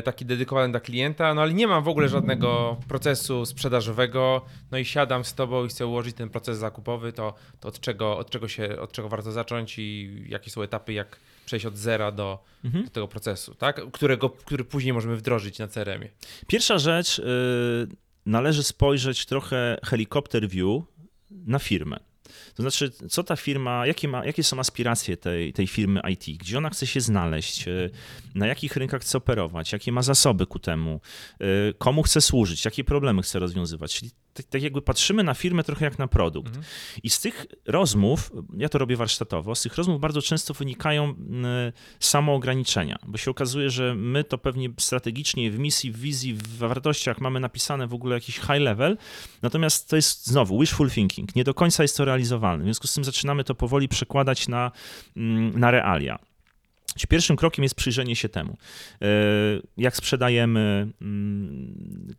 [0.05, 4.85] taki dedykowany dla klienta, no ale nie mam w ogóle żadnego procesu sprzedażowego, no i
[4.85, 8.49] siadam z tobą i chcę ułożyć ten proces zakupowy, to, to od, czego, od, czego
[8.49, 12.85] się, od czego warto zacząć i jakie są etapy, jak przejść od zera do, Mhm.
[12.85, 13.81] do tego procesu, tak?
[13.93, 16.11] Którego, który później możemy wdrożyć na CRM-ie.
[16.47, 17.23] Pierwsza rzecz, y,
[18.27, 20.83] należy spojrzeć trochę helikopter view
[21.31, 21.97] na firmę.
[22.55, 26.59] To znaczy, co ta firma, jakie, ma, jakie są aspiracje tej, tej firmy IT, gdzie
[26.59, 27.91] ona chce się znaleźć, y,
[28.35, 31.01] na jakich rynkach chce operować, jakie ma zasoby ku temu,
[31.41, 33.95] y, komu chce służyć, jakie problemy chce rozwiązywać.
[33.95, 36.49] Czyli tak, tak jakby patrzymy na firmę trochę jak na produkt.
[36.49, 36.65] Mhm.
[37.03, 41.15] I z tych rozmów, ja to robię warsztatowo, z tych rozmów bardzo często wynikają y,
[42.01, 47.21] samoograniczenia, bo się okazuje, że my to pewnie strategicznie w misji, w wizji, w wartościach
[47.21, 48.97] mamy napisane w ogóle jakiś high level,
[49.43, 52.63] natomiast to jest znowu wishful thinking, nie do końca jest to realizowalne.
[52.63, 54.73] W związku z tym zaczynamy to powoli przekładać na,
[55.17, 56.19] mm, na realia.
[57.09, 58.57] Pierwszym krokiem jest przyjrzenie się temu,
[59.03, 59.07] y,
[59.77, 62.15] jak sprzedajemy, mm,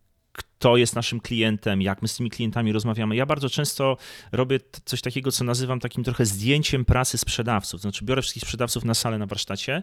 [0.62, 3.16] kto jest naszym klientem, jak my z tymi klientami rozmawiamy.
[3.16, 3.96] Ja bardzo często
[4.32, 7.80] robię coś takiego, co nazywam takim trochę zdjęciem pracy sprzedawców.
[7.80, 9.82] Znaczy biorę wszystkich sprzedawców na salę na warsztacie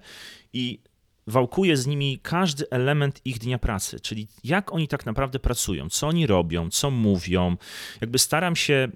[0.54, 0.80] i
[1.28, 6.08] wałkuję z nimi każdy element ich dnia pracy, czyli jak oni tak naprawdę pracują, co
[6.08, 7.58] oni robią, co mówią.
[8.02, 8.88] Jakby staram się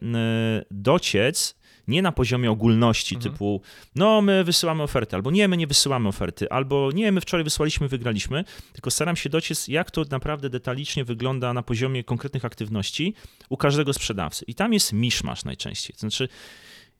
[0.59, 1.55] y, dociec
[1.87, 3.33] nie na poziomie ogólności Mhm.
[3.33, 3.61] typu
[3.95, 7.87] no my wysyłamy oferty, albo nie, my nie wysyłamy oferty, albo nie, my wczoraj wysłaliśmy,
[7.87, 13.13] wygraliśmy, tylko staram się dociec, jak to naprawdę detalicznie wygląda na poziomie konkretnych aktywności
[13.49, 14.45] u każdego sprzedawcy.
[14.47, 15.93] I tam jest miszmasz najczęściej.
[15.93, 16.27] To znaczy,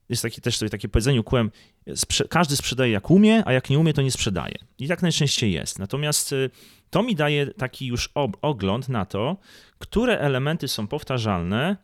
[0.09, 1.51] jest taki, też sobie takie powiedzenie ukułem,
[1.88, 4.55] sprze- każdy sprzedaje jak umie, a jak nie umie, to nie sprzedaje.
[4.79, 5.79] I tak najczęściej jest.
[5.79, 6.49] Natomiast y,
[6.89, 8.09] to mi daje taki już
[8.41, 9.38] ogląd na to,
[9.79, 11.77] które elementy są powtarzalne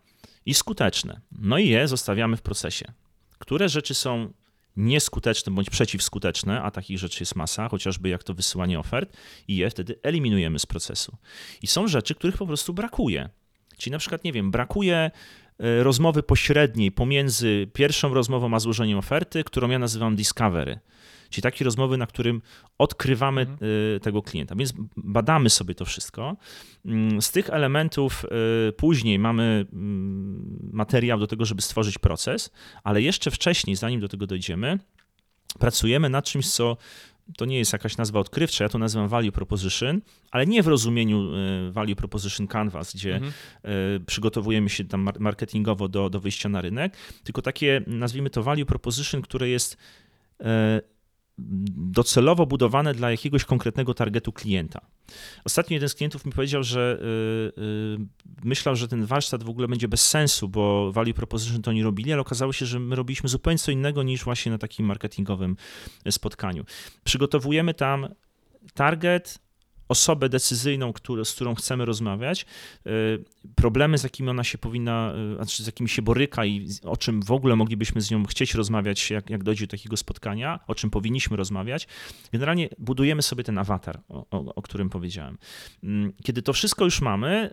[0.49, 1.21] i skuteczne.
[1.31, 2.85] No i je zostawiamy w procesie.
[3.39, 4.33] Które rzeczy są
[4.77, 9.69] nieskuteczne bądź przeciwskuteczne, a takich rzeczy jest masa, chociażby jak to wysyłanie ofert, i je
[9.69, 11.17] wtedy eliminujemy z procesu.
[11.61, 13.29] I są rzeczy, których po prostu brakuje.
[13.77, 14.97] Czyli na przykład, nie wiem, brakuje
[15.59, 20.79] e, rozmowy pośredniej pomiędzy pierwszą rozmową a złożeniem oferty, którą ja nazywam discovery.
[21.29, 22.41] Czyli takie rozmowy, na którym
[22.77, 23.47] odkrywamy
[23.95, 24.55] e, tego klienta.
[24.55, 26.37] Więc badamy sobie to wszystko.
[26.85, 28.25] Mm, Z tych elementów
[28.69, 32.51] e, później mamy mm, materiał do tego, żeby stworzyć proces,
[32.83, 34.79] ale jeszcze wcześniej, zanim do tego dojdziemy,
[35.59, 36.77] pracujemy nad czymś, co
[37.37, 40.01] to nie jest jakaś nazwa odkrywcza, ja to nazywam value proposition,
[40.31, 43.33] ale nie w rozumieniu e, value proposition canvas, gdzie Mhm.
[44.05, 48.65] przygotowujemy się tam mar- marketingowo do, do wyjścia na rynek, tylko takie, nazwijmy to value
[48.65, 49.77] proposition, które jest
[51.75, 54.81] docelowo budowane dla jakiegoś konkretnego targetu klienta.
[55.45, 56.99] Ostatnio jeden z klientów mi powiedział, że
[57.57, 57.97] y, y,
[58.43, 62.13] myślał, że ten warsztat w ogóle będzie bez sensu, bo value proposition to oni robili,
[62.13, 65.55] ale okazało się, że my robiliśmy zupełnie co innego niż właśnie na takim marketingowym
[66.09, 66.63] spotkaniu.
[67.03, 68.07] Przygotowujemy tam
[68.73, 69.39] target,
[69.89, 72.45] osobę decyzyjną, które, z którą chcemy rozmawiać,
[72.87, 72.89] y,
[73.55, 77.31] problemy, z jakimi ona się powinna, znaczy z jakimi się boryka i o czym w
[77.31, 81.37] ogóle moglibyśmy z nią chcieć rozmawiać, jak, jak dojdzie do takiego spotkania, o czym powinniśmy
[81.37, 81.87] rozmawiać.
[82.31, 85.37] Generalnie budujemy sobie ten awatar, o, o, o którym powiedziałem.
[85.83, 87.49] Mm, Kiedy to wszystko już mamy,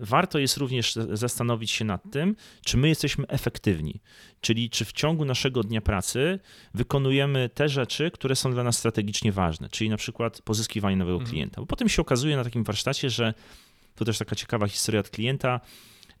[0.00, 4.00] y, warto jest również zastanowić się nad tym, czy my jesteśmy efektywni,
[4.40, 6.38] czyli czy w ciągu naszego dnia pracy
[6.74, 11.30] wykonujemy te rzeczy, które są dla nas strategicznie ważne, czyli na przykład pozyskiwanie nowego Mhm.
[11.30, 11.60] klienta.
[11.76, 13.34] Potem się okazuje na takim warsztacie, że
[13.94, 15.60] to też taka ciekawa historia od klienta.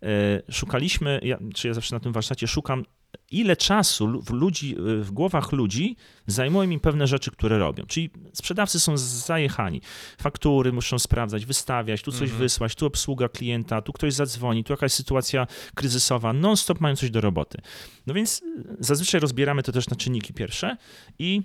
[0.02, 2.84] e, Szukaliśmy, ja, czy ja zawsze na tym warsztacie szukam,
[3.30, 5.96] ile czasu w, ludzi, e, w głowach ludzi
[6.26, 7.84] zajmują im pewne rzeczy, które robią.
[7.86, 9.80] Czyli sprzedawcy są zajechani.
[10.20, 12.38] Faktury muszą sprawdzać, wystawiać, tu coś Mhm.
[12.38, 16.32] wysłać, tu obsługa klienta, tu ktoś zadzwoni, tu jakaś sytuacja kryzysowa.
[16.32, 17.58] Non-stop mają coś do roboty.
[18.06, 20.76] No więc e, zazwyczaj rozbieramy to też na czynniki pierwsze
[21.18, 21.42] i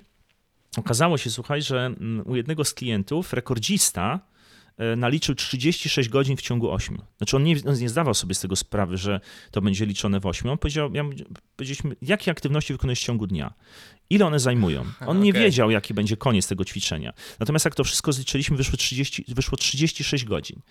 [0.77, 4.19] okazało się, słuchaj, że mm, u jednego z klientów rekordzista
[4.77, 7.01] e, naliczył 36 godzin w ciągu 8.
[7.17, 9.19] Znaczy on nie, on nie zdawał sobie z tego sprawy, że
[9.51, 10.51] to będzie liczone w 8.
[10.51, 11.03] On powiedział, ja,
[11.55, 13.53] powiedzieliśmy, jakie aktywności wykonujesz w ciągu dnia?
[14.09, 14.85] Ile one zajmują?
[15.07, 15.43] On nie Okej.
[15.43, 17.13] wiedział, jaki będzie koniec tego ćwiczenia.
[17.39, 20.61] Natomiast jak to wszystko zliczyliśmy, wyszło, 30, wyszło 36 godzin.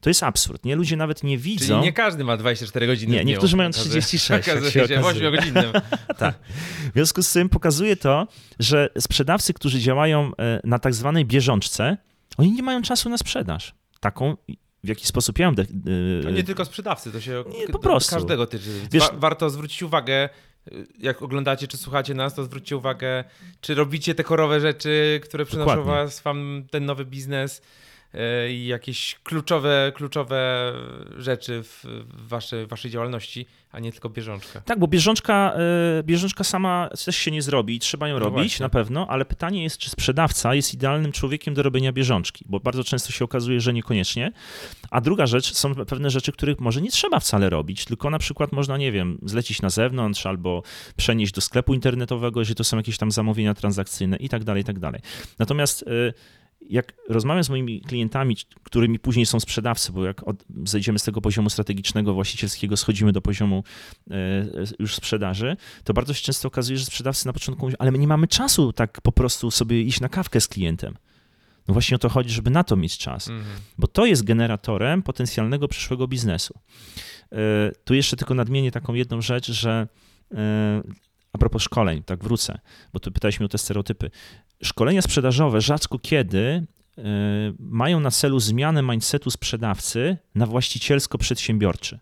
[0.00, 0.76] To jest absurd, nie?
[0.76, 1.66] Ludzie nawet nie widzą...
[1.66, 4.96] Czyli nie każdy ma 24 godziny Nie, niektórzy mają Okazuje- 36, jak Okazuje się się,
[5.00, 5.30] w okazuje.
[5.30, 5.72] 8-godzinnym.
[6.90, 8.26] W związku z tym pokazuje to,
[8.58, 11.96] że sprzedawcy, którzy działają e, na tak zwanej bieżączce,
[12.38, 13.74] Oni nie mają czasu na sprzedaż.
[14.00, 14.36] Taką,
[14.84, 15.54] w jaki sposób ja ją...
[15.54, 15.64] De-
[16.22, 18.14] To nie tylko sprzedawcy, to się Nie, po prostu.
[18.14, 18.70] każdego tyczy.
[18.92, 20.28] Wiesz- Wa- warto zwrócić uwagę,
[20.72, 23.24] y, jak oglądacie czy słuchacie nas, to zwróćcie uwagę,
[23.60, 25.92] czy robicie te korowe rzeczy, które przynoszą Dokładnie.
[26.04, 27.62] was, wam ten nowy biznes
[28.64, 30.72] jakieś kluczowe, kluczowe
[31.18, 32.28] rzeczy w w
[32.68, 34.60] waszej, działalności, a nie tylko bieżączka.
[34.60, 35.54] Tak, bo bieżączka,
[35.98, 38.64] y, bieżączka sama też się nie zrobi, trzeba ją No robić właśnie.
[38.64, 42.84] na pewno, ale pytanie jest, czy sprzedawca jest idealnym człowiekiem do robienia bieżączki, bo bardzo
[42.84, 44.32] często się okazuje, że niekoniecznie.
[44.90, 48.52] A druga rzecz, są pewne rzeczy, których może nie trzeba wcale robić, tylko na przykład
[48.52, 50.62] można, nie wiem, zlecić na zewnątrz albo
[50.96, 54.64] przenieść do sklepu internetowego, jeżeli to są jakieś tam zamówienia transakcyjne i tak dalej, i
[54.64, 55.00] tak dalej.
[55.38, 56.12] Natomiast y,
[56.68, 61.20] jak rozmawiam z moimi klientami, którymi później są sprzedawcy, bo jak od, zejdziemy z tego
[61.20, 63.64] poziomu strategicznego, właścicielskiego, schodzimy do poziomu
[64.10, 64.14] e,
[64.78, 68.06] już sprzedaży, to bardzo się często okazuje, że sprzedawcy na początku mówią, ale my nie
[68.08, 70.96] mamy czasu tak po prostu sobie iść na kawkę z klientem.
[71.68, 73.56] No właśnie o to chodzi, żeby na to mieć czas, Mhm.
[73.78, 76.54] bo to jest generatorem potencjalnego przyszłego biznesu.
[77.32, 77.36] E,
[77.84, 79.88] Tu jeszcze tylko nadmienię taką jedną rzecz, że
[80.34, 80.82] e,
[81.32, 82.58] a propos szkoleń, tak wrócę,
[82.92, 84.10] bo tu pytałeś mnie o te stereotypy.
[84.62, 86.40] Szkolenia sprzedażowe rzadko kiedy
[86.98, 87.02] e,
[87.58, 91.98] mają na celu zmianę mindsetu sprzedawcy na właścicielsko-przedsiębiorczy.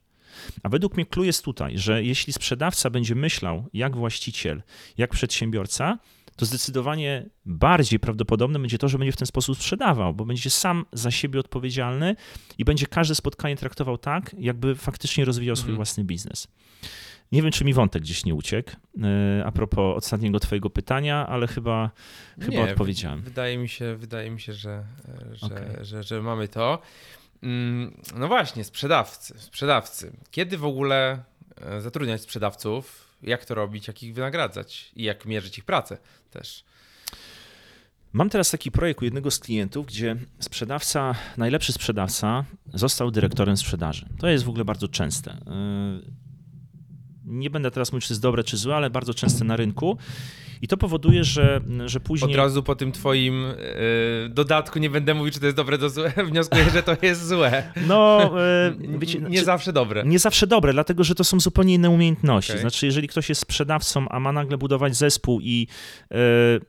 [0.62, 4.62] A według mnie clue jest tutaj, że jeśli sprzedawca będzie myślał jak właściciel,
[4.98, 5.98] jak przedsiębiorca,
[6.36, 10.84] to zdecydowanie bardziej prawdopodobne będzie to, że będzie w ten sposób sprzedawał, bo będzie sam
[10.92, 12.16] za siebie odpowiedzialny
[12.58, 15.76] i będzie każde spotkanie traktował tak, jakby faktycznie rozwijał swój Mhm.
[15.76, 16.48] własny biznes.
[17.32, 18.70] Nie wiem, czy mi wątek gdzieś nie uciekł
[19.02, 21.90] e, a propos ostatniego twojego pytania, ale chyba,
[22.40, 23.22] chyba Nie, odpowiedziałem.
[23.22, 24.84] Wydaje mi się, wydaje mi się że,
[25.32, 25.66] że, Okej.
[25.80, 26.78] że, że mamy to.
[27.42, 29.34] Mm, No właśnie, sprzedawcy.
[29.38, 30.12] Sprzedawcy.
[30.30, 31.22] Kiedy w ogóle
[31.60, 33.08] e, zatrudniać sprzedawców?
[33.22, 33.88] Jak to robić?
[33.88, 34.92] Jak ich wynagradzać?
[34.96, 35.98] I jak mierzyć ich pracę
[36.30, 36.64] też?
[38.12, 44.06] Mam teraz taki projekt u jednego z klientów, gdzie sprzedawca, najlepszy sprzedawca został dyrektorem sprzedaży.
[44.18, 45.36] To jest w ogóle bardzo częste.
[47.28, 49.98] Nie będę teraz mówić, czy jest dobre, czy złe, ale bardzo częste na rynku.
[50.62, 52.30] I to powoduje, że, że później.
[52.30, 53.54] Od razu po tym twoim e,
[54.28, 56.12] dodatku nie będę mówił, czy to jest dobre, to złe.
[56.30, 57.72] Wnioskuję, że to jest złe.
[57.86, 58.30] No,
[58.90, 60.02] yy, wiecie, nie czy- zawsze dobre.
[60.06, 62.52] Nie zawsze dobre, dlatego że to są zupełnie inne umiejętności.
[62.52, 62.60] Okej.
[62.60, 65.66] Znaczy, jeżeli ktoś jest sprzedawcą, a ma nagle budować zespół i
[66.10, 66.16] e,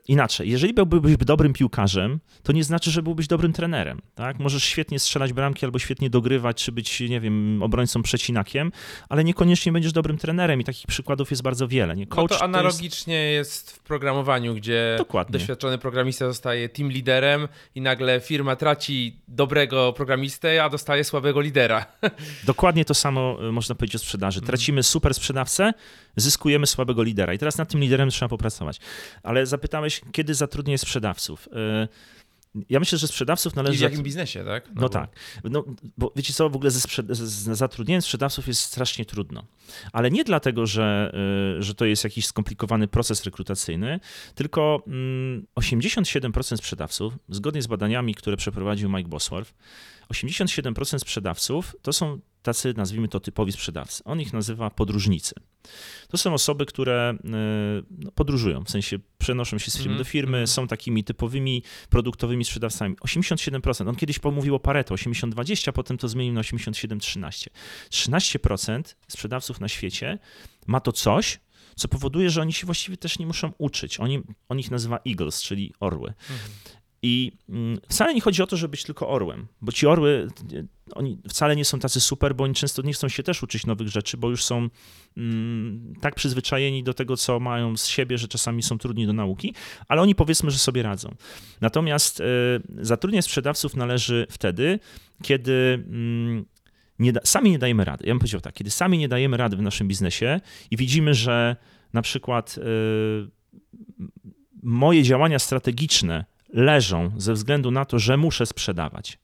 [0.07, 4.01] inaczej, jeżeli byłbyś dobrym piłkarzem, to nie znaczy, że byłbyś dobrym trenerem.
[4.15, 4.39] Tak?
[4.39, 8.71] Możesz świetnie strzelać bramki albo świetnie dogrywać, czy być, nie wiem, obrońcą przecinakiem,
[9.09, 11.95] ale niekoniecznie będziesz dobrym trenerem i takich przykładów jest bardzo wiele.
[11.95, 12.05] Nie?
[12.09, 15.33] No Coach to jest- analogicznie jest w programowaniu, gdzie Dokładnie.
[15.39, 21.85] doświadczony programista zostaje team liderem i nagle firma traci dobrego programistę, a dostaje słabego lidera.
[22.43, 24.41] Dokładnie to samo e, można powiedzieć o sprzedaży.
[24.41, 25.71] Tracimy super sprzedawcę,
[26.15, 27.33] zyskujemy słabego lidera.
[27.33, 28.79] I teraz nad tym liderem trzeba popracować.
[29.23, 31.49] Ale zapytałeś, kiedy zatrudniać sprzedawców?
[31.55, 31.87] E,
[32.69, 33.77] Ja myślę, że sprzedawców I należy.
[33.77, 34.67] w jakim biznesie, tak?
[34.67, 35.15] No, bo- tak.
[35.43, 35.63] No,
[35.97, 36.79] bo wiecie co, w ogóle ze,
[37.09, 39.43] z zatrudnieniem sprzedawców jest strasznie trudno.
[39.93, 41.11] Ale nie dlatego, że,
[41.57, 43.99] y, że to jest jakiś skomplikowany proces rekrutacyjny,
[44.35, 49.53] tylko mm, 87% sprzedawców, zgodnie z badaniami, które przeprowadził Mike Bosworth,
[50.13, 54.03] 87% sprzedawców to są tacy, nazwijmy to, typowi sprzedawcy.
[54.03, 55.35] On ich nazywa podróżnicy.
[56.07, 57.27] To są osoby, które y,
[57.91, 60.47] no, podróżują, w sensie przenoszą się z firmy Mhm, do firmy, mhm.
[60.47, 62.95] są takimi typowymi produktowymi sprzedawcami.
[62.95, 63.89] 87%.
[63.89, 67.47] On kiedyś pomówił o Pareto, 80-20, potem to zmienił na 87-13.
[67.89, 70.19] 13% sprzedawców na świecie
[70.67, 71.39] ma to coś,
[71.75, 73.99] co powoduje, że oni się właściwie też nie muszą uczyć.
[73.99, 76.13] Oni, on ich nazywa eagles, czyli orły.
[76.29, 76.51] Mhm.
[77.01, 80.63] I mm, wcale nie chodzi o to, żeby być tylko orłem, bo ci orły, e,
[80.93, 83.87] oni wcale nie są tacy super, bo oni często nie chcą się też uczyć nowych
[83.87, 84.69] rzeczy, bo już są
[85.17, 89.53] mm, tak przyzwyczajeni do tego, co mają z siebie, że czasami są trudni do nauki,
[89.87, 91.15] ale oni powiedzmy, że sobie radzą.
[91.61, 94.79] Natomiast y, sprzedawców należy wtedy,
[95.23, 96.45] kiedy mm,
[96.99, 98.03] nie da, sami nie dajemy rady.
[98.07, 100.39] Ja bym powiedział tak, kiedy sami nie dajemy rady w naszym biznesie
[100.71, 101.55] i widzimy, że
[101.93, 102.61] na przykład y,
[104.63, 109.17] moje działania strategiczne leżą ze względu na to, że muszę sprzedawać.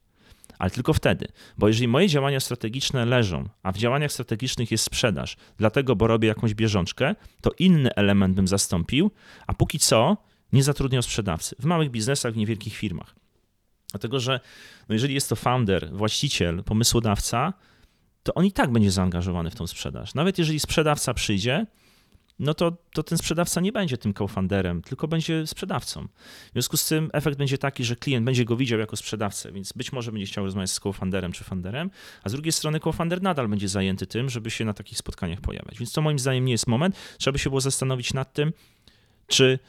[0.59, 5.37] Ale tylko wtedy, bo jeżeli moje działania strategiczne leżą, a w działaniach strategicznych jest sprzedaż,
[5.57, 9.11] dlatego, bo robię jakąś bieżączkę, to inny element bym zastąpił,
[9.47, 10.17] a póki co
[10.53, 13.15] nie zatrudniał sprzedawcy w małych biznesach, w niewielkich firmach.
[13.91, 14.39] Dlatego, że
[14.89, 17.53] no jeżeli jest to founder, właściciel, pomysłodawca,
[18.23, 20.15] to on i tak będzie zaangażowany w tą sprzedaż.
[20.15, 21.65] Nawet jeżeli sprzedawca przyjdzie,
[22.39, 26.07] no to, to ten sprzedawca nie będzie tym co-founderem, tylko będzie sprzedawcą.
[26.49, 29.73] W związku z tym efekt będzie taki, że klient będzie go widział jako sprzedawcę, więc
[29.73, 31.89] być może będzie chciał rozmawiać z co-founderem czy founderem,
[32.23, 35.79] a z drugiej strony co-founder nadal będzie zajęty tym, żeby się na takich spotkaniach pojawiać.
[35.79, 36.95] Więc to moim zdaniem nie jest moment.
[37.17, 38.53] Trzeba by się było zastanowić nad tym,
[39.27, 39.59] czy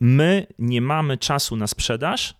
[0.00, 2.34] my nie mamy czasu na sprzedaż,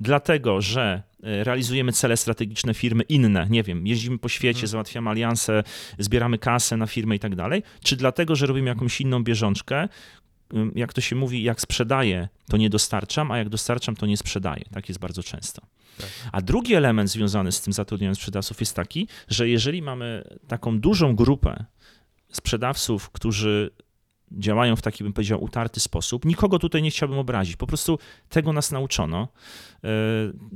[0.00, 4.68] dlatego, że e, realizujemy cele strategiczne firmy inne, nie wiem, jeździmy po świecie, Mhm.
[4.68, 5.62] załatwiamy alianse,
[5.98, 9.88] zbieramy kasę na firmę i tak dalej, czy dlatego, że robimy jakąś inną bieżączkę,
[10.74, 14.64] jak to się mówi, jak sprzedaję, to nie dostarczam, a jak dostarczam, to nie sprzedaję.
[14.72, 15.62] Tak jest bardzo często.
[15.98, 16.08] Tak.
[16.32, 21.16] A drugi element związany z tym zatrudnianiem sprzedawców jest taki, że jeżeli mamy taką dużą
[21.16, 21.64] grupę
[22.32, 23.70] sprzedawców, którzy
[24.32, 26.24] działają w taki, bym powiedział, utarty sposób.
[26.24, 27.56] Nikogo tutaj nie chciałbym obrazić.
[27.56, 29.28] Po prostu tego nas nauczono.
[29.84, 29.88] E,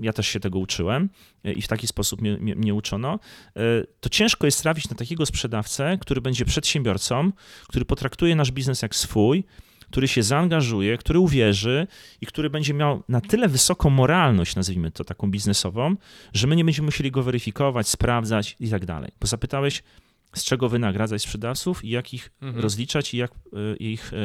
[0.01, 1.09] Ja też się tego uczyłem
[1.45, 3.18] e, i w taki sposób mnie, mnie, mnie uczono.
[3.57, 3.61] E,
[4.01, 7.33] To ciężko jest trafić na takiego sprzedawcę, który będzie przedsiębiorcą,
[7.68, 9.45] który potraktuje nasz biznes jak swój,
[9.91, 11.87] który się zaangażuje, który uwierzy
[12.20, 15.97] i który będzie miał na tyle wysoką moralność, nazwijmy to taką biznesową,
[16.33, 19.12] że my nie będziemy musieli go weryfikować, sprawdzać i tak dalej.
[19.20, 19.83] Bo zapytałeś,
[20.35, 22.62] z czego wynagradzać sprzedawców i jak ich Mhm.
[22.62, 24.16] rozliczać i jak, e, ich, e,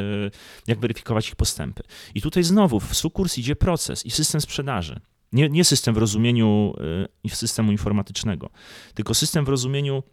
[0.67, 1.83] jak weryfikować ich postępy.
[2.15, 4.99] I tutaj znowu w sukurs idzie proces i system sprzedaży.
[5.31, 6.73] Nie, nie system w rozumieniu
[7.25, 8.49] e, systemu informatycznego,
[8.93, 10.03] tylko system w rozumieniu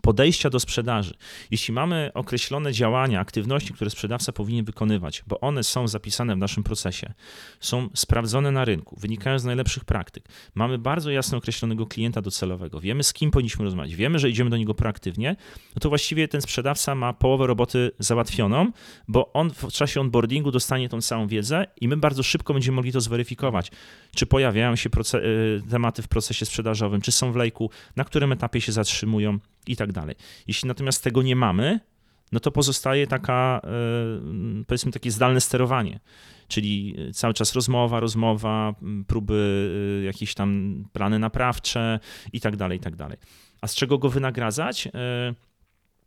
[0.00, 1.14] podejścia do sprzedaży.
[1.50, 6.62] Jeśli mamy określone działania, aktywności, które sprzedawca powinien wykonywać, bo one są zapisane w naszym
[6.62, 7.12] procesie,
[7.60, 13.02] są sprawdzone na rynku, wynikają z najlepszych praktyk, mamy bardzo jasno określonego klienta docelowego, wiemy
[13.02, 15.36] z kim powinniśmy rozmawiać, wiemy, że idziemy do niego proaktywnie,
[15.74, 18.72] no to właściwie ten sprzedawca ma połowę roboty załatwioną,
[19.08, 22.92] bo on w czasie onboardingu dostanie tą całą wiedzę i my bardzo szybko będziemy mogli
[22.92, 23.70] to zweryfikować,
[24.14, 28.60] czy pojawiają się y, tematy w procesie sprzedażowym, czy są w lejku, na którym etapie
[28.60, 30.16] się zatrzymują i tak dalej.
[30.46, 31.80] Jeśli natomiast tego nie mamy,
[32.32, 33.60] no to pozostaje taka,
[34.60, 36.00] y, powiedzmy, takie zdalne sterowanie.
[36.48, 38.74] Czyli cały czas rozmowa, rozmowa,
[39.06, 42.00] próby, y, jakieś tam plany naprawcze
[42.32, 43.18] i tak dalej, i tak dalej.
[43.60, 44.88] A z czego go wynagradzać?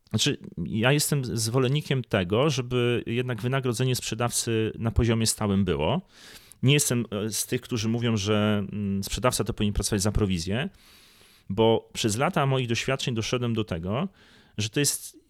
[0.10, 6.02] Znaczy, ja jestem zwolennikiem tego, żeby jednak wynagrodzenie sprzedawcy na poziomie stałym było.
[6.64, 8.66] Nie jestem e, z tych, którzy mówią, że
[9.04, 10.70] sprzedawca to powinien pracować za prowizję,
[11.50, 14.08] bo przez lata moich doświadczeń doszedłem do tego,
[14.58, 15.25] że to jest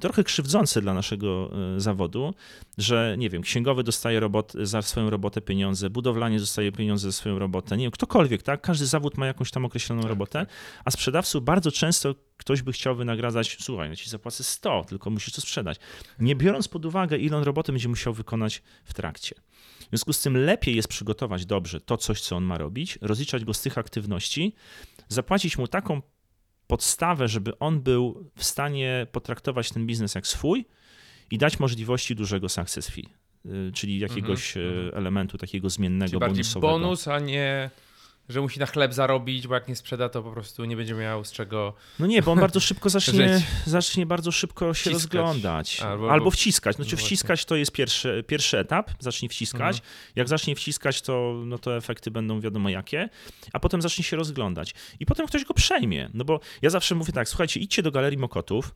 [0.00, 2.34] trochę krzywdzące dla naszego e, zawodu,
[2.78, 7.38] że nie wiem, księgowy dostaje robot, za swoją robotę pieniądze, budowlanie dostaje pieniądze za swoją
[7.38, 8.60] robotę, nie wiem, ktokolwiek, tak?
[8.60, 10.48] Każdy zawód ma jakąś tam określoną Tak, robotę, tak.
[10.84, 15.34] a sprzedawców bardzo często ktoś by chciał wynagradzać, słuchaj, ja ci zapłacę 100, tylko musisz
[15.34, 15.78] to sprzedać.
[16.18, 19.34] Nie biorąc pod uwagę, ile on roboty będzie musiał wykonać w trakcie.
[19.80, 23.44] W związku z tym lepiej jest przygotować dobrze to coś, co on ma robić, rozliczać
[23.44, 24.54] go z tych aktywności,
[25.08, 26.02] zapłacić mu taką
[26.66, 30.64] podstawę, żeby on był w stanie potraktować ten biznes jak swój
[31.30, 33.08] i dać możliwości dużego success fee,
[33.46, 36.72] y, czyli jakiegoś Mhm, y, elementu takiego zmiennego, Czyli bonusowego.
[36.72, 37.70] bonus, a nie,
[38.28, 41.24] że musi na chleb zarobić, bo jak nie sprzeda, to po prostu nie będzie miał
[41.24, 41.74] z czego.
[41.98, 44.92] No nie, bo on bardzo szybko zacznie, zacznie bardzo szybko się Wciskać.
[44.92, 45.80] rozglądać.
[45.80, 46.76] Albo- Albo, wciskać.
[46.76, 47.06] Znaczy no właśnie.
[47.06, 49.76] wciskać to jest pierwszy, pierwszy etap, zacznie wciskać.
[49.76, 49.94] Mhm.
[50.16, 53.08] Jak zacznie wciskać, to, no to efekty będą wiadomo jakie,
[53.52, 54.74] a potem zacznie się rozglądać.
[55.00, 56.10] I potem ktoś go przejmie.
[56.14, 58.74] No bo ja zawsze mówię tak, słuchajcie, idźcie do Galerii Mokotów,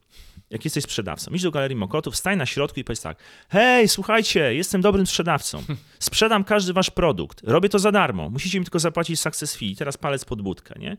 [0.50, 4.54] jak jesteś sprzedawcą, idź do Galerii Mokotów, stań na środku i powiedz tak, hej, słuchajcie,
[4.54, 5.62] jestem dobrym sprzedawcą,
[5.98, 9.96] sprzedam każdy wasz produkt, robię to za darmo, musicie mi tylko zapłacić success fee, teraz
[9.96, 10.96] palec pod budkę, nie?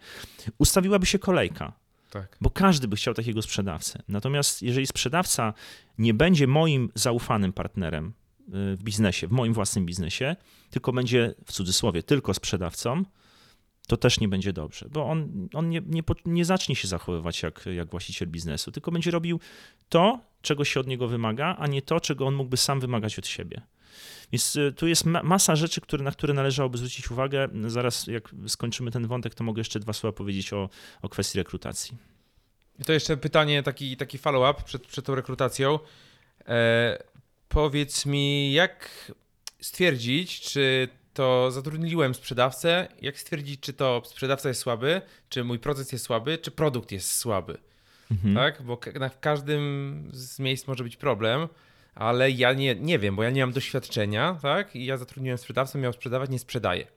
[0.58, 1.74] Ustawiłaby się kolejka.
[2.10, 2.38] Tak.
[2.42, 4.04] Bo każdy by chciał takiego sprzedawcę.
[4.08, 5.54] Natomiast jeżeli sprzedawca
[5.98, 10.36] nie będzie moim zaufanym partnerem y, w biznesie, w moim własnym biznesie,
[10.70, 13.04] tylko będzie w cudzysłowie tylko sprzedawcą,
[13.88, 17.66] to też nie będzie dobrze, bo on, on nie, nie, nie zacznie się zachowywać jak,
[17.66, 19.39] jak właściciel biznesu, tylko będzie robił
[19.89, 23.28] to, czego się od niego wymaga, a nie to, czego on mógłby sam wymagać od
[23.28, 23.62] siebie.
[24.32, 27.48] Więc y, tu jest ma- masa rzeczy, które, na które należałoby zwrócić uwagę.
[27.68, 30.70] Zaraz, jak skończymy ten wątek, to mogę jeszcze dwa słowa powiedzieć o,
[31.02, 31.98] o kwestii rekrutacji.
[32.80, 35.80] I to jeszcze pytanie, taki, taki follow-up przed, przed tą rekrutacją.
[36.48, 37.04] E,
[37.50, 39.12] powiedz mi, jak
[39.62, 45.92] stwierdzić, czy to zatrudniłem sprzedawcę, jak stwierdzić, czy to sprzedawca jest słaby, czy mój proces
[45.92, 47.58] jest słaby, czy produkt jest słaby,
[48.12, 48.36] Mhm.
[48.36, 48.62] tak?
[48.62, 51.48] Bo na- w każdym z miejsc może być problem,
[51.96, 54.76] ale ja nie, nie wiem, bo ja nie mam doświadczenia, tak?
[54.76, 56.88] I ja zatrudniłem sprzedawcę, miał sprzedawać, nie sprzedaję.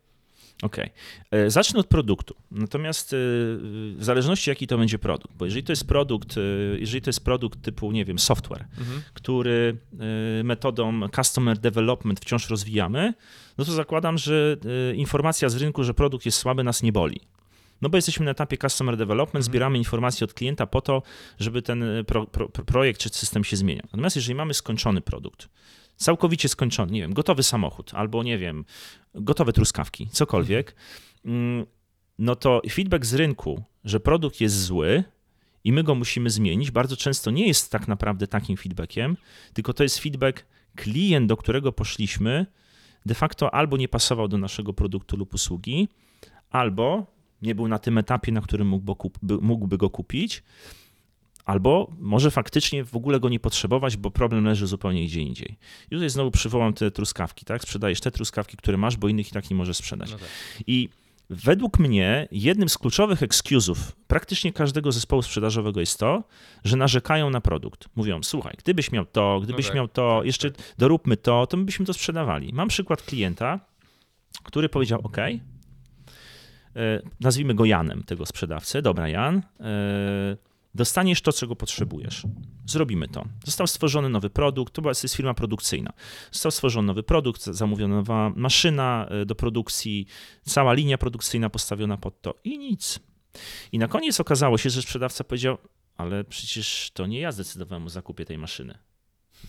[0.62, 0.90] Okej.
[1.30, 2.34] E, Zacznę od produktu.
[2.50, 6.40] Natomiast e, w zależności jaki to będzie produkt, bo jeżeli to jest produkt, e,
[6.78, 9.02] jeżeli to jest produkt typu, nie wiem, software, Mhm.
[9.14, 9.76] który
[10.44, 13.14] metodą customer development wciąż rozwijamy,
[13.58, 14.56] no to zakładam, że
[14.94, 17.20] informacja z rynku, że produkt jest słaby, nas nie boli.
[17.82, 19.42] No bo jesteśmy na etapie customer development, Mhm.
[19.42, 21.02] zbieramy informacje od klienta po to,
[21.38, 23.84] żeby ten e, pro, pro, pro- projekt czy system się zmieniał.
[23.84, 25.48] Natomiast jeżeli mamy skończony produkt,
[25.96, 28.64] całkowicie skończony, nie wiem, gotowy samochód albo nie wiem,
[29.14, 30.74] gotowe truskawki, cokolwiek,
[31.24, 31.66] mm,
[32.18, 35.04] no to feedback z rynku, że produkt jest zły
[35.64, 39.16] i my go musimy zmienić, bardzo często nie jest tak naprawdę takim feedbackiem,
[39.52, 40.44] tylko to jest feedback
[40.76, 42.46] klient, do którego poszliśmy,
[43.06, 45.88] de facto albo nie pasował do naszego produktu lub usługi,
[46.50, 47.13] albo
[47.44, 48.80] nie był na tym etapie, na którym
[49.40, 50.42] mógłby, go kupić,
[51.44, 55.58] albo może faktycznie w ogóle go nie potrzebować, bo problem leży zupełnie gdzie indziej.
[55.86, 57.62] I tutaj znowu przywołam te truskawki, tak?
[57.62, 60.10] Sprzedajesz te truskawki, które masz, bo innych i tak nie możesz sprzedać.
[60.10, 60.28] No tak.
[60.66, 60.88] I
[61.30, 63.76] według mnie jednym z kluczowych excuse'ów
[64.06, 66.24] praktycznie każdego zespołu sprzedażowego jest to,
[66.64, 67.88] że narzekają na produkt.
[67.96, 70.74] Mówią, słuchaj, gdybyś miał to, gdybyś no tak, miał to, tak, jeszcze tak.
[70.78, 72.52] doróbmy to, to my byśmy to sprzedawali.
[72.52, 73.60] Mam przykład klienta,
[74.42, 75.16] który powiedział, OK,
[77.20, 78.82] nazwijmy go Janem, tego sprzedawcę.
[78.82, 80.36] Dobra, Jan, e,
[80.74, 82.22] Dostaniesz to, czego potrzebujesz.
[82.66, 83.24] Zrobimy to.
[83.44, 85.92] Został stworzony nowy produkt, to jest firma produkcyjna.
[86.32, 90.06] Został stworzony nowy produkt, zamówiona nowa maszyna e, do produkcji,
[90.42, 93.00] cała linia produkcyjna postawiona pod to i nic.
[93.72, 95.58] I na koniec okazało się, że sprzedawca powiedział:
[95.96, 98.78] Ale przecież to nie ja zdecydowałem o zakupie tej maszyny.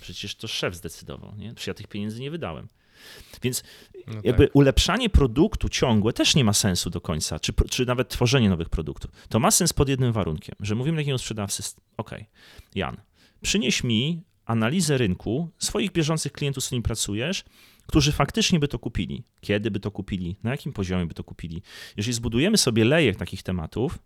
[0.01, 1.35] Przecież to szef zdecydował.
[1.35, 1.53] Nie?
[1.53, 2.67] Przecież ja tych pieniędzy nie wydałem.
[3.41, 3.63] Więc
[4.07, 4.55] no jakby tak.
[4.55, 9.11] ulepszanie produktu ciągłe też nie ma sensu do końca, czy, czy nawet tworzenie nowych produktów.
[9.29, 11.63] To ma sens pod jednym warunkiem, że mówimy takiemu sprzedawcy,
[11.97, 12.11] ok,
[12.75, 12.97] Jan,
[13.41, 17.43] przynieś mi analizę rynku swoich bieżących klientów, z którymi pracujesz,
[17.87, 19.23] którzy faktycznie by to kupili.
[19.41, 21.61] Kiedy by to kupili, na jakim poziomie by to kupili.
[21.97, 23.99] Jeżeli zbudujemy sobie lejek takich tematów,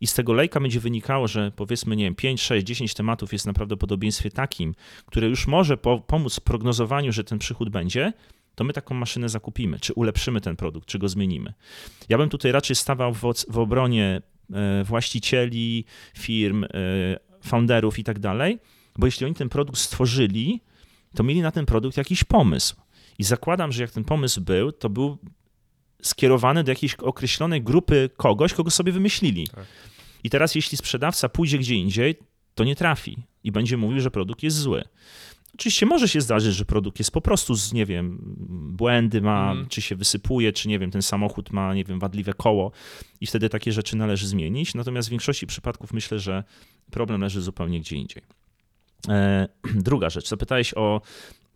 [0.00, 3.46] i z tego lejka będzie wynikało, że powiedzmy, nie wiem, 5, 6, 10 tematów jest
[3.46, 4.74] na prawdopodobieństwie takim,
[5.06, 8.12] które już może po, pomóc w prognozowaniu, że ten przychód będzie,
[8.58, 11.54] to my taką maszynę zakupimy, czy ulepszymy ten produkt, czy go zmienimy.
[12.08, 15.84] Ja bym tutaj raczej stawał w, w obronie e, właścicieli,
[16.16, 16.68] firm, e,
[17.40, 18.58] founderów i tak dalej,
[18.96, 20.60] bo jeśli oni ten produkt stworzyli,
[21.14, 22.76] to mieli na ten produkt jakiś pomysł.
[23.18, 25.18] I zakładam, że jak ten pomysł był, to był
[26.02, 29.48] skierowany do jakiejś określonej grupy kogoś, kogo sobie wymyślili.
[29.48, 29.66] Tak.
[30.24, 32.14] I teraz, jeśli sprzedawca pójdzie gdzie indziej,
[32.54, 34.84] to nie trafi i będzie mówił, że produkt jest zły.
[35.54, 38.18] Oczywiście może się zdarzyć, że produkt jest po prostu z, nie wiem,
[38.72, 39.66] błędy ma, mm.
[39.68, 42.72] czy się wysypuje, czy nie wiem, ten samochód ma, nie wiem, wadliwe koło
[43.20, 44.74] i wtedy takie rzeczy należy zmienić.
[44.74, 46.44] Natomiast w większości przypadków myślę, że
[46.90, 48.22] problem leży zupełnie gdzie indziej.
[49.08, 51.00] E, druga rzecz, zapytałeś o,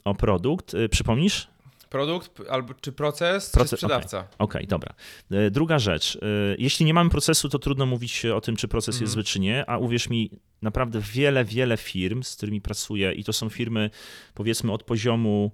[0.05, 0.75] o produkt.
[0.75, 1.52] E, przypomnisz?
[1.93, 4.19] Produkt albo czy proces, proces czy sprzedawca.
[4.19, 4.95] Okej, okay, okay, dobra.
[5.31, 6.17] E, druga rzecz.
[6.17, 6.19] E,
[6.59, 9.13] jeśli nie mamy procesu, to trudno mówić o tym, czy proces jest mhm.
[9.13, 10.31] zły, czy nie, a uwierz mi,
[10.63, 13.91] naprawdę wiele, wiele firm, z którymi pracuję i to są firmy
[14.35, 15.53] powiedzmy od poziomu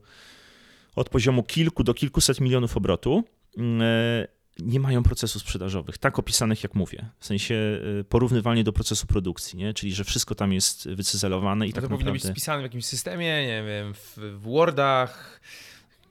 [0.97, 3.25] od poziomu kilku do kilkuset milionów obrotu,
[3.57, 4.29] mm, e,
[4.59, 9.75] nie mają procesów sprzedażowych, tak opisanych jak mówię, w sensie porównywalnie do procesu produkcji, nie?
[9.75, 12.05] czyli że wszystko tam jest wycyzelowane i A tak to naprawdę...
[12.05, 15.41] powinno być spisane w jakimś systemie, nie wiem, w, w Wordach,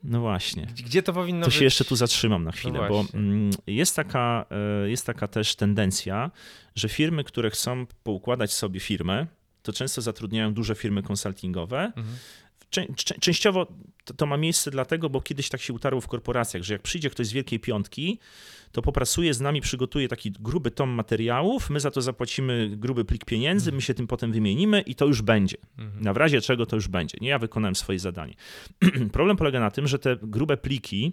[0.04, 0.66] no właśnie.
[0.84, 1.54] Gdzie to powinno to być?
[1.54, 4.46] To się jeszcze tu zatrzymam na chwilę, no bo mm, jest taka,
[4.84, 6.30] e, jest taka też tendencja,
[6.74, 9.26] że firmy, które chcą poukładać sobie firmę,
[9.62, 11.92] to często zatrudniają duże firmy konsultingowe.
[11.96, 12.16] Mhm.
[13.20, 13.66] Częściowo
[14.16, 17.26] to, ma miejsce dlatego, bo kiedyś tak się utarło w korporacjach, że jak przyjdzie ktoś
[17.26, 18.18] z Wielkiej Piątki,
[18.72, 23.24] to popracuje z nami, przygotuje taki gruby tom materiałów, my za to zapłacimy gruby plik
[23.24, 25.56] pieniędzy, my się tym potem wymienimy i to już będzie.
[25.78, 26.04] Mhm.
[26.04, 27.18] Na razie czego to już będzie.
[27.20, 28.34] Nie ja wykonałem swoje zadanie.
[29.12, 31.12] Problem polega na tym, że te grube pliki,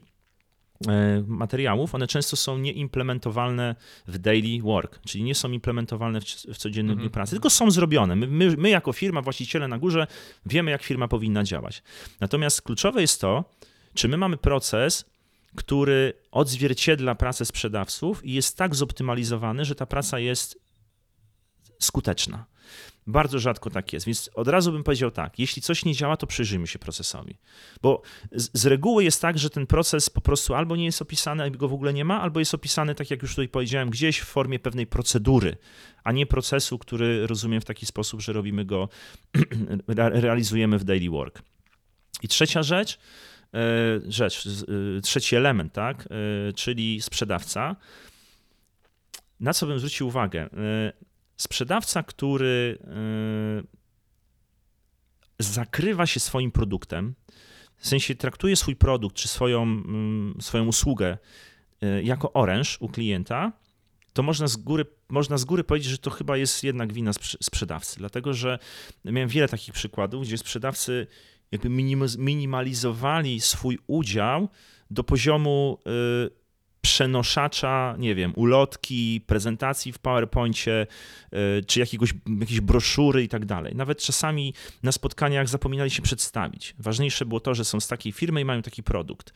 [0.87, 3.75] e, materiałów, one często są nieimplementowalne
[4.07, 7.01] w daily work, czyli nie są implementowalne w, w codziennym mm -hmm.
[7.01, 8.15] dniu pracy, tylko są zrobione.
[8.15, 10.07] My, my, my, jako firma, właściciele na górze,
[10.45, 11.83] wiemy, jak firma powinna działać.
[12.19, 13.45] Natomiast kluczowe jest to,
[13.93, 15.05] czy my mamy proces,
[15.55, 20.59] który odzwierciedla pracę sprzedawców i jest tak zoptymalizowany, że ta praca jest
[21.79, 22.45] skuteczna.
[23.07, 26.27] Bardzo rzadko tak jest, więc od razu bym powiedział tak, jeśli coś nie działa, to
[26.27, 27.37] przyjrzyjmy się procesowi.
[27.81, 28.01] Bo
[28.31, 31.57] z, z, reguły jest tak, że ten proces po prostu albo nie jest opisany, albo
[31.57, 34.25] go w ogóle nie ma, albo jest opisany, tak jak już tutaj powiedziałem, gdzieś w
[34.25, 35.57] formie pewnej procedury,
[36.03, 38.89] a nie procesu, który rozumiem w taki sposób, że robimy go,
[39.97, 41.41] realizujemy w daily work.
[42.21, 42.99] I trzecia rzecz,
[44.07, 44.47] rzecz,
[44.97, 47.75] e, trzeci element, tak, e, czyli sprzedawca.
[49.39, 50.49] Na co bym zwrócił uwagę?
[51.37, 52.79] Sprzedawca, który
[55.39, 57.15] zakrywa się swoim produktem,
[57.77, 61.17] w sensie traktuje swój produkt czy swoją, mm, swoją usługę
[62.03, 63.51] jako oręż u klienta,
[64.13, 67.97] to można z, góry, można z góry powiedzieć, że to chyba jest jednak wina sprzedawcy.
[67.97, 68.59] Dlatego, że
[69.05, 71.07] miałem wiele takich przykładów, gdzie sprzedawcy
[71.51, 71.69] jakby
[72.17, 74.49] minimalizowali swój udział
[74.91, 75.77] do poziomu
[76.27, 76.45] y,
[76.81, 80.87] przenoszacza, nie wiem, ulotki, prezentacji w PowerPoincie,
[81.33, 83.75] y, czy jakiegoś, jakiejś broszury i tak dalej.
[83.75, 86.75] Nawet czasami na spotkaniach zapominali się przedstawić.
[86.79, 89.33] Ważniejsze było to, że są z takiej firmy i mają taki produkt.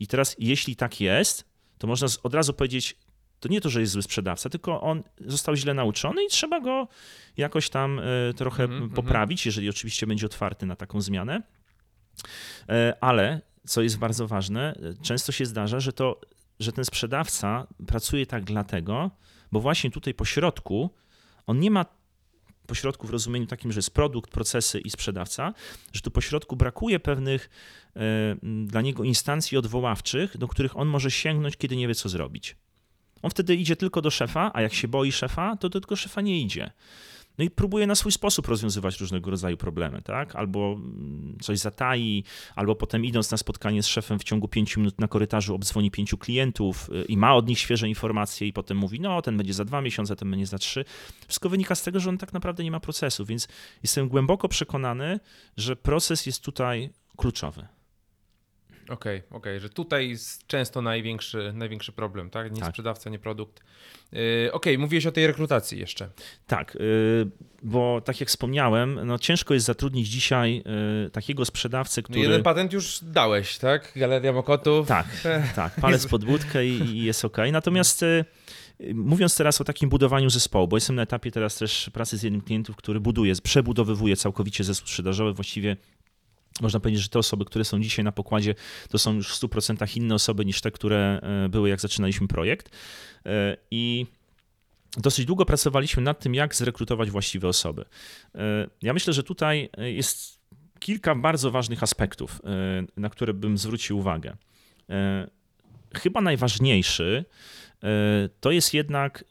[0.00, 1.44] I teraz, jeśli tak jest,
[1.78, 2.96] to można od razu powiedzieć,
[3.44, 6.88] to nie to, że jest zły sprzedawca, tylko on został źle nauczony i trzeba go
[7.36, 8.94] jakoś tam e, trochę mm -hmm.
[8.94, 11.42] poprawić, jeżeli oczywiście będzie otwarty na taką zmianę.
[12.68, 16.20] E, ale co jest bardzo ważne, często się zdarza, że, to,
[16.60, 19.10] że ten sprzedawca pracuje tak dlatego,
[19.52, 20.90] bo właśnie tutaj po środku
[21.46, 21.84] on nie ma
[22.66, 25.54] pośrodku w rozumieniu takim, że jest produkt, procesy i sprzedawca,
[25.92, 27.50] że tu pośrodku brakuje pewnych
[27.96, 28.00] e,
[28.66, 32.56] dla niego instancji odwoławczych, do których on może sięgnąć, kiedy nie wie, co zrobić.
[33.24, 36.20] On wtedy idzie tylko do szefa, a jak się boi szefa, to do tego szefa
[36.20, 36.70] nie idzie.
[37.38, 40.36] No i próbuje na swój sposób rozwiązywać różnego rodzaju problemy, tak?
[40.36, 45.00] Albo mm, coś zatai, albo potem idąc na spotkanie z szefem w ciągu pięciu minut
[45.00, 49.00] na korytarzu obdzwoni pięciu klientów y, i ma od nich świeże informacje i potem mówi,
[49.00, 50.84] no ten będzie za dwa miesiące, ten będzie za trzy.
[51.26, 53.48] Wszystko wynika z tego, że on tak naprawdę nie ma procesu, więc
[53.82, 55.20] jestem głęboko przekonany,
[55.56, 57.66] że proces jest tutaj kluczowy.
[58.84, 62.52] Okej, okay, okej, okay, że tutaj jest często największy, największy problem, tak?
[62.52, 62.70] Nie tak.
[62.70, 63.60] sprzedawca, nie produkt.
[64.12, 66.08] Yy, okej, okay, mówiłeś o tej rekrutacji jeszcze.
[66.46, 67.30] Tak, yy,
[67.62, 70.62] bo tak jak wspomniałem, no ciężko jest zatrudnić dzisiaj
[71.04, 72.18] yy, takiego sprzedawcę, no który...
[72.20, 73.92] No jeden patent już dałeś, tak?
[73.96, 74.88] Galeria Mokotów.
[74.88, 75.06] Tak,
[75.56, 77.38] tak, palec pod budkę i, i jest ok.
[77.52, 78.24] Natomiast y,
[78.94, 82.42] Mówiąc teraz o takim budowaniu zespołu, bo jestem na etapie teraz też pracy z jednym
[82.42, 85.76] klientów, który buduje, przebudowywuje całkowicie zespół sprzedażowy, właściwie
[86.60, 88.54] można powiedzieć, że te osoby, które są dzisiaj na pokładzie,
[88.88, 92.76] to są już w 100% inne osoby niż te, które e, były, jak zaczynaliśmy projekt.
[93.26, 94.06] E, I
[94.96, 97.84] dosyć długo pracowaliśmy nad tym, jak zrekrutować właściwe osoby.
[98.34, 100.40] E, ja myślę, że tutaj jest
[100.78, 102.42] kilka bardzo ważnych aspektów,
[102.96, 104.36] na które bym zwrócił uwagę.
[105.94, 107.24] Chyba najważniejszy
[108.40, 109.24] to jest jednak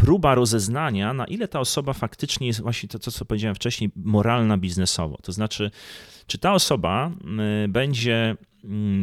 [0.00, 5.18] próba rozeznania, na ile ta osoba faktycznie jest właśnie to, co powiedziałem wcześniej, moralna biznesowo.
[5.22, 5.70] To znaczy,
[6.26, 7.10] czy ta osoba
[7.68, 8.36] będzie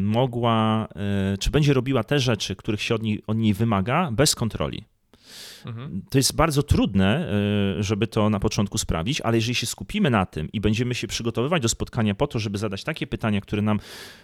[0.04, 0.88] mogła,
[1.34, 4.84] e, czy będzie robiła te rzeczy, których się od niej, od niej wymaga, bez kontroli.
[5.68, 6.01] Mhm.
[6.09, 7.32] To jest bardzo trudne,
[7.80, 11.07] e, żeby to na początku sprawić, ale jeżeli się skupimy na tym i będziemy się
[11.07, 13.80] przygotowywać do spotkania po to, żeby zadać takie pytania, które nam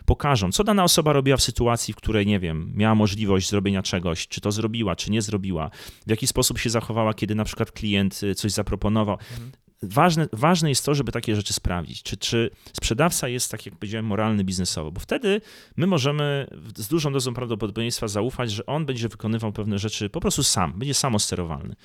[0.06, 4.28] pokażą, co dana osoba robiła w sytuacji, w której, nie wiem, miała możliwość zrobienia czegoś,
[4.28, 5.70] czy to zrobiła, czy nie zrobiła,
[6.08, 9.18] w jaki sposób się zachowała, kiedy na przykład klient e, coś zaproponował.
[9.32, 9.52] Mhm.
[9.84, 12.04] Ważne, ważne jest to, żeby takie rzeczy sprawdzić.
[12.04, 15.42] Czy, czy sprzedawca jest, tak jak powiedziałem, moralny biznesowo, bo wtedy
[15.78, 20.44] my możemy z dużą dozą prawdopodobieństwa zaufać, że on będzie wykonywał pewne rzeczy po prostu
[20.44, 21.76] sam, będzie samosterowalny.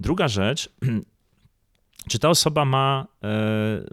[0.00, 0.68] Druga rzecz,
[2.10, 3.84] czy ta osoba ma e,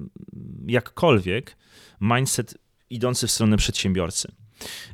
[0.68, 1.58] jakkolwiek
[2.02, 2.58] mindset
[2.90, 4.43] idący w stronę przedsiębiorcy.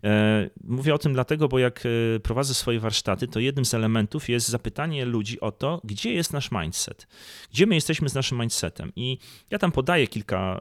[0.03, 4.29] E, mówię o tym dlatego, bo jak e, prowadzę swoje warsztaty, to jednym z elementów
[4.29, 7.07] jest zapytanie ludzi o to, gdzie jest nasz mindset,
[7.51, 8.91] gdzie my jesteśmy z naszym mindsetem.
[8.95, 9.17] I
[9.49, 10.59] ja tam podaję kilka,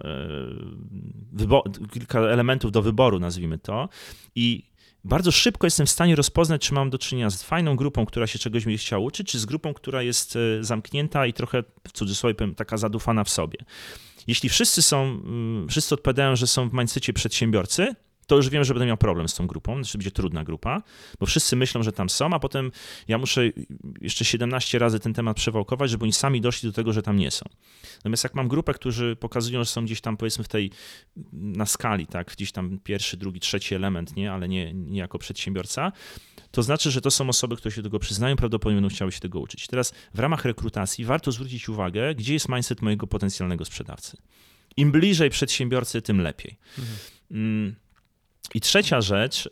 [1.39, 3.89] e, kilka elementów do wyboru, nazwijmy to,
[4.35, 4.69] i
[5.05, 8.39] bardzo szybko jestem w stanie rozpoznać, czy mam do czynienia z fajną grupą, która się
[8.39, 12.55] czegoś będzie chciała uczyć, czy z grupą, która jest zamknięta i trochę, w cudzysłowie powiem,
[12.55, 13.59] taka zadufana w sobie.
[14.29, 17.95] Jeśli wszyscy są, mm, wszyscy odpowiadają, że są w mindsetie przedsiębiorcy,
[18.29, 20.83] to już wiem, że będę miał problem z tą grupą, znaczy będzie trudna grupa,
[21.21, 22.73] bo wszyscy myślą, że tam są, a potem
[23.09, 23.43] ja muszę
[24.01, 27.31] jeszcze 17 razy ten temat przewałkować, żeby oni sami doszli do tego, że tam nie
[27.31, 27.47] są.
[27.97, 30.71] Natomiast jak mam grupę, którzy pokazują, że są gdzieś tam powiedzmy w tej,
[31.33, 35.93] na skali, tak, gdzieś tam pierwszy, drugi, trzeci element, nie, ale nie, nie jako przedsiębiorca,
[36.51, 39.21] to znaczy, że to są osoby, które się do tego przyznają, prawdopodobnie będą chciały się
[39.21, 39.67] tego uczyć.
[39.67, 44.17] Teraz w ramach rekrutacji warto zwrócić uwagę, gdzie jest mindset mojego potencjalnego sprzedawcy.
[44.77, 46.59] Im bliżej przedsiębiorcy, tym lepiej.
[46.79, 47.88] Mhm.
[48.39, 49.51] Mm, i trzecia rzecz, y,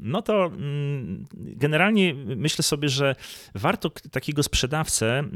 [0.00, 3.14] no to mm, generalnie myślę sobie, że
[3.54, 5.26] warto takiego sprzedawcę y,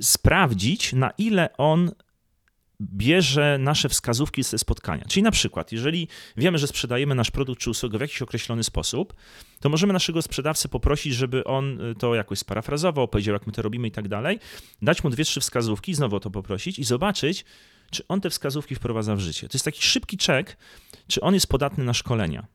[0.00, 1.90] sprawdzić, na ile on
[2.80, 5.04] bierze nasze wskazówki ze spotkania.
[5.08, 9.14] Czyli na przykład, jeżeli wiemy, że sprzedajemy nasz produkt czy usługę w jakiś określony sposób,
[9.60, 13.62] to możemy naszego sprzedawcę poprosić, żeby on y, to jakoś sparafrazował, powiedział, jak my to
[13.62, 14.38] robimy i tak dalej,
[14.82, 17.44] dać mu dwie, trzy wskazówki, znowu o to poprosić i zobaczyć,
[17.90, 19.48] czy on te wskazówki wprowadza w życie.
[19.48, 20.56] To jest taki szybki czek,
[21.08, 22.46] czy on jest podatny na szkolenia.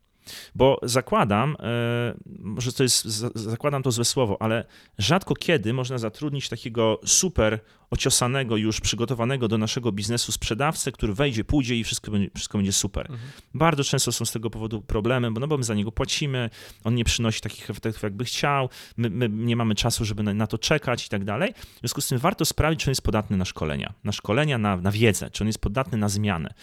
[0.56, 3.06] Bo zakładam, e, może to jest,
[3.36, 4.66] zakładam to złe słowo, ale
[4.98, 7.60] rzadko kiedy można zatrudnić takiego super
[7.92, 12.72] ociosanego, już przygotowanego do naszego biznesu sprzedawcę, który wejdzie, pójdzie i wszystko będzie, wszystko będzie
[12.72, 13.12] super.
[13.12, 13.32] Mhm.
[13.54, 16.50] Bardzo często są z tego powodu problemy, bo, no bo my za niego płacimy,
[16.84, 20.48] on nie przynosi takich efektów, jakby chciał, my, my nie mamy czasu, żeby na, na,
[20.48, 21.54] to czekać i tak dalej.
[21.54, 24.78] W związku z tym warto sprawdzić, czy on jest podatny na szkolenia, na szkolenia, na,
[24.78, 26.54] na wiedzę, czy on jest podatny na zmianę.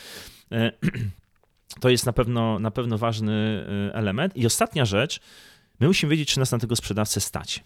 [1.80, 4.36] To jest na pewno, na pewno ważny y, element.
[4.36, 5.20] I ostatnia rzecz,
[5.80, 7.64] my musimy wiedzieć, czy nas na tego sprzedawcę stać.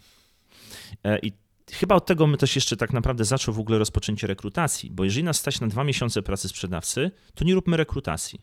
[1.03, 1.31] E, I
[1.71, 5.23] chyba od tego my też jeszcze tak naprawdę zaczął w ogóle rozpoczęcie rekrutacji, bo jeżeli
[5.23, 8.39] nas stać na dwa miesiące pracy sprzedawcy, to nie róbmy rekrutacji.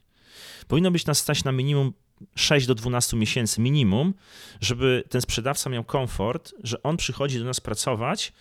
[0.69, 1.93] Powinno być nas stać na minimum
[2.35, 4.15] 6 do 12 miesięcy minimum,
[4.61, 8.33] żeby ten sprzedawca miał komfort, że on przychodzi do nas pracować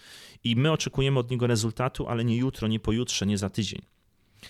[0.44, 3.82] i my oczekujemy od niego rezultatu, ale nie jutro, nie pojutrze, nie za tydzień.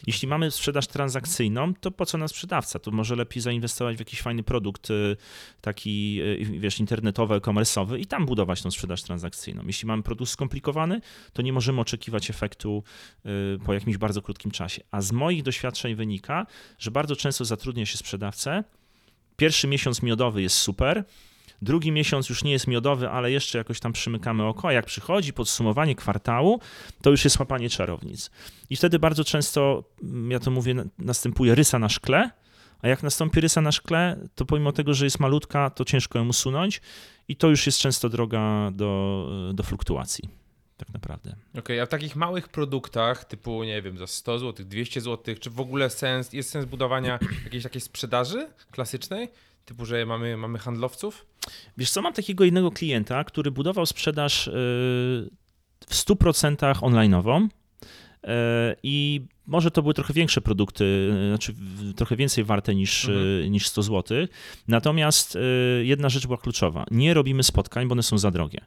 [0.07, 2.79] Jeśli mamy sprzedaż transakcyjną, to po co nam sprzedawca?
[2.79, 5.17] To może lepiej zainwestować w jakiś fajny produkt y,
[5.61, 9.63] taki, y, wiesz, internetowy, e-commerce'owy i tam budować tą sprzedaż transakcyjną.
[9.67, 11.01] Jeśli mamy produkt skomplikowany,
[11.33, 12.83] to nie możemy oczekiwać efektu
[13.25, 14.81] y, po jakimś bardzo krótkim czasie.
[14.91, 16.45] A z moich doświadczeń wynika,
[16.79, 18.63] że bardzo często zatrudnia się sprzedawcę.
[19.37, 21.05] Pierwszy miesiąc miodowy jest super,
[21.61, 25.33] Drugi miesiąc już nie jest miodowy, ale jeszcze jakoś tam przymykamy oko, a jak przychodzi
[25.33, 26.59] podsumowanie kwartału,
[27.01, 28.31] to już jest łapanie czarownic.
[28.69, 32.29] I wtedy bardzo często, mm, ja to mówię, następuje rysa na szkle,
[32.81, 36.27] a jak nastąpi rysa na szkle, to pomimo tego, że jest malutka, to ciężko ją
[36.27, 36.81] usunąć
[37.27, 40.29] i to już jest często droga do, do fluktuacji.
[40.77, 41.35] Tak naprawdę.
[41.49, 45.35] Okej, okay, a w takich małych produktach, typu, nie wiem, za 100 zł, 200 zł,
[45.39, 49.29] czy w ogóle sens, jest sens budowania jakiejś takiej sprzedaży klasycznej?
[49.69, 51.25] Typu, że mamy, mamy handlowców?
[51.77, 54.51] Wiesz co, mam takiego jednego klienta, który budował sprzedaż y,
[55.87, 57.49] w 100% online'ową y,
[58.83, 61.53] i może to były trochę większe produkty, y, znaczy
[61.95, 63.51] trochę więcej warte niż, mhm.
[63.51, 64.27] niż 100 zł.
[64.67, 65.37] Natomiast
[65.83, 66.85] jedna rzecz była kluczowa.
[66.91, 68.61] Nie robimy spotkań, bo one są za drogie.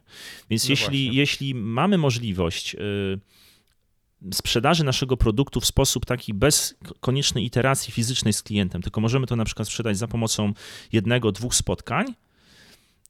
[0.49, 2.75] Więc no jeśli, jeśli mamy możliwość
[4.33, 9.35] sprzedaży naszego produktu w sposób taki bez koniecznej iteracji fizycznej z klientem, tylko możemy to
[9.35, 10.53] na przykład sprzedać za pomocą
[10.91, 12.13] jednego, dwóch spotkań,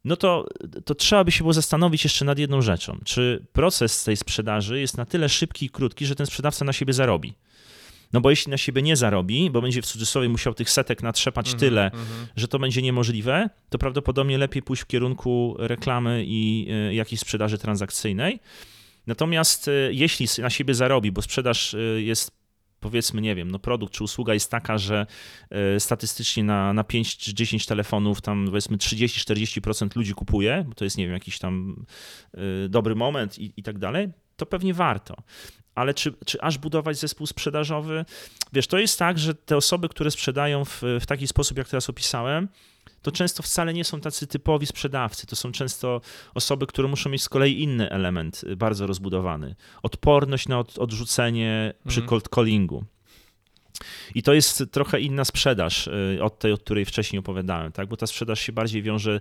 [0.05, 0.47] no to,
[0.85, 2.99] to trzeba by się było zastanowić jeszcze nad jedną rzeczą.
[3.05, 6.93] Czy proces tej sprzedaży jest na tyle szybki i krótki, że ten sprzedawca na siebie
[6.93, 7.33] zarobi?
[8.13, 11.47] No bo jeśli na siebie nie zarobi, bo będzie w cudzysłowie musiał tych setek natrzepać
[11.47, 12.25] mm -hmm, tyle, mm -hmm.
[12.35, 17.57] że to będzie niemożliwe, to prawdopodobnie lepiej pójść w kierunku reklamy i y, jakiejś sprzedaży
[17.57, 18.39] transakcyjnej.
[19.07, 22.43] Natomiast y, jeśli na siebie zarobi, bo sprzedaż y, jest
[22.79, 25.05] powiedzmy, nie wiem, no produkt czy usługa jest taka, że
[25.75, 30.83] y, statystycznie na, na 5 czy 10 telefonów tam powiedzmy 30-40% ludzi kupuje, bo to
[30.83, 31.85] jest, nie wiem, jakiś tam
[32.69, 35.15] dobry moment i, i tak dalej, to pewnie warto.
[35.75, 38.05] Ale czy, czy aż budować zespół sprzedażowy?
[38.53, 41.89] Wiesz, to jest tak, że te osoby, które sprzedają w, w taki sposób, jak teraz
[41.89, 42.47] opisałem,
[43.03, 45.27] to często wcale nie są tacy typowi sprzedawcy.
[45.27, 46.01] To są często
[46.33, 49.55] osoby, które muszą mieć z kolei inny element y, bardzo rozbudowany.
[49.83, 52.09] Odporność na odrzucenie przy mhm.
[52.09, 52.83] cold callingu.
[54.15, 57.87] I to jest trochę inna sprzedaż y, od tej, o której wcześniej opowiadałem, tak?
[57.87, 59.19] bo ta sprzedaż się bardziej wiąże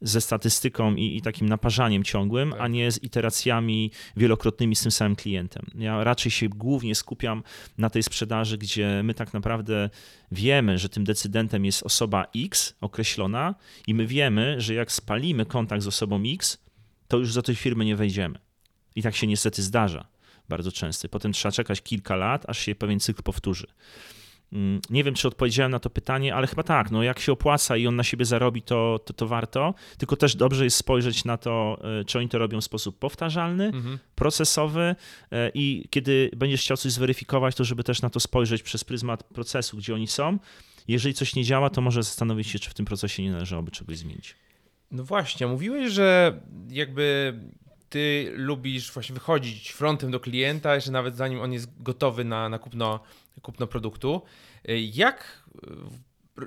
[0.00, 2.60] ze statystyką i, i takim naparzaniem ciągłym, tak.
[2.60, 5.66] a nie z iteracjami wielokrotnymi z tym samym klientem.
[5.74, 7.42] Ja raczej się głównie skupiam
[7.78, 9.90] na tej sprzedaży, gdzie my tak naprawdę
[10.32, 13.54] wiemy, że tym decydentem jest osoba X określona
[13.86, 16.58] i my wiemy, że jak spalimy kontakt z osobą X,
[17.08, 18.38] to już do tej firmy nie wejdziemy.
[18.96, 20.13] I tak się niestety zdarza
[20.48, 21.08] bardzo częsty.
[21.08, 23.66] Potem trzeba czekać kilka lat, aż się pewien cykl powtórzy.
[24.52, 26.90] Mm, nie wiem, czy odpowiedziałem na to pytanie, ale chyba tak.
[26.90, 29.74] No, jak się opłaca i on na siebie zarobi, to, to, to warto.
[29.98, 33.64] Tylko też dobrze jest spojrzeć na to, e, czy oni to robią w sposób powtarzalny,
[33.64, 33.98] mhm.
[34.14, 34.96] procesowy
[35.32, 39.22] e, i kiedy będziesz chciał coś zweryfikować, to żeby też na to spojrzeć przez pryzmat
[39.22, 40.38] procesu, gdzie oni są.
[40.88, 43.98] Jeżeli coś nie działa, to może zastanowić się, czy w tym procesie nie należałoby czegoś
[43.98, 44.34] zmienić.
[44.90, 47.34] No właśnie, mówiłeś, że jakby
[47.94, 52.58] ty lubisz właśnie wychodzić frontem do klienta, jeszcze nawet zanim on jest gotowy na, na
[52.58, 53.00] kupno,
[53.42, 54.22] kupno produktu.
[54.92, 55.44] Jak
[56.42, 56.46] e,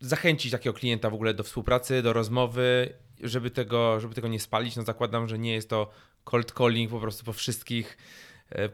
[0.00, 4.76] zachęcić takiego klienta w ogóle do współpracy, do rozmowy, żeby tego, żeby tego nie spalić?
[4.76, 5.90] No zakładam, że nie jest to
[6.24, 7.98] cold calling po prostu po wszystkich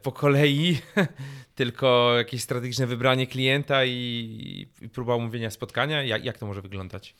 [0.02, 0.78] po kolei,
[1.54, 6.02] tylko jakieś strategiczne wybranie klienta i, i próba umówienia spotkania?
[6.02, 7.14] Jak, jak to może wyglądać?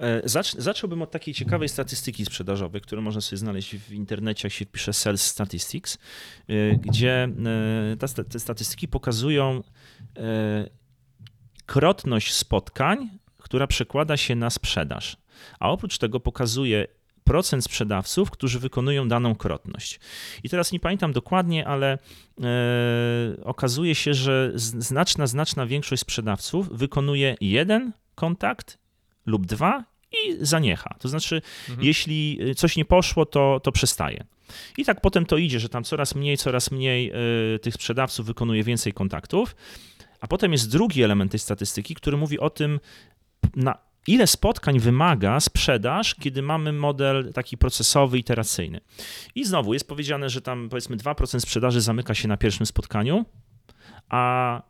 [0.00, 4.52] E, zacz, zacząłbym od takiej ciekawej statystyki sprzedażowej, którą można sobie znaleźć w internecie, jak
[4.52, 5.98] się wpisze Sales Statistics,
[6.48, 7.28] e, gdzie
[8.30, 9.62] te statystyki pokazują
[11.66, 15.16] krotność spotkań, która przekłada się na sprzedaż.
[15.60, 16.86] A oprócz tego pokazuje,
[17.24, 20.00] procent sprzedawców, którzy wykonują daną krotność.
[20.42, 27.36] I teraz nie pamiętam dokładnie, ale e, okazuje się, że znaczna, znaczna większość sprzedawców wykonuje
[27.40, 28.78] jeden kontakt
[29.26, 30.96] lub dwa i zaniecha.
[30.98, 31.86] To znaczy, mhm.
[31.86, 34.24] jeśli coś nie poszło, to, to przestaje.
[34.78, 37.12] I tak potem to idzie, że tam coraz mniej, coraz mniej
[37.54, 39.56] y, tych sprzedawców wykonuje więcej kontaktów.
[40.20, 42.80] A potem jest drugi element tej statystyki, który mówi o tym,
[43.56, 48.80] na ile spotkań wymaga sprzedaż, kiedy mamy model taki procesowy, iteracyjny.
[49.34, 53.24] I znowu jest powiedziane, że tam powiedzmy 2% sprzedaży zamyka się na pierwszym spotkaniu,
[54.08, 54.62] a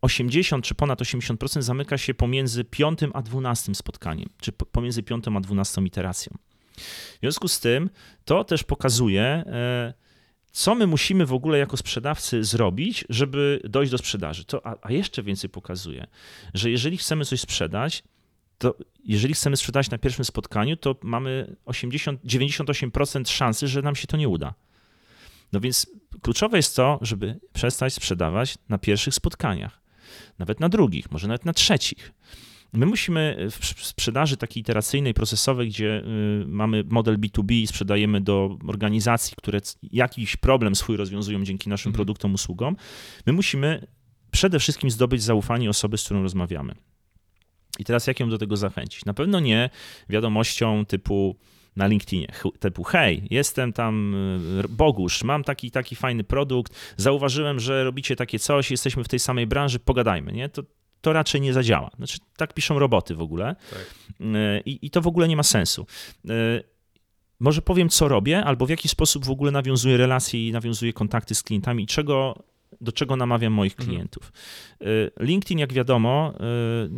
[0.00, 5.40] 80 czy ponad 80% zamyka się pomiędzy 5 a 12 spotkaniem, czy pomiędzy 5 a
[5.40, 6.36] 12 iteracją.
[6.76, 7.90] W związku z tym
[8.24, 9.94] to też pokazuje, e,
[10.52, 14.44] co my musimy w ogóle jako sprzedawcy zrobić, żeby dojść do sprzedaży.
[14.44, 16.06] To, a, a jeszcze więcej pokazuje,
[16.54, 18.02] że jeżeli chcemy coś sprzedać,
[18.64, 24.06] to jeżeli chcemy sprzedać na pierwszym spotkaniu, to mamy 80, 98% szansy, że nam się
[24.06, 24.54] to nie uda.
[25.52, 25.86] No więc
[26.22, 29.80] kluczowe jest to, żeby przestać sprzedawać na pierwszych spotkaniach,
[30.38, 32.12] nawet na drugich, może nawet na trzecich.
[32.72, 36.02] My musimy w sprzedaży takiej iteracyjnej, procesowej, gdzie
[36.42, 41.90] y, mamy model B2B i sprzedajemy do organizacji, które jakiś problem swój rozwiązują dzięki naszym
[41.90, 41.96] mhm.
[41.96, 42.76] produktom, usługom,
[43.26, 43.86] my musimy
[44.30, 46.74] przede wszystkim zdobyć zaufanie osoby, z którą rozmawiamy.
[47.78, 49.04] I teraz jak ją do tego zachęcić?
[49.04, 49.70] Na pewno nie
[50.08, 51.36] wiadomością typu
[51.76, 52.28] na LinkedInie,
[52.60, 54.14] typu hej, jestem tam
[54.64, 59.18] y, Bogusz, mam taki taki fajny produkt, zauważyłem, że robicie takie coś, jesteśmy w tej
[59.18, 60.48] samej branży, pogadajmy, nie?
[60.48, 60.62] To,
[61.00, 61.90] to raczej nie zadziała.
[61.96, 63.94] Znaczy, tak piszą roboty w ogóle tak.
[64.20, 65.86] Y, I, i to w ogóle nie ma sensu.
[66.30, 66.64] Y,
[67.40, 71.34] może powiem, co robię, albo w jaki sposób w ogóle nawiązuję relacje i nawiązuję kontakty
[71.34, 72.44] z klientami, czego
[72.80, 73.88] do czego namawiam moich mhm.
[73.88, 74.32] klientów.
[74.80, 75.10] Mhm.
[75.20, 76.34] LinkedIn, jak wiadomo,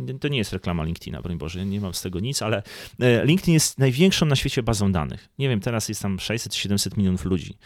[0.09, 2.63] y, to nie jest reklama LinkedIna, broń Boże, nie mam z tego nic, ale
[3.03, 5.29] y, LinkedIn jest największą na świecie bazą danych.
[5.39, 7.57] Nie wiem, teraz jest tam 600-700 milionów ludzi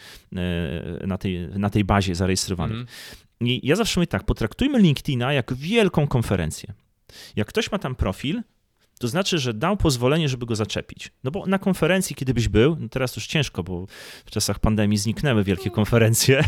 [1.06, 2.78] na tej, na tej bazie zarejestrowanych.
[2.80, 2.96] Mhm.
[3.40, 6.72] I ja zawsze mówię tak, potraktujmy LinkedIna jak wielką konferencję.
[7.36, 8.42] Jak ktoś ma tam profil,
[9.02, 11.10] to znaczy, że dał pozwolenie, żeby go zaczepić.
[11.24, 13.86] No bo na konferencji, kiedy byś był, no teraz już ciężko, bo
[14.24, 15.74] w czasach pandemii zniknęły wielkie no.
[15.74, 16.44] konferencje,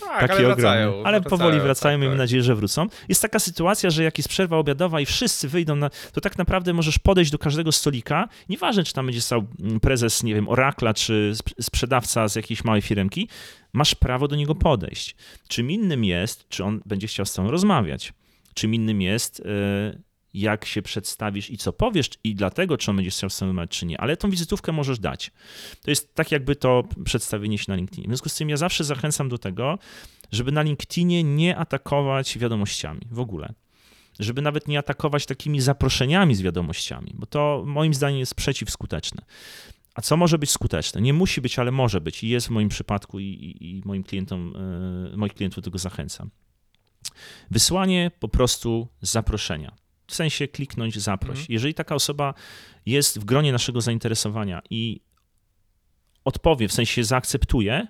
[0.00, 2.18] tak, takie ale wracają, ogromne, ale wracają, powoli wracają, tak, miejmy tak.
[2.18, 2.86] nadzieję, że wrócą.
[3.08, 6.72] Jest taka sytuacja, że jak jest przerwa obiadowa i wszyscy wyjdą na, to tak naprawdę
[6.72, 10.94] możesz podejść do każdego stolika, nieważne, czy tam będzie stał mm, prezes, nie wiem, Orakla,
[10.94, 13.28] czy sprzedawca z jakiejś małej firmki,
[13.72, 15.16] masz prawo do niego podejść.
[15.48, 18.12] Czym innym jest, czy on będzie chciał z tobą rozmawiać.
[18.54, 20.05] Czym innym jest, yy,
[20.40, 24.00] jak się przedstawisz i co powiesz, i dlatego, czy on będzie chciał samym czy nie,
[24.00, 25.30] ale tą wizytówkę możesz dać.
[25.82, 28.06] To jest tak jakby to przedstawienie się na LinkedInie.
[28.06, 29.78] W związku z tym ja zawsze zachęcam do tego,
[30.32, 33.54] żeby na LinkedInie nie atakować wiadomościami w ogóle.
[34.18, 39.22] Żeby nawet nie atakować takimi zaproszeniami z wiadomościami, bo to moim zdaniem jest przeciwskuteczne.
[39.94, 41.00] A co może być skuteczne?
[41.00, 44.02] Nie musi być, ale może być i jest w moim przypadku i, i, i moim
[44.02, 44.54] klientom,
[45.10, 46.30] yy, moich klientów tego zachęcam.
[47.50, 51.38] Wysłanie po prostu zaproszenia w sensie kliknąć zaproś.
[51.38, 51.46] Mhm.
[51.48, 52.34] Jeżeli taka osoba
[52.86, 55.00] jest w gronie naszego zainteresowania i
[56.24, 57.86] odpowie, w sensie zaakceptuje,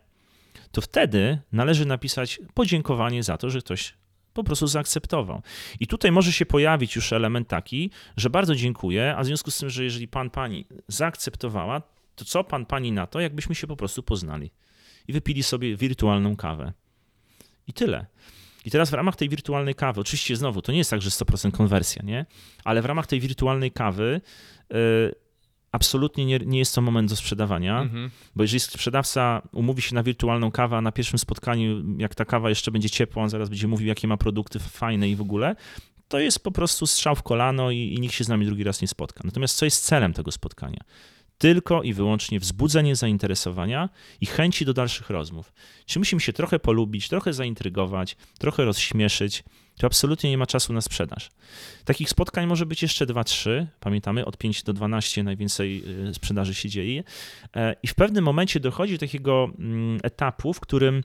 [0.72, 3.94] to wtedy należy napisać podziękowanie za to, że ktoś
[4.32, 5.42] po prostu zaakceptował.
[5.80, 9.58] I tutaj może się pojawić już element taki, że bardzo dziękuję, a w związku z
[9.58, 11.82] tym, że jeżeli pan pani zaakceptowała,
[12.14, 14.50] to co pan pani na to, jakbyśmy się po prostu poznali
[15.08, 16.72] i wypili sobie wirtualną kawę.
[17.66, 18.06] I tyle.
[18.66, 21.50] I teraz w ramach tej wirtualnej kawy, oczywiście znowu, to nie jest tak, że 100%
[21.50, 22.26] konwersja, nie?
[22.64, 24.20] Ale w ramach tej wirtualnej kawy
[24.70, 24.76] yy,
[25.72, 28.10] absolutnie nie, nie, jest to moment do sprzedawania, mhm.
[28.36, 32.48] bo jeżeli sprzedawca umówi się na wirtualną kawę, a na pierwszym spotkaniu, jak ta kawa
[32.48, 35.56] jeszcze będzie ciepła, on zaraz będzie mówił, jakie ma produkty fajne i w ogóle,
[36.08, 38.82] to jest po prostu strzał w kolano i, i nikt się z nami drugi raz
[38.82, 39.20] nie spotka.
[39.24, 40.80] Natomiast co jest celem tego spotkania?
[41.38, 43.88] Tylko i wyłącznie wzbudzenie zainteresowania
[44.20, 45.52] i chęci do dalszych rozmów.
[45.86, 49.44] Czy musimy się trochę polubić, trochę zaintrygować, trochę rozśmieszyć,
[49.78, 51.30] to absolutnie nie ma czasu na sprzedaż.
[51.84, 56.68] Takich spotkań może być jeszcze 2-3, pamiętamy, od 5 do 12 najwięcej y, sprzedaży się
[56.68, 57.04] dzieje.
[57.56, 61.02] E, I w pewnym momencie dochodzi do takiego mm, etapu, w którym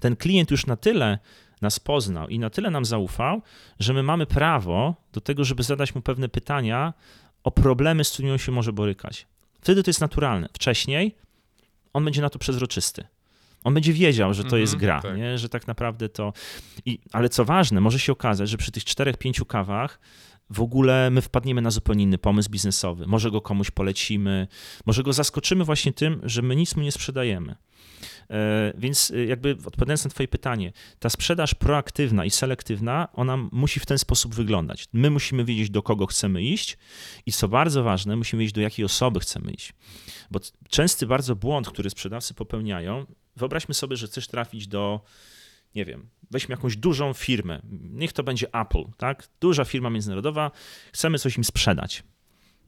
[0.00, 1.18] ten klient już na tyle
[1.62, 3.42] nas poznał i na tyle nam zaufał,
[3.80, 6.94] że my mamy prawo do tego, żeby zadać mu pewne pytania
[7.44, 9.26] o problemy, z którymi on się może borykać.
[9.60, 10.48] Wtedy to jest naturalne.
[10.52, 11.16] Wcześniej
[11.92, 13.04] on będzie na to przezroczysty.
[13.64, 15.18] On będzie wiedział, że to jest mhm, gra, tak.
[15.18, 15.38] Nie?
[15.38, 16.32] że tak naprawdę to.
[16.84, 20.00] I, ale co ważne, może się okazać, że przy tych czterech, pięciu kawach
[20.50, 23.06] w ogóle my wpadniemy na zupełnie inny pomysł biznesowy.
[23.06, 24.46] Może go komuś polecimy,
[24.86, 27.54] może go zaskoczymy właśnie tym, że my nic mu nie sprzedajemy.
[28.30, 33.80] E, więc e, jakby odpowiadając na twoje pytanie, ta sprzedaż proaktywna i selektywna, ona musi
[33.80, 34.88] w ten sposób wyglądać.
[34.92, 36.78] My musimy wiedzieć, do kogo chcemy iść
[37.26, 39.72] i co bardzo ważne, musimy wiedzieć, do jakiej osoby chcemy iść.
[40.30, 43.06] Bo częsty bardzo błąd, który sprzedawcy popełniają,
[43.36, 45.00] wyobraźmy sobie, że chcesz trafić do
[45.74, 49.28] nie wiem, weźmy jakąś dużą firmę, niech to będzie Apple, tak?
[49.40, 50.50] Duża firma międzynarodowa,
[50.92, 52.02] chcemy coś im sprzedać.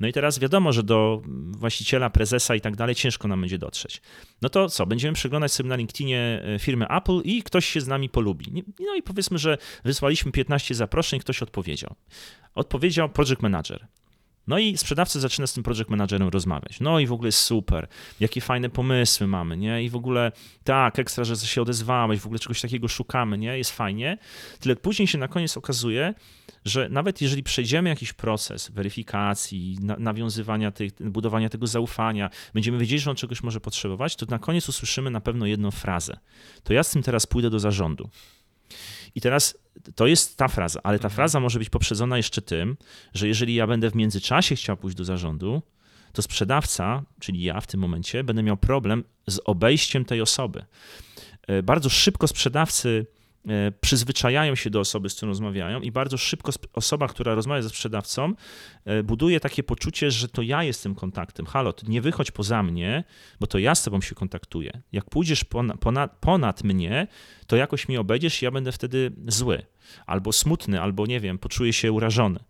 [0.01, 4.03] No i teraz wiadomo, że do właściciela, prezesa i tak dalej ciężko nam będzie dotrzeć.
[4.43, 7.87] No to co, będziemy przeglądać sobie na LinkedInie e, firmy Apple i ktoś się z
[7.87, 8.65] nami polubi.
[8.81, 11.95] No i powiedzmy, że wysłaliśmy 15 zaproszeń, ktoś odpowiedział.
[12.55, 13.87] Odpowiedział project manager.
[14.47, 16.81] No i sprzedawca zaczyna z tym project managerem rozmawiać.
[16.81, 17.89] No i w ogóle super,
[18.21, 19.85] jakie fajne pomysły mamy, nie?
[19.85, 20.33] I w ogóle
[20.65, 23.59] tak, ekstra, że się odezwałeś, w ogóle czegoś takiego szukamy, nie?
[23.59, 24.19] Jest fajnie.
[24.61, 26.15] Tyle później się na koniec okazuje,
[26.65, 33.01] że nawet jeżeli przejdziemy jakiś proces weryfikacji, na, nawiązywania, tych, budowania tego zaufania, będziemy wiedzieli,
[33.01, 36.19] że on czegoś może potrzebować, to na koniec usłyszymy na pewno jedną frazę.
[36.63, 38.11] To ja z tym teraz pójdę do zarządu.
[39.15, 39.59] I teraz
[39.95, 41.17] to jest ta fraza, ale ta mhm.
[41.17, 42.77] fraza może być poprzedzona jeszcze tym,
[43.15, 45.63] że jeżeli ja będę w międzyczasie chciał pójść do zarządu,
[46.13, 50.65] to sprzedawca, czyli ja w tym momencie, będę miał problem z obejściem tej osoby.
[51.47, 53.07] E, bardzo szybko sprzedawcy
[53.81, 58.35] przyzwyczajają się do osoby, z którą rozmawiają i bardzo szybko osoba, która rozmawia ze sprzedawcą,
[58.85, 61.47] e, buduje takie poczucie, że to ja jestem kontaktem.
[61.47, 63.05] Halo, nie wychodź poza mnie,
[63.41, 64.83] bo to ja z tobą się kontaktuję.
[64.93, 67.07] Jak pójdziesz ponad, ponad mnie,
[67.47, 69.63] to jakoś mi obejdziesz i ja będę wtedy zły,
[70.07, 72.41] albo smutny, albo nie wiem, poczuję się urażony.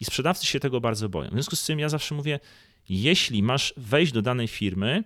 [0.00, 1.30] I sprzedawcy się tego bardzo boją.
[1.30, 2.40] W związku z tym ja zawsze mówię,
[2.88, 5.04] jeśli masz wejść do danej firmy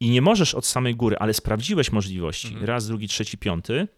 [0.00, 2.66] i nie możesz od samej góry, ale sprawdziłeś możliwości, mhm.
[2.66, 3.88] raz, drugi, trzeci, piąty,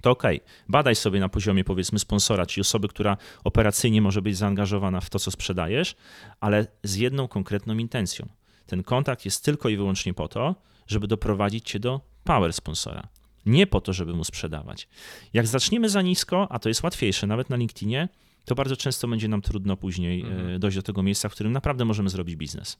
[0.00, 0.22] to ok,
[0.68, 5.18] badaj sobie na poziomie powiedzmy sponsora, czyli osoby, która operacyjnie może być zaangażowana w to,
[5.18, 5.96] co sprzedajesz,
[6.40, 8.28] ale z jedną konkretną intencją.
[8.66, 10.54] Ten kontakt jest tylko i wyłącznie po to,
[10.86, 13.08] żeby doprowadzić cię do power sponsora.
[13.46, 14.88] Nie po to, żeby mu sprzedawać.
[15.32, 18.08] Jak zaczniemy za nisko, a to jest łatwiejsze, nawet na LinkedInie,
[18.44, 20.50] to bardzo często będzie nam trudno później mhm.
[20.50, 22.78] E, dojść do tego miejsca, w którym naprawdę możemy zrobić biznes.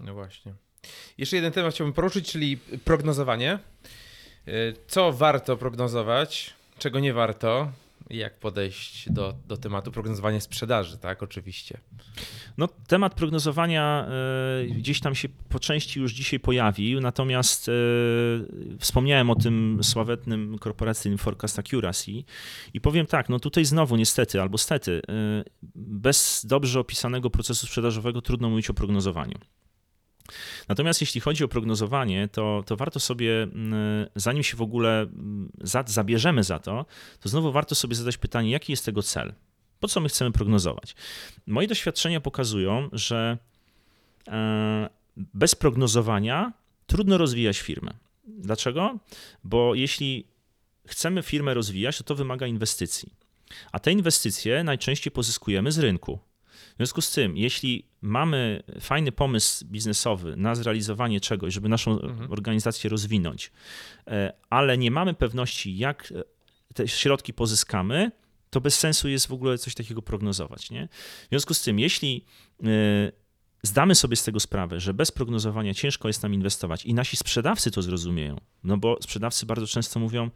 [0.00, 0.54] No właśnie.
[1.18, 3.52] Jeszcze jeden temat chciałbym poruszyć, czyli prognozowanie.
[3.52, 3.58] E,
[4.86, 7.72] co warto prognozować, czego nie warto?
[8.10, 11.78] jak podejść do, do tematu prognozowania sprzedaży, tak, oczywiście.
[12.58, 14.08] No, temat prognozowania
[14.62, 17.72] y, gdzieś tam się po części już dzisiaj pojawił, natomiast y,
[18.78, 22.12] wspomniałem o tym sławetnym korporacyjnym Forecast Accuracy
[22.74, 25.44] i powiem tak, no tutaj znowu niestety albo stety, y,
[25.74, 29.38] bez dobrze opisanego procesu sprzedażowego trudno mówić o prognozowaniu.
[30.68, 35.52] Natomiast jeśli chodzi o prognozowanie, to, to warto sobie, mm, zanim się w ogóle mm,
[35.60, 36.86] za, zabierzemy za to,
[37.20, 39.32] to znowu warto sobie zadać pytanie, jaki jest tego cel?
[39.80, 40.94] Po co my chcemy prognozować?
[41.46, 43.38] Moje doświadczenia pokazują, że
[44.28, 46.52] e, bez prognozowania
[46.86, 47.94] trudno rozwijać firmę.
[48.24, 48.98] Dlaczego?
[49.44, 50.26] Bo jeśli
[50.86, 53.12] chcemy firmę rozwijać, to to wymaga inwestycji.
[53.72, 56.18] A te inwestycje najczęściej pozyskujemy z rynku.
[56.80, 62.32] W związku z tym, jeśli mamy fajny pomysł biznesowy na zrealizowanie czegoś, żeby naszą mhm.
[62.32, 63.52] organizację rozwinąć,
[64.06, 66.22] e, ale nie mamy pewności, jak e,
[66.74, 68.10] te środki pozyskamy,
[68.50, 70.70] to bez sensu jest w ogóle coś takiego prognozować.
[70.70, 70.88] Nie?
[71.26, 72.24] W związku z tym, jeśli
[72.62, 72.66] e,
[73.62, 77.70] zdamy sobie z tego sprawę, że bez prognozowania ciężko jest nam inwestować i nasi sprzedawcy
[77.70, 80.30] to zrozumieją, no bo sprzedawcy bardzo często mówią,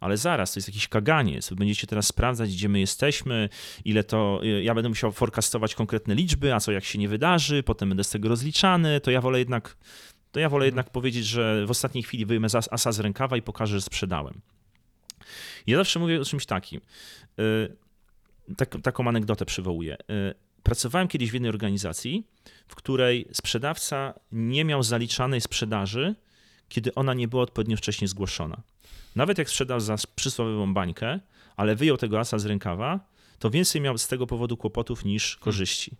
[0.00, 1.50] ale zaraz, to jest jakiś kaganiec.
[1.50, 3.48] Wy będziecie teraz sprawdzać, gdzie my jesteśmy,
[3.84, 4.40] ile to.
[4.62, 8.10] Ja będę musiał forecastować konkretne liczby, a co jak się nie wydarzy, potem będę z
[8.10, 9.76] tego rozliczany, to ja wolę jednak.
[10.32, 10.68] To ja wolę mhm.
[10.68, 14.40] jednak powiedzieć, że w ostatniej chwili wyjmę asa z rękawa i pokażę, że sprzedałem.
[15.66, 16.80] Ja zawsze mówię o czymś takim.
[17.40, 17.76] Y,
[18.56, 19.96] tak, taką anegdotę przywołuję.
[20.10, 22.26] Y, pracowałem kiedyś w jednej organizacji,
[22.68, 26.14] w której sprzedawca nie miał zaliczanej sprzedaży,
[26.68, 28.62] kiedy ona nie była odpowiednio wcześnie zgłoszona.
[29.16, 31.20] Nawet jak sprzedał za przysłowiową bańkę,
[31.56, 33.00] ale wyjął tego asa z rękawa,
[33.38, 35.96] to więcej miał z tego powodu kłopotów niż korzyści.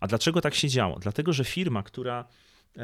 [0.00, 0.98] A dlaczego tak się działo?
[0.98, 2.24] Dlatego, że firma, która
[2.76, 2.82] e,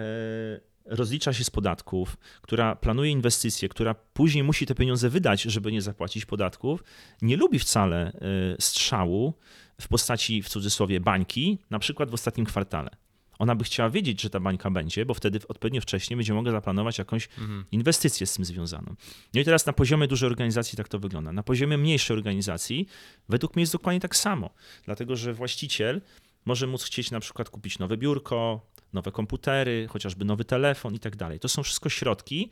[0.85, 5.83] rozlicza się z podatków, która planuje inwestycje, która później musi te pieniądze wydać, żeby nie
[5.83, 6.85] zapłacić podatków,
[7.23, 8.13] nie lubi wcale e,
[8.59, 9.35] strzału
[9.81, 12.91] w postaci, w cudzysłowie, bańki, na przykład w ostatnim kwartale.
[13.41, 16.99] Ona by chciała wiedzieć, że ta bańka będzie, bo wtedy odpowiednio wcześnie będzie mogła zaplanować
[16.99, 17.65] jakąś mhm.
[17.73, 18.95] inwestycję z tym związaną.
[19.35, 21.33] No i teraz na poziomie dużej organizacji tak to wygląda.
[21.33, 22.87] Na poziomie mniejszej organizacji
[23.29, 24.51] według mnie jest dokładnie tak samo,
[24.85, 26.01] dlatego że właściciel
[26.45, 31.17] może móc chcieć na przykład kupić nowe biurko, nowe komputery, chociażby nowy telefon i tak
[31.17, 31.41] dalej.
[31.41, 32.51] To są wszystko środki,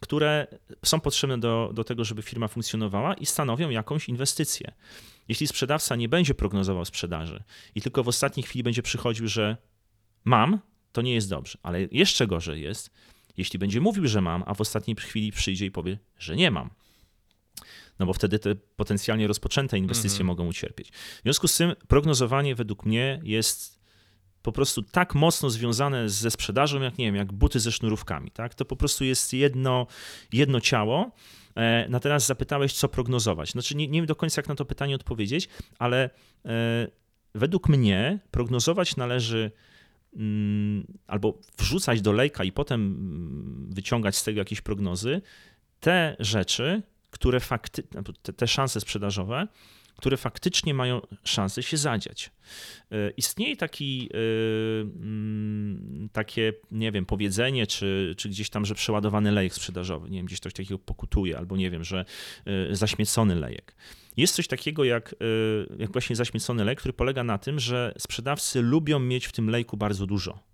[0.00, 0.46] które
[0.84, 4.72] są potrzebne do, do tego, żeby firma funkcjonowała i stanowią jakąś inwestycję.
[5.28, 7.42] Jeśli sprzedawca nie będzie prognozował sprzedaży
[7.74, 9.56] i tylko w ostatniej chwili będzie przychodził, że
[10.24, 10.58] mam,
[10.92, 11.58] to nie jest dobrze.
[11.62, 12.90] Ale jeszcze gorzej jest,
[13.36, 16.70] jeśli będzie mówił, że mam, a w ostatniej chwili przyjdzie i powie, że nie mam.
[17.98, 20.26] No bo wtedy te potencjalnie rozpoczęte inwestycje mhm.
[20.26, 20.90] mogą ucierpieć.
[20.90, 23.82] W związku z tym prognozowanie według mnie jest
[24.42, 28.30] po prostu tak mocno związane ze sprzedażą, jak nie wiem, jak buty ze sznurówkami.
[28.30, 28.54] Tak?
[28.54, 29.86] To po prostu jest jedno,
[30.32, 31.10] jedno ciało.
[31.56, 33.50] E, teraz zapytałeś, co prognozować.
[33.50, 36.10] Znaczy nie, nie wiem do końca, jak na to pytanie odpowiedzieć, ale
[36.44, 36.88] e,
[37.34, 39.50] według mnie prognozować należy
[41.06, 45.22] albo wrzucać do lejka i potem mm, wyciągać z tego jakieś prognozy,
[45.80, 47.82] te rzeczy, które fakty,
[48.22, 49.48] te, te szanse sprzedażowe,
[49.96, 52.30] które faktycznie mają szansę się zadziać.
[52.90, 59.32] E, istnieje taki, e, mm, takie, nie wiem, powiedzenie, czy, czy gdzieś tam, że przeładowany
[59.32, 62.04] lejek sprzedażowy, nie wiem, gdzieś coś takiego pokutuje, albo nie wiem, że
[62.44, 63.74] e, zaśmiecony lejek.
[64.16, 65.14] Jest coś takiego jak,
[65.78, 69.76] jak właśnie zaśmiecony lejek, który polega na tym, że sprzedawcy lubią mieć w tym lejku
[69.76, 70.52] bardzo dużo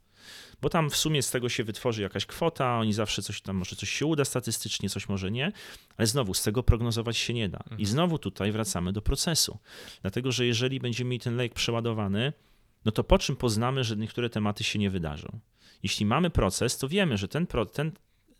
[0.62, 3.76] bo tam w sumie z tego się wytworzy jakaś kwota, oni zawsze coś tam, może
[3.76, 5.52] coś się uda statystycznie, coś może nie,
[5.96, 7.58] ale znowu z tego prognozować się nie da.
[7.58, 7.86] I mhm.
[7.86, 9.58] znowu tutaj wracamy do procesu,
[10.02, 12.32] dlatego że jeżeli będziemy mieli ten lejek przeładowany,
[12.84, 15.40] no to po czym poznamy, że niektóre tematy się nie wydarzą?
[15.82, 17.92] Jeśli mamy proces, to wiemy, że ten, ten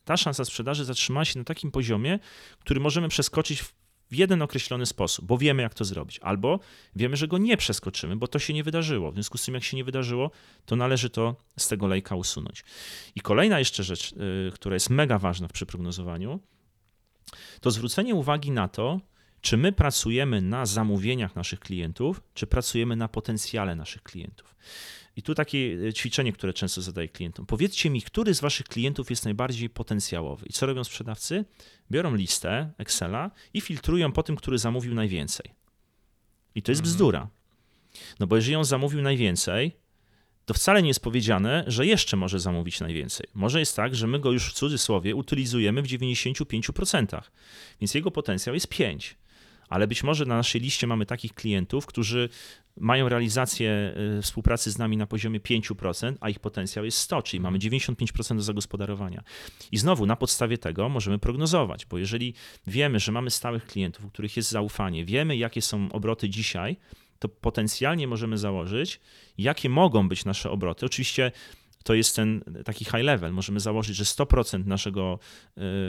[0.05, 2.19] ta szansa sprzedaży zatrzymała się na takim poziomie,
[2.61, 3.74] który możemy przeskoczyć w
[4.11, 6.61] w jeden określony sposób, bo wiemy, jak to zrobić, albo
[6.97, 9.11] wiemy, że go nie przeskoczymy, bo to się nie wydarzyło.
[9.11, 10.31] W związku z tym, jak się nie wydarzyło,
[10.67, 12.65] to należy to z tego lejka usunąć.
[13.15, 16.41] I kolejna jeszcze rzecz, yy, która jest mega ważna w przeprognozowaniu,
[17.61, 19.01] to zwrócenie uwagi na to,
[19.41, 24.55] czy my pracujemy na zamówieniach naszych klientów, czy pracujemy na potencjale naszych klientów.
[25.19, 25.59] I tu takie
[25.89, 27.47] e, ćwiczenie, które często zadaję klientom.
[27.47, 30.47] Powiedzcie mi, który z waszych klientów jest najbardziej potencjałowy.
[30.47, 31.45] I co robią sprzedawcy?
[31.90, 35.55] Biorą listę Excela i filtrują po tym, który zamówił najwięcej.
[36.55, 36.95] I to jest mhm.
[36.95, 37.28] bzdura.
[38.20, 39.77] No bo jeżeli on zamówił najwięcej,
[40.47, 43.27] to wcale nie jest powiedziane, że jeszcze może zamówić najwięcej.
[43.35, 47.20] Może jest tak, że my go już w cudzysłowie utylizujemy w 95%,
[47.81, 49.16] więc jego potencjał jest 5
[49.69, 52.28] ale być może na naszej liście mamy takich klientów, którzy
[52.81, 57.40] mają realizację y, współpracy z nami na poziomie 5%, a ich potencjał jest 100, czyli
[57.40, 59.23] mamy 95% do zagospodarowania.
[59.73, 62.35] I znowu na podstawie tego możemy prognozować, bo jeżeli
[62.66, 66.77] wiemy, że mamy stałych klientów, u których jest zaufanie, wiemy jakie są obroty dzisiaj,
[67.19, 69.01] to potencjalnie możemy założyć,
[69.39, 70.86] jakie mogą być nasze obroty.
[70.86, 71.32] Oczywiście
[71.89, 73.32] to jest ten taki high level.
[73.32, 75.19] Możemy założyć, że 100% naszego,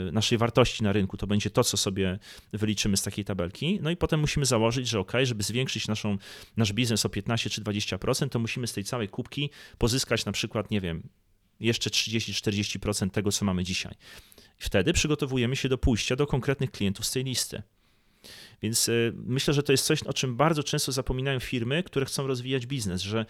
[0.08, 2.18] y, naszej wartości na rynku to będzie to, co sobie
[2.52, 3.78] wyliczymy z takiej tabelki.
[3.82, 6.18] No i potem musimy założyć, że ok, żeby zwiększyć naszą,
[6.56, 10.70] nasz biznes o 15 czy 20%, to musimy z tej całej kubki pozyskać na przykład,
[10.70, 11.08] nie wiem,
[11.60, 13.94] jeszcze 30-40% tego, co mamy dzisiaj.
[14.58, 17.62] Wtedy przygotowujemy się do pójścia do konkretnych klientów z tej listy.
[18.62, 22.26] Więc y, myślę, że to jest coś, o czym bardzo często zapominają firmy, które chcą
[22.26, 23.26] rozwijać biznes, że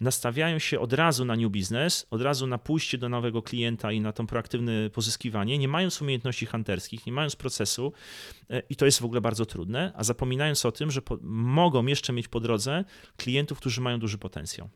[0.00, 4.00] nastawiają się od razu na new business, od razu na pójście do nowego klienta i
[4.00, 7.92] na to proaktywne pozyskiwanie, nie mając umiejętności hunterskich, nie mając procesu
[8.50, 11.86] y, i to jest w ogóle bardzo trudne, a zapominając o tym, że po, mogą
[11.86, 12.84] jeszcze mieć po drodze
[13.16, 14.68] klientów, którzy mają duży potencjał.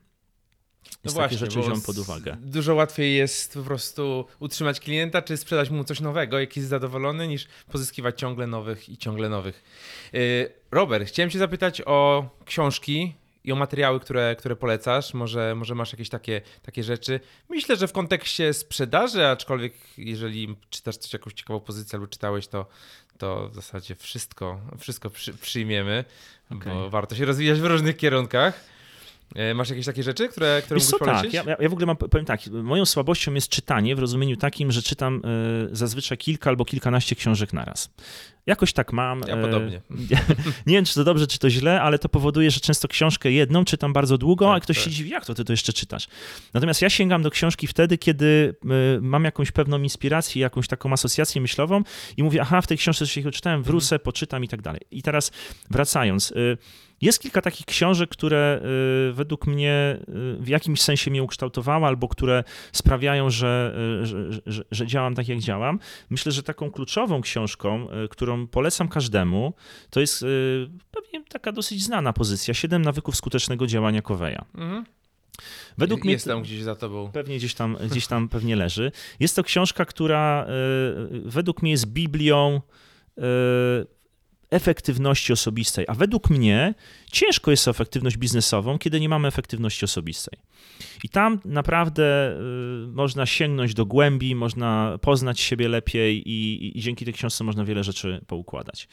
[1.04, 2.36] No właśnie, rzeczy wziąłem pod uwagę.
[2.40, 7.28] Dużo łatwiej jest po prostu utrzymać klienta, czy sprzedać mu coś nowego, jaki jest zadowolony,
[7.28, 9.64] niż pozyskiwać ciągle nowych i ciągle nowych.
[10.14, 13.14] Y, Robert, chciałem Cię zapytać o książki
[13.44, 15.14] i o materiały, które, które polecasz.
[15.14, 17.20] Może, może masz jakieś takie, takie rzeczy.
[17.48, 22.66] Myślę, że w kontekście sprzedaży, aczkolwiek jeżeli czytasz coś, jakąś ciekawą pozycję albo czytałeś, to,
[23.18, 26.04] to w zasadzie wszystko, wszystko przy, przyjmiemy,
[26.50, 26.74] okay.
[26.74, 28.60] bo warto się rozwijać w różnych kierunkach.
[29.34, 32.24] E, masz jakieś takie rzeczy, które, które mógłbyś tak, ja, ja w ogóle mam, powiem
[32.24, 35.22] tak, moją słabością jest czytanie w rozumieniu takim, że czytam
[35.72, 37.90] y, zazwyczaj kilka albo kilkanaście książek naraz.
[38.46, 39.20] Jakoś tak mam.
[39.28, 39.80] Ja podobnie.
[40.66, 43.64] nie wiem, czy to dobrze, czy to źle, ale to powoduje, że często książkę jedną
[43.64, 44.84] czytam bardzo długo, tak, a ktoś tak.
[44.84, 46.08] się dziwi, jak to ty to jeszcze czytasz.
[46.54, 48.54] Natomiast ja sięgam do książki wtedy, kiedy
[49.00, 51.82] mam jakąś pewną inspirację, jakąś taką asocjację myślową
[52.16, 54.80] i mówię, aha, w tej książce coś czytałem, wrócę, poczytam i tak dalej.
[54.90, 55.32] I teraz
[55.70, 56.58] wracając, y,
[57.00, 58.60] jest kilka takich książek, które
[59.10, 64.40] y, według mnie y, w jakimś sensie mnie ukształtowały, albo które sprawiają, że, y, że,
[64.46, 65.78] że, że, działam tak, jak działam.
[66.10, 69.54] Myślę, że taką kluczową książką, którą polecam każdemu,
[69.90, 70.24] to jest
[70.90, 74.38] pewnie taka dosyć znana pozycja: Siedem nawyków skutecznego działania Coveya.
[74.54, 74.84] Mhm.
[75.78, 76.12] Według mnie.
[76.12, 77.10] Jest tam gdzieś za tobą.
[77.12, 78.92] Pewnie gdzieś tam, gdzieś tam pewnie leży.
[79.20, 80.46] Jest to książka, która
[81.24, 82.60] według mnie jest Biblią
[84.50, 85.84] efektywności osobistej.
[85.88, 86.74] A według mnie
[87.12, 90.38] ciężko jest efektywność biznesową, kiedy nie mamy efektywności osobistej.
[91.04, 92.36] I tam naprawdę
[92.84, 97.64] y, można sięgnąć do głębi, można poznać siebie lepiej i, i, dzięki tej książce można
[97.64, 98.88] wiele rzeczy poukładać.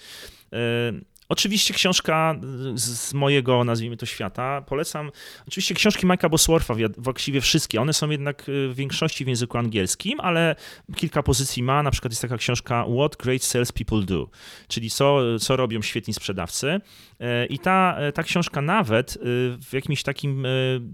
[1.32, 2.36] Y, Oczywiście książka
[2.76, 4.62] z mojego, nazwijmy to, świata.
[4.62, 5.12] Polecam
[5.48, 7.82] oczywiście książki Mike'a Boswortha, właściwie wszystkie.
[7.82, 10.56] One są jednak y, w większości w języku angielskim, ale
[10.96, 11.84] kilka pozycji ma.
[11.84, 14.30] Na przykład jest taka książka What Great Sales People Do,
[14.68, 16.82] czyli co, co robią świetni sprzedawcy.
[17.20, 19.20] E, I ta, e, ta książka nawet y,
[19.62, 20.48] w jakimś takim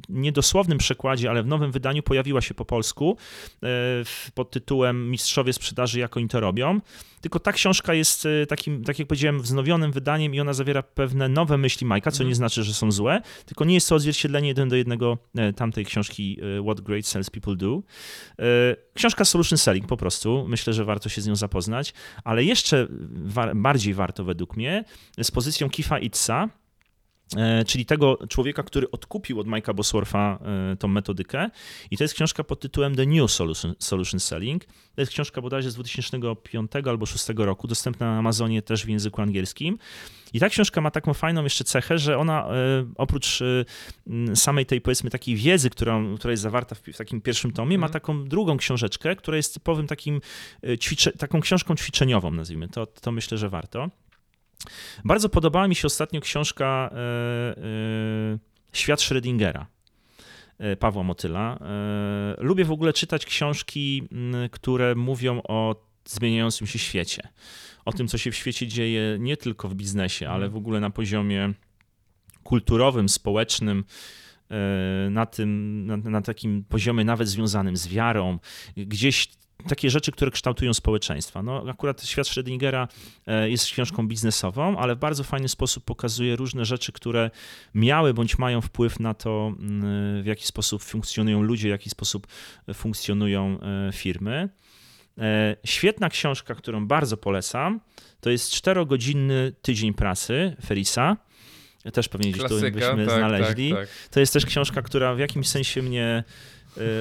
[0.10, 3.18] niedosłownym przekładzie, ale w nowym wydaniu pojawiła się po polsku
[4.34, 6.80] pod tytułem Mistrzowie sprzedaży, jak oni to robią.
[7.24, 11.58] Tylko ta książka jest takim, tak jak powiedziałem, wznowionym wydaniem i ona zawiera pewne nowe
[11.58, 12.36] myśli Majka, co nie mhm.
[12.36, 15.18] znaczy, że są złe, tylko nie jest to odzwierciedlenie jeden do jednego
[15.56, 17.82] tamtej książki What Great Sales People Do.
[18.94, 21.94] Książka Solution Selling po prostu, myślę, że warto się z nią zapoznać,
[22.24, 22.88] ale jeszcze
[23.56, 24.84] bardziej warto według mnie
[25.22, 26.63] z pozycją Kifa i Pitsa, e,
[27.68, 30.40] czyli tego człowieka, który odkupił od Mike'a Boswortha
[30.72, 31.50] e, tą metodykę.
[31.92, 34.66] I to jest książka pod tytułem The New Solution, Solution Selling.
[34.66, 39.22] To jest książka bodajże z 2005 albo 2006 roku, dostępna na Amazonie też w języku
[39.22, 39.78] angielskim.
[40.34, 42.54] I ta książka ma taką fajną jeszcze cechę, że ona e,
[42.96, 43.40] oprócz
[44.36, 47.88] samej tej powiedzmy takiej wiedzy, którą, która jest zawarta w, w takim pierwszym tomie, ma
[47.88, 47.94] mhm.
[47.94, 50.22] taką drugą książeczkę, która jest typowym takim
[50.80, 52.86] ćwicze, taką książką ćwiczeniową, nazwijmy to.
[52.86, 53.90] To myślę, że warto.
[55.06, 58.38] Bardzo podobała mi się ostatnio książka e, e,
[58.74, 59.66] Świat Schrödingera.
[60.58, 61.60] e, Pawła Motyla.
[62.38, 64.08] Lubię w ogóle czytać książki,
[64.52, 65.76] które mówią o
[66.06, 67.28] zmieniającym się świecie.
[67.86, 70.90] O tym, co się w świecie dzieje nie tylko w biznesie, ale w ogóle na
[70.90, 71.54] poziomie
[72.44, 73.84] kulturowym, społecznym,
[75.10, 78.40] na, tym, na, na takim poziomie nawet związanym z wiarą,
[78.78, 79.28] gdzieś
[79.68, 81.44] takie rzeczy, które kształtują społeczeństwa.
[81.44, 82.88] No, akurat Świat Schrödingera
[83.28, 87.32] e, jest książką biznesową, ale w bardzo fajny sposób pokazuje różne rzeczy, które
[87.74, 92.28] miały bądź mają wpływ na to, mm, w jaki sposób funkcjonują ludzie, w jaki sposób
[92.74, 94.50] funkcjonują e, firmy.
[95.18, 97.80] E, Świetna książka, którą bardzo polecam,
[98.22, 101.18] to jest czterogodzinny tydzień pracy Ferisa.
[101.94, 103.72] Też pewnie gdzieś tu byśmy znaleźli.
[103.72, 103.90] Tak, tak.
[104.12, 106.24] To jest też książka, która w jakimś sensie mnie e,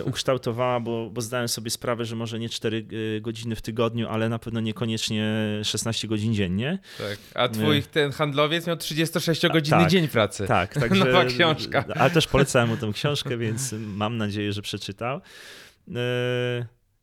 [0.04, 2.86] ukształtowała, bo, bo zdałem sobie sprawę, że może nie 4
[3.16, 5.32] e, godziny w tygodniu, ale na pewno niekoniecznie
[5.64, 6.78] 16 godzin dziennie.
[6.98, 7.18] Tak.
[7.34, 9.90] A twój ten handlowiec miał 36-godzinny Tak.
[9.90, 10.46] dzień pracy.
[10.46, 11.04] Tak, także.
[11.04, 11.84] Nowa książka.
[11.94, 15.20] Ale też polecałem mu tę książkę, więc mam nadzieję, że przeczytał.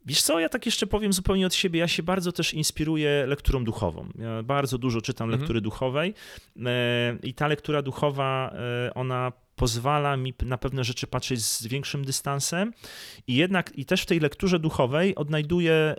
[0.05, 1.79] Wiesz co, ja tak jeszcze powiem zupełnie od siebie.
[1.79, 4.09] Ja się bardzo też inspiruję lekturą duchową.
[4.19, 5.39] Ja bardzo dużo czytam Mhm.
[5.41, 6.13] lektury duchowej
[6.65, 8.53] e, i ta lektura duchowa,
[8.95, 12.73] ona pozwala mi na pewne rzeczy patrzeć z większym dystansem
[13.27, 15.95] i jednak i też w tej lekturze duchowej odnajduję e,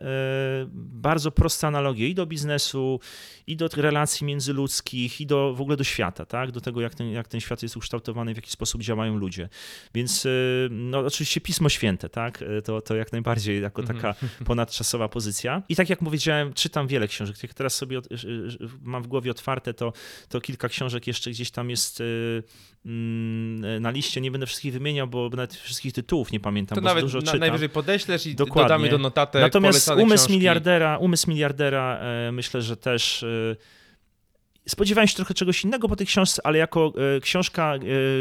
[0.75, 3.01] bardzo proste analogie i do biznesu,
[3.47, 6.51] i do relacji międzyludzkich, i do w ogóle do świata, tak?
[6.51, 9.49] do tego, jak ten, jak ten świat jest ukształtowany, w jaki sposób działają ludzie.
[9.95, 10.31] Więc e,
[10.71, 12.43] no, oczywiście Pismo Święte, tak?
[12.43, 14.15] E, to, to jak najbardziej jako taka
[14.47, 15.63] ponadczasowa pozycja.
[15.69, 17.43] I tak jak powiedziałem, czytam wiele książek.
[17.43, 18.09] Jak teraz sobie od,
[18.83, 19.93] mam w głowie otwarte, to,
[20.29, 22.03] to kilka książek jeszcze gdzieś tam jest
[23.81, 24.21] na liście.
[24.21, 27.41] Nie będę wszystkich wymieniał, bo nawet wszystkich tytułów nie pamiętam, To nawet dużo na, czytam.
[27.41, 28.63] najwyżej podeślesz i Dokładnie.
[28.63, 30.33] dodamy do notatek Natomiast umysł książki.
[30.33, 33.57] miliardera, umysł miliardera e, myślę, że też e,
[34.69, 37.81] spodziewałem się trochę czegoś innego po tej książce, ale jako e, książka e,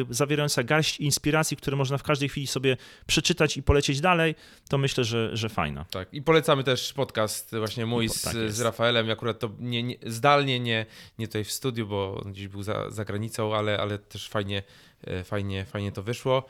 [0.10, 4.36] zawierająca garść inspiracji, które można w każdej chwili sobie przeczytać i polecieć dalej,
[4.70, 5.86] to myślę, że, że fajna.
[5.92, 8.62] Tak, i polecamy też podcast właśnie mój z, tak z.
[8.62, 10.86] Rafaelem, akurat to nie, nie, zdalnie, nie,
[11.20, 14.64] nie tutaj w studiu, bo on gdzieś był za, za granicą, ale, ale też fajnie,
[15.04, 16.46] e, fajnie, fajnie to wyszło.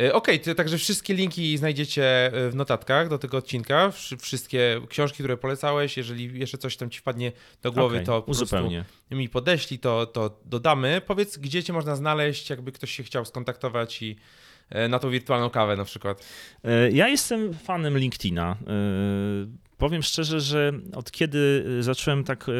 [0.00, 4.80] E, Okej, to także wszystkie linki znajdziecie e, w notatkach do tego odcinka, Wszy- wszystkie
[4.88, 8.44] książki, które polecałeś, jeżeli jeszcze coś tam ci wpadnie do głowy, Okej, to po prostu
[8.44, 8.84] uzupełnię.
[9.10, 11.02] mi podeślij, to, to dodamy.
[11.06, 14.16] Powiedz, gdzie cię można znaleźć, jakby ktoś się chciał skontaktować i
[14.70, 16.26] e, na tą wirtualną kawę na przykład.
[16.92, 18.56] Ja jestem fanem LinkedIna.
[19.78, 22.52] Powiem szczerze, że od kiedy e, zacząłem tak, e,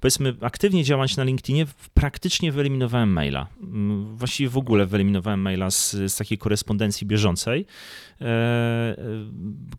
[0.00, 3.46] powiedzmy, aktywnie działać na LinkedInie, praktycznie wyeliminowałem maila.
[4.14, 7.66] Właściwie w ogóle wyeliminowałem maila z, z takiej korespondencji bieżącej.
[8.20, 8.96] E, e,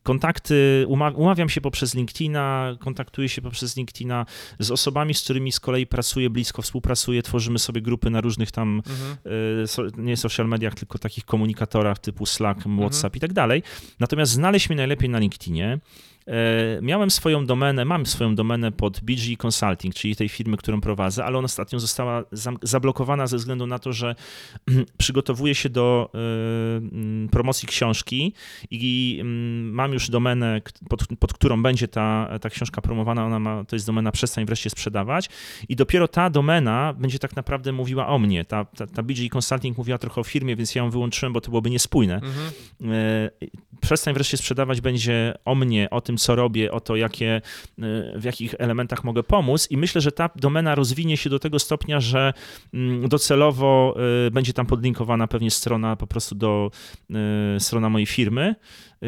[0.04, 4.26] Kontakty, uma- umawiam się poprzez LinkedIna, kontaktuję się poprzez LinkedIna
[4.60, 8.82] z osobami, z którymi z kolei pracuję blisko, współpracuję, tworzymy sobie grupy na różnych tam
[8.90, 9.68] Mhm.
[9.68, 13.64] so, nie social mediach, tylko takich komunikatorach typu Slack, WhatsApp i tak dalej.
[14.00, 15.80] Natomiast znaleźć mnie najlepiej na LinkedInie.
[16.28, 21.26] E, Miałem swoją domenę, mam swoją domenę pod BG Consulting, czyli tej firmy, którą prowadzę,
[21.26, 22.24] ale ona ostatnio została
[22.62, 24.16] zablokowana ze względu na to, że
[24.98, 26.12] przygotowuję się do
[27.32, 28.29] promocji książki
[28.72, 33.26] i mm, mam już domenę, pod, pod którą będzie ta, ta książka promowana.
[33.26, 35.30] Ona ma, to jest domena Przestań wreszcie sprzedawać.
[35.70, 38.46] I dopiero ta domena będzie tak naprawdę mówiła o mnie.
[38.46, 41.50] Ta, ta, ta BG Consulting mówiła trochę o firmie, więc ja ją wyłączyłem, bo to
[41.50, 42.16] byłoby niespójne.
[42.16, 42.52] Mhm.
[42.94, 43.30] E,
[43.82, 47.42] Przestań wreszcie sprzedawać będzie o mnie, o tym, co robię, o to, jakie, e,
[48.20, 49.68] w jakich elementach mogę pomóc.
[49.72, 52.34] I myślę, że ta domena rozwinie się do tego stopnia, że
[52.74, 53.96] mm, docelowo
[54.28, 56.72] e, będzie tam podlinkowana pewnie strona po prostu do
[57.60, 58.19] strona mojej firmy.
[58.28, 58.58] E,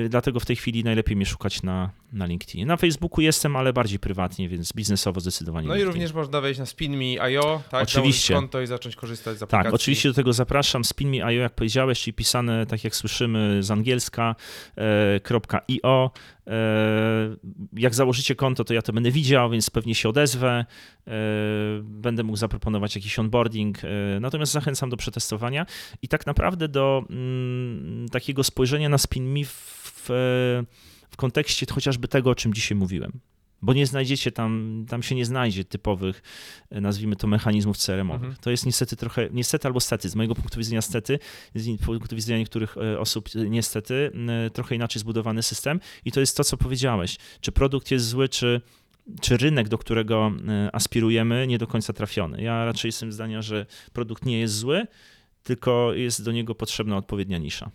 [0.09, 2.65] Dlatego w tej chwili najlepiej mnie szukać na, na LinkedInie.
[2.65, 5.67] Na Facebooku jestem, ale bardziej prywatnie, więc biznesowo zdecydowanie.
[5.67, 5.93] No i LinkedIn.
[5.93, 7.83] również można wejść na spinme.io, tak?
[7.83, 8.33] Oczywiście.
[8.33, 9.63] konto i zacząć korzystać z aplikacji.
[9.63, 10.83] Tak, oczywiście do tego zapraszam.
[10.83, 14.35] Spinme.io, jak powiedziałeś, czyli pisane, tak jak słyszymy, z angielska,
[14.77, 15.19] e,
[15.67, 16.11] .io.
[16.47, 17.35] E,
[17.73, 20.65] jak założycie konto, to ja to będę widział, więc pewnie się odezwę.
[21.07, 21.11] E,
[21.83, 23.77] będę mógł zaproponować jakiś onboarding.
[24.21, 25.65] Natomiast zachęcam do przetestowania
[26.01, 29.80] i tak naprawdę do mm, takiego spojrzenia na SpinMe w,
[30.11, 30.63] w,
[31.09, 33.19] w kontekście chociażby tego, o czym dzisiaj mówiłem.
[33.61, 36.21] Bo nie znajdziecie tam, tam się nie znajdzie typowych,
[36.69, 38.29] e, nazwijmy to, mechanizmów CRM-owych.
[38.29, 38.41] Mhm.
[38.41, 41.19] To jest niestety trochę, niestety albo stety, z mojego punktu widzenia stety,
[41.55, 44.11] z punktu widzenia niektórych e, osób e, niestety,
[44.45, 47.17] e, trochę inaczej zbudowany system i to jest to, co powiedziałeś.
[47.41, 48.61] Czy produkt jest zły, czy,
[49.21, 52.41] czy rynek, do którego e, aspirujemy, nie do końca trafiony.
[52.41, 54.87] Ja raczej jestem zdania, że produkt nie jest zły,
[55.43, 57.71] tylko jest do niego potrzebna odpowiednia nisza.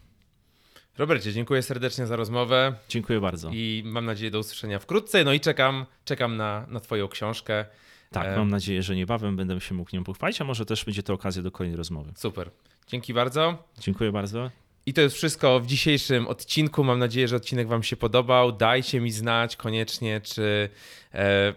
[0.98, 3.50] Robercie, dziękuję serdecznie za rozmowę Dziękuję bardzo.
[3.52, 5.24] i mam nadzieję do usłyszenia wkrótce.
[5.24, 7.64] No i czekam, czekam na, na Twoją książkę.
[8.10, 11.02] Tak, e, mam nadzieję, że niebawem będę się mógł nią pochwalić, a może też będzie
[11.02, 12.12] to okazja do kolejnej rozmowy.
[12.16, 12.50] Super.
[12.86, 14.50] Dzięki bardzo Dziękuję bardzo.
[14.86, 16.84] I to jest wszystko w dzisiejszym odcinku.
[16.84, 18.52] Mam nadzieję, że odcinek Wam się podobał.
[18.52, 20.68] Dajcie mi znać koniecznie, czy
[21.14, 21.54] e,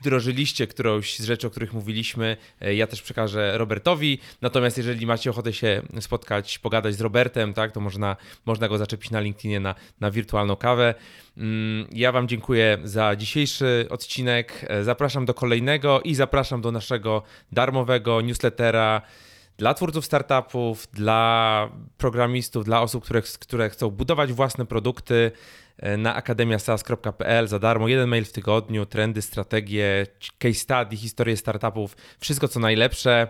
[0.00, 2.36] wdrożyliście którąś z rzeczy, o których mówiliśmy.
[2.60, 4.18] E, Ja też przekażę Robertowi.
[4.42, 9.10] Natomiast jeżeli macie ochotę się spotkać, pogadać z Robertem, tak, to można, można go zaczepić
[9.10, 10.94] na LinkedInie na, na wirtualną kawę.
[11.36, 14.66] Mm, Ja Wam dziękuję za dzisiejszy odcinek.
[14.68, 17.22] E, Zapraszam do kolejnego i zapraszam do naszego
[17.52, 19.02] darmowego newslettera
[19.58, 25.32] dla twórców startupów, dla programistów, dla osób, które, które chcą budować własne produkty
[25.98, 27.88] na akademiasas.pl za darmo.
[27.88, 30.06] Jeden mail w tygodniu, trendy, strategie,
[30.38, 33.28] case study, historie startupów, wszystko co najlepsze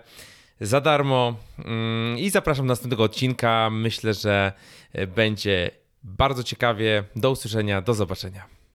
[0.61, 1.37] za darmo.
[1.59, 3.71] Mm, I zapraszam do następnego odcinka.
[3.71, 4.53] Myślę, że
[4.93, 5.71] e, będzie
[6.03, 7.05] bardzo ciekawie.
[7.17, 8.56] Do usłyszenia, do zobaczenia.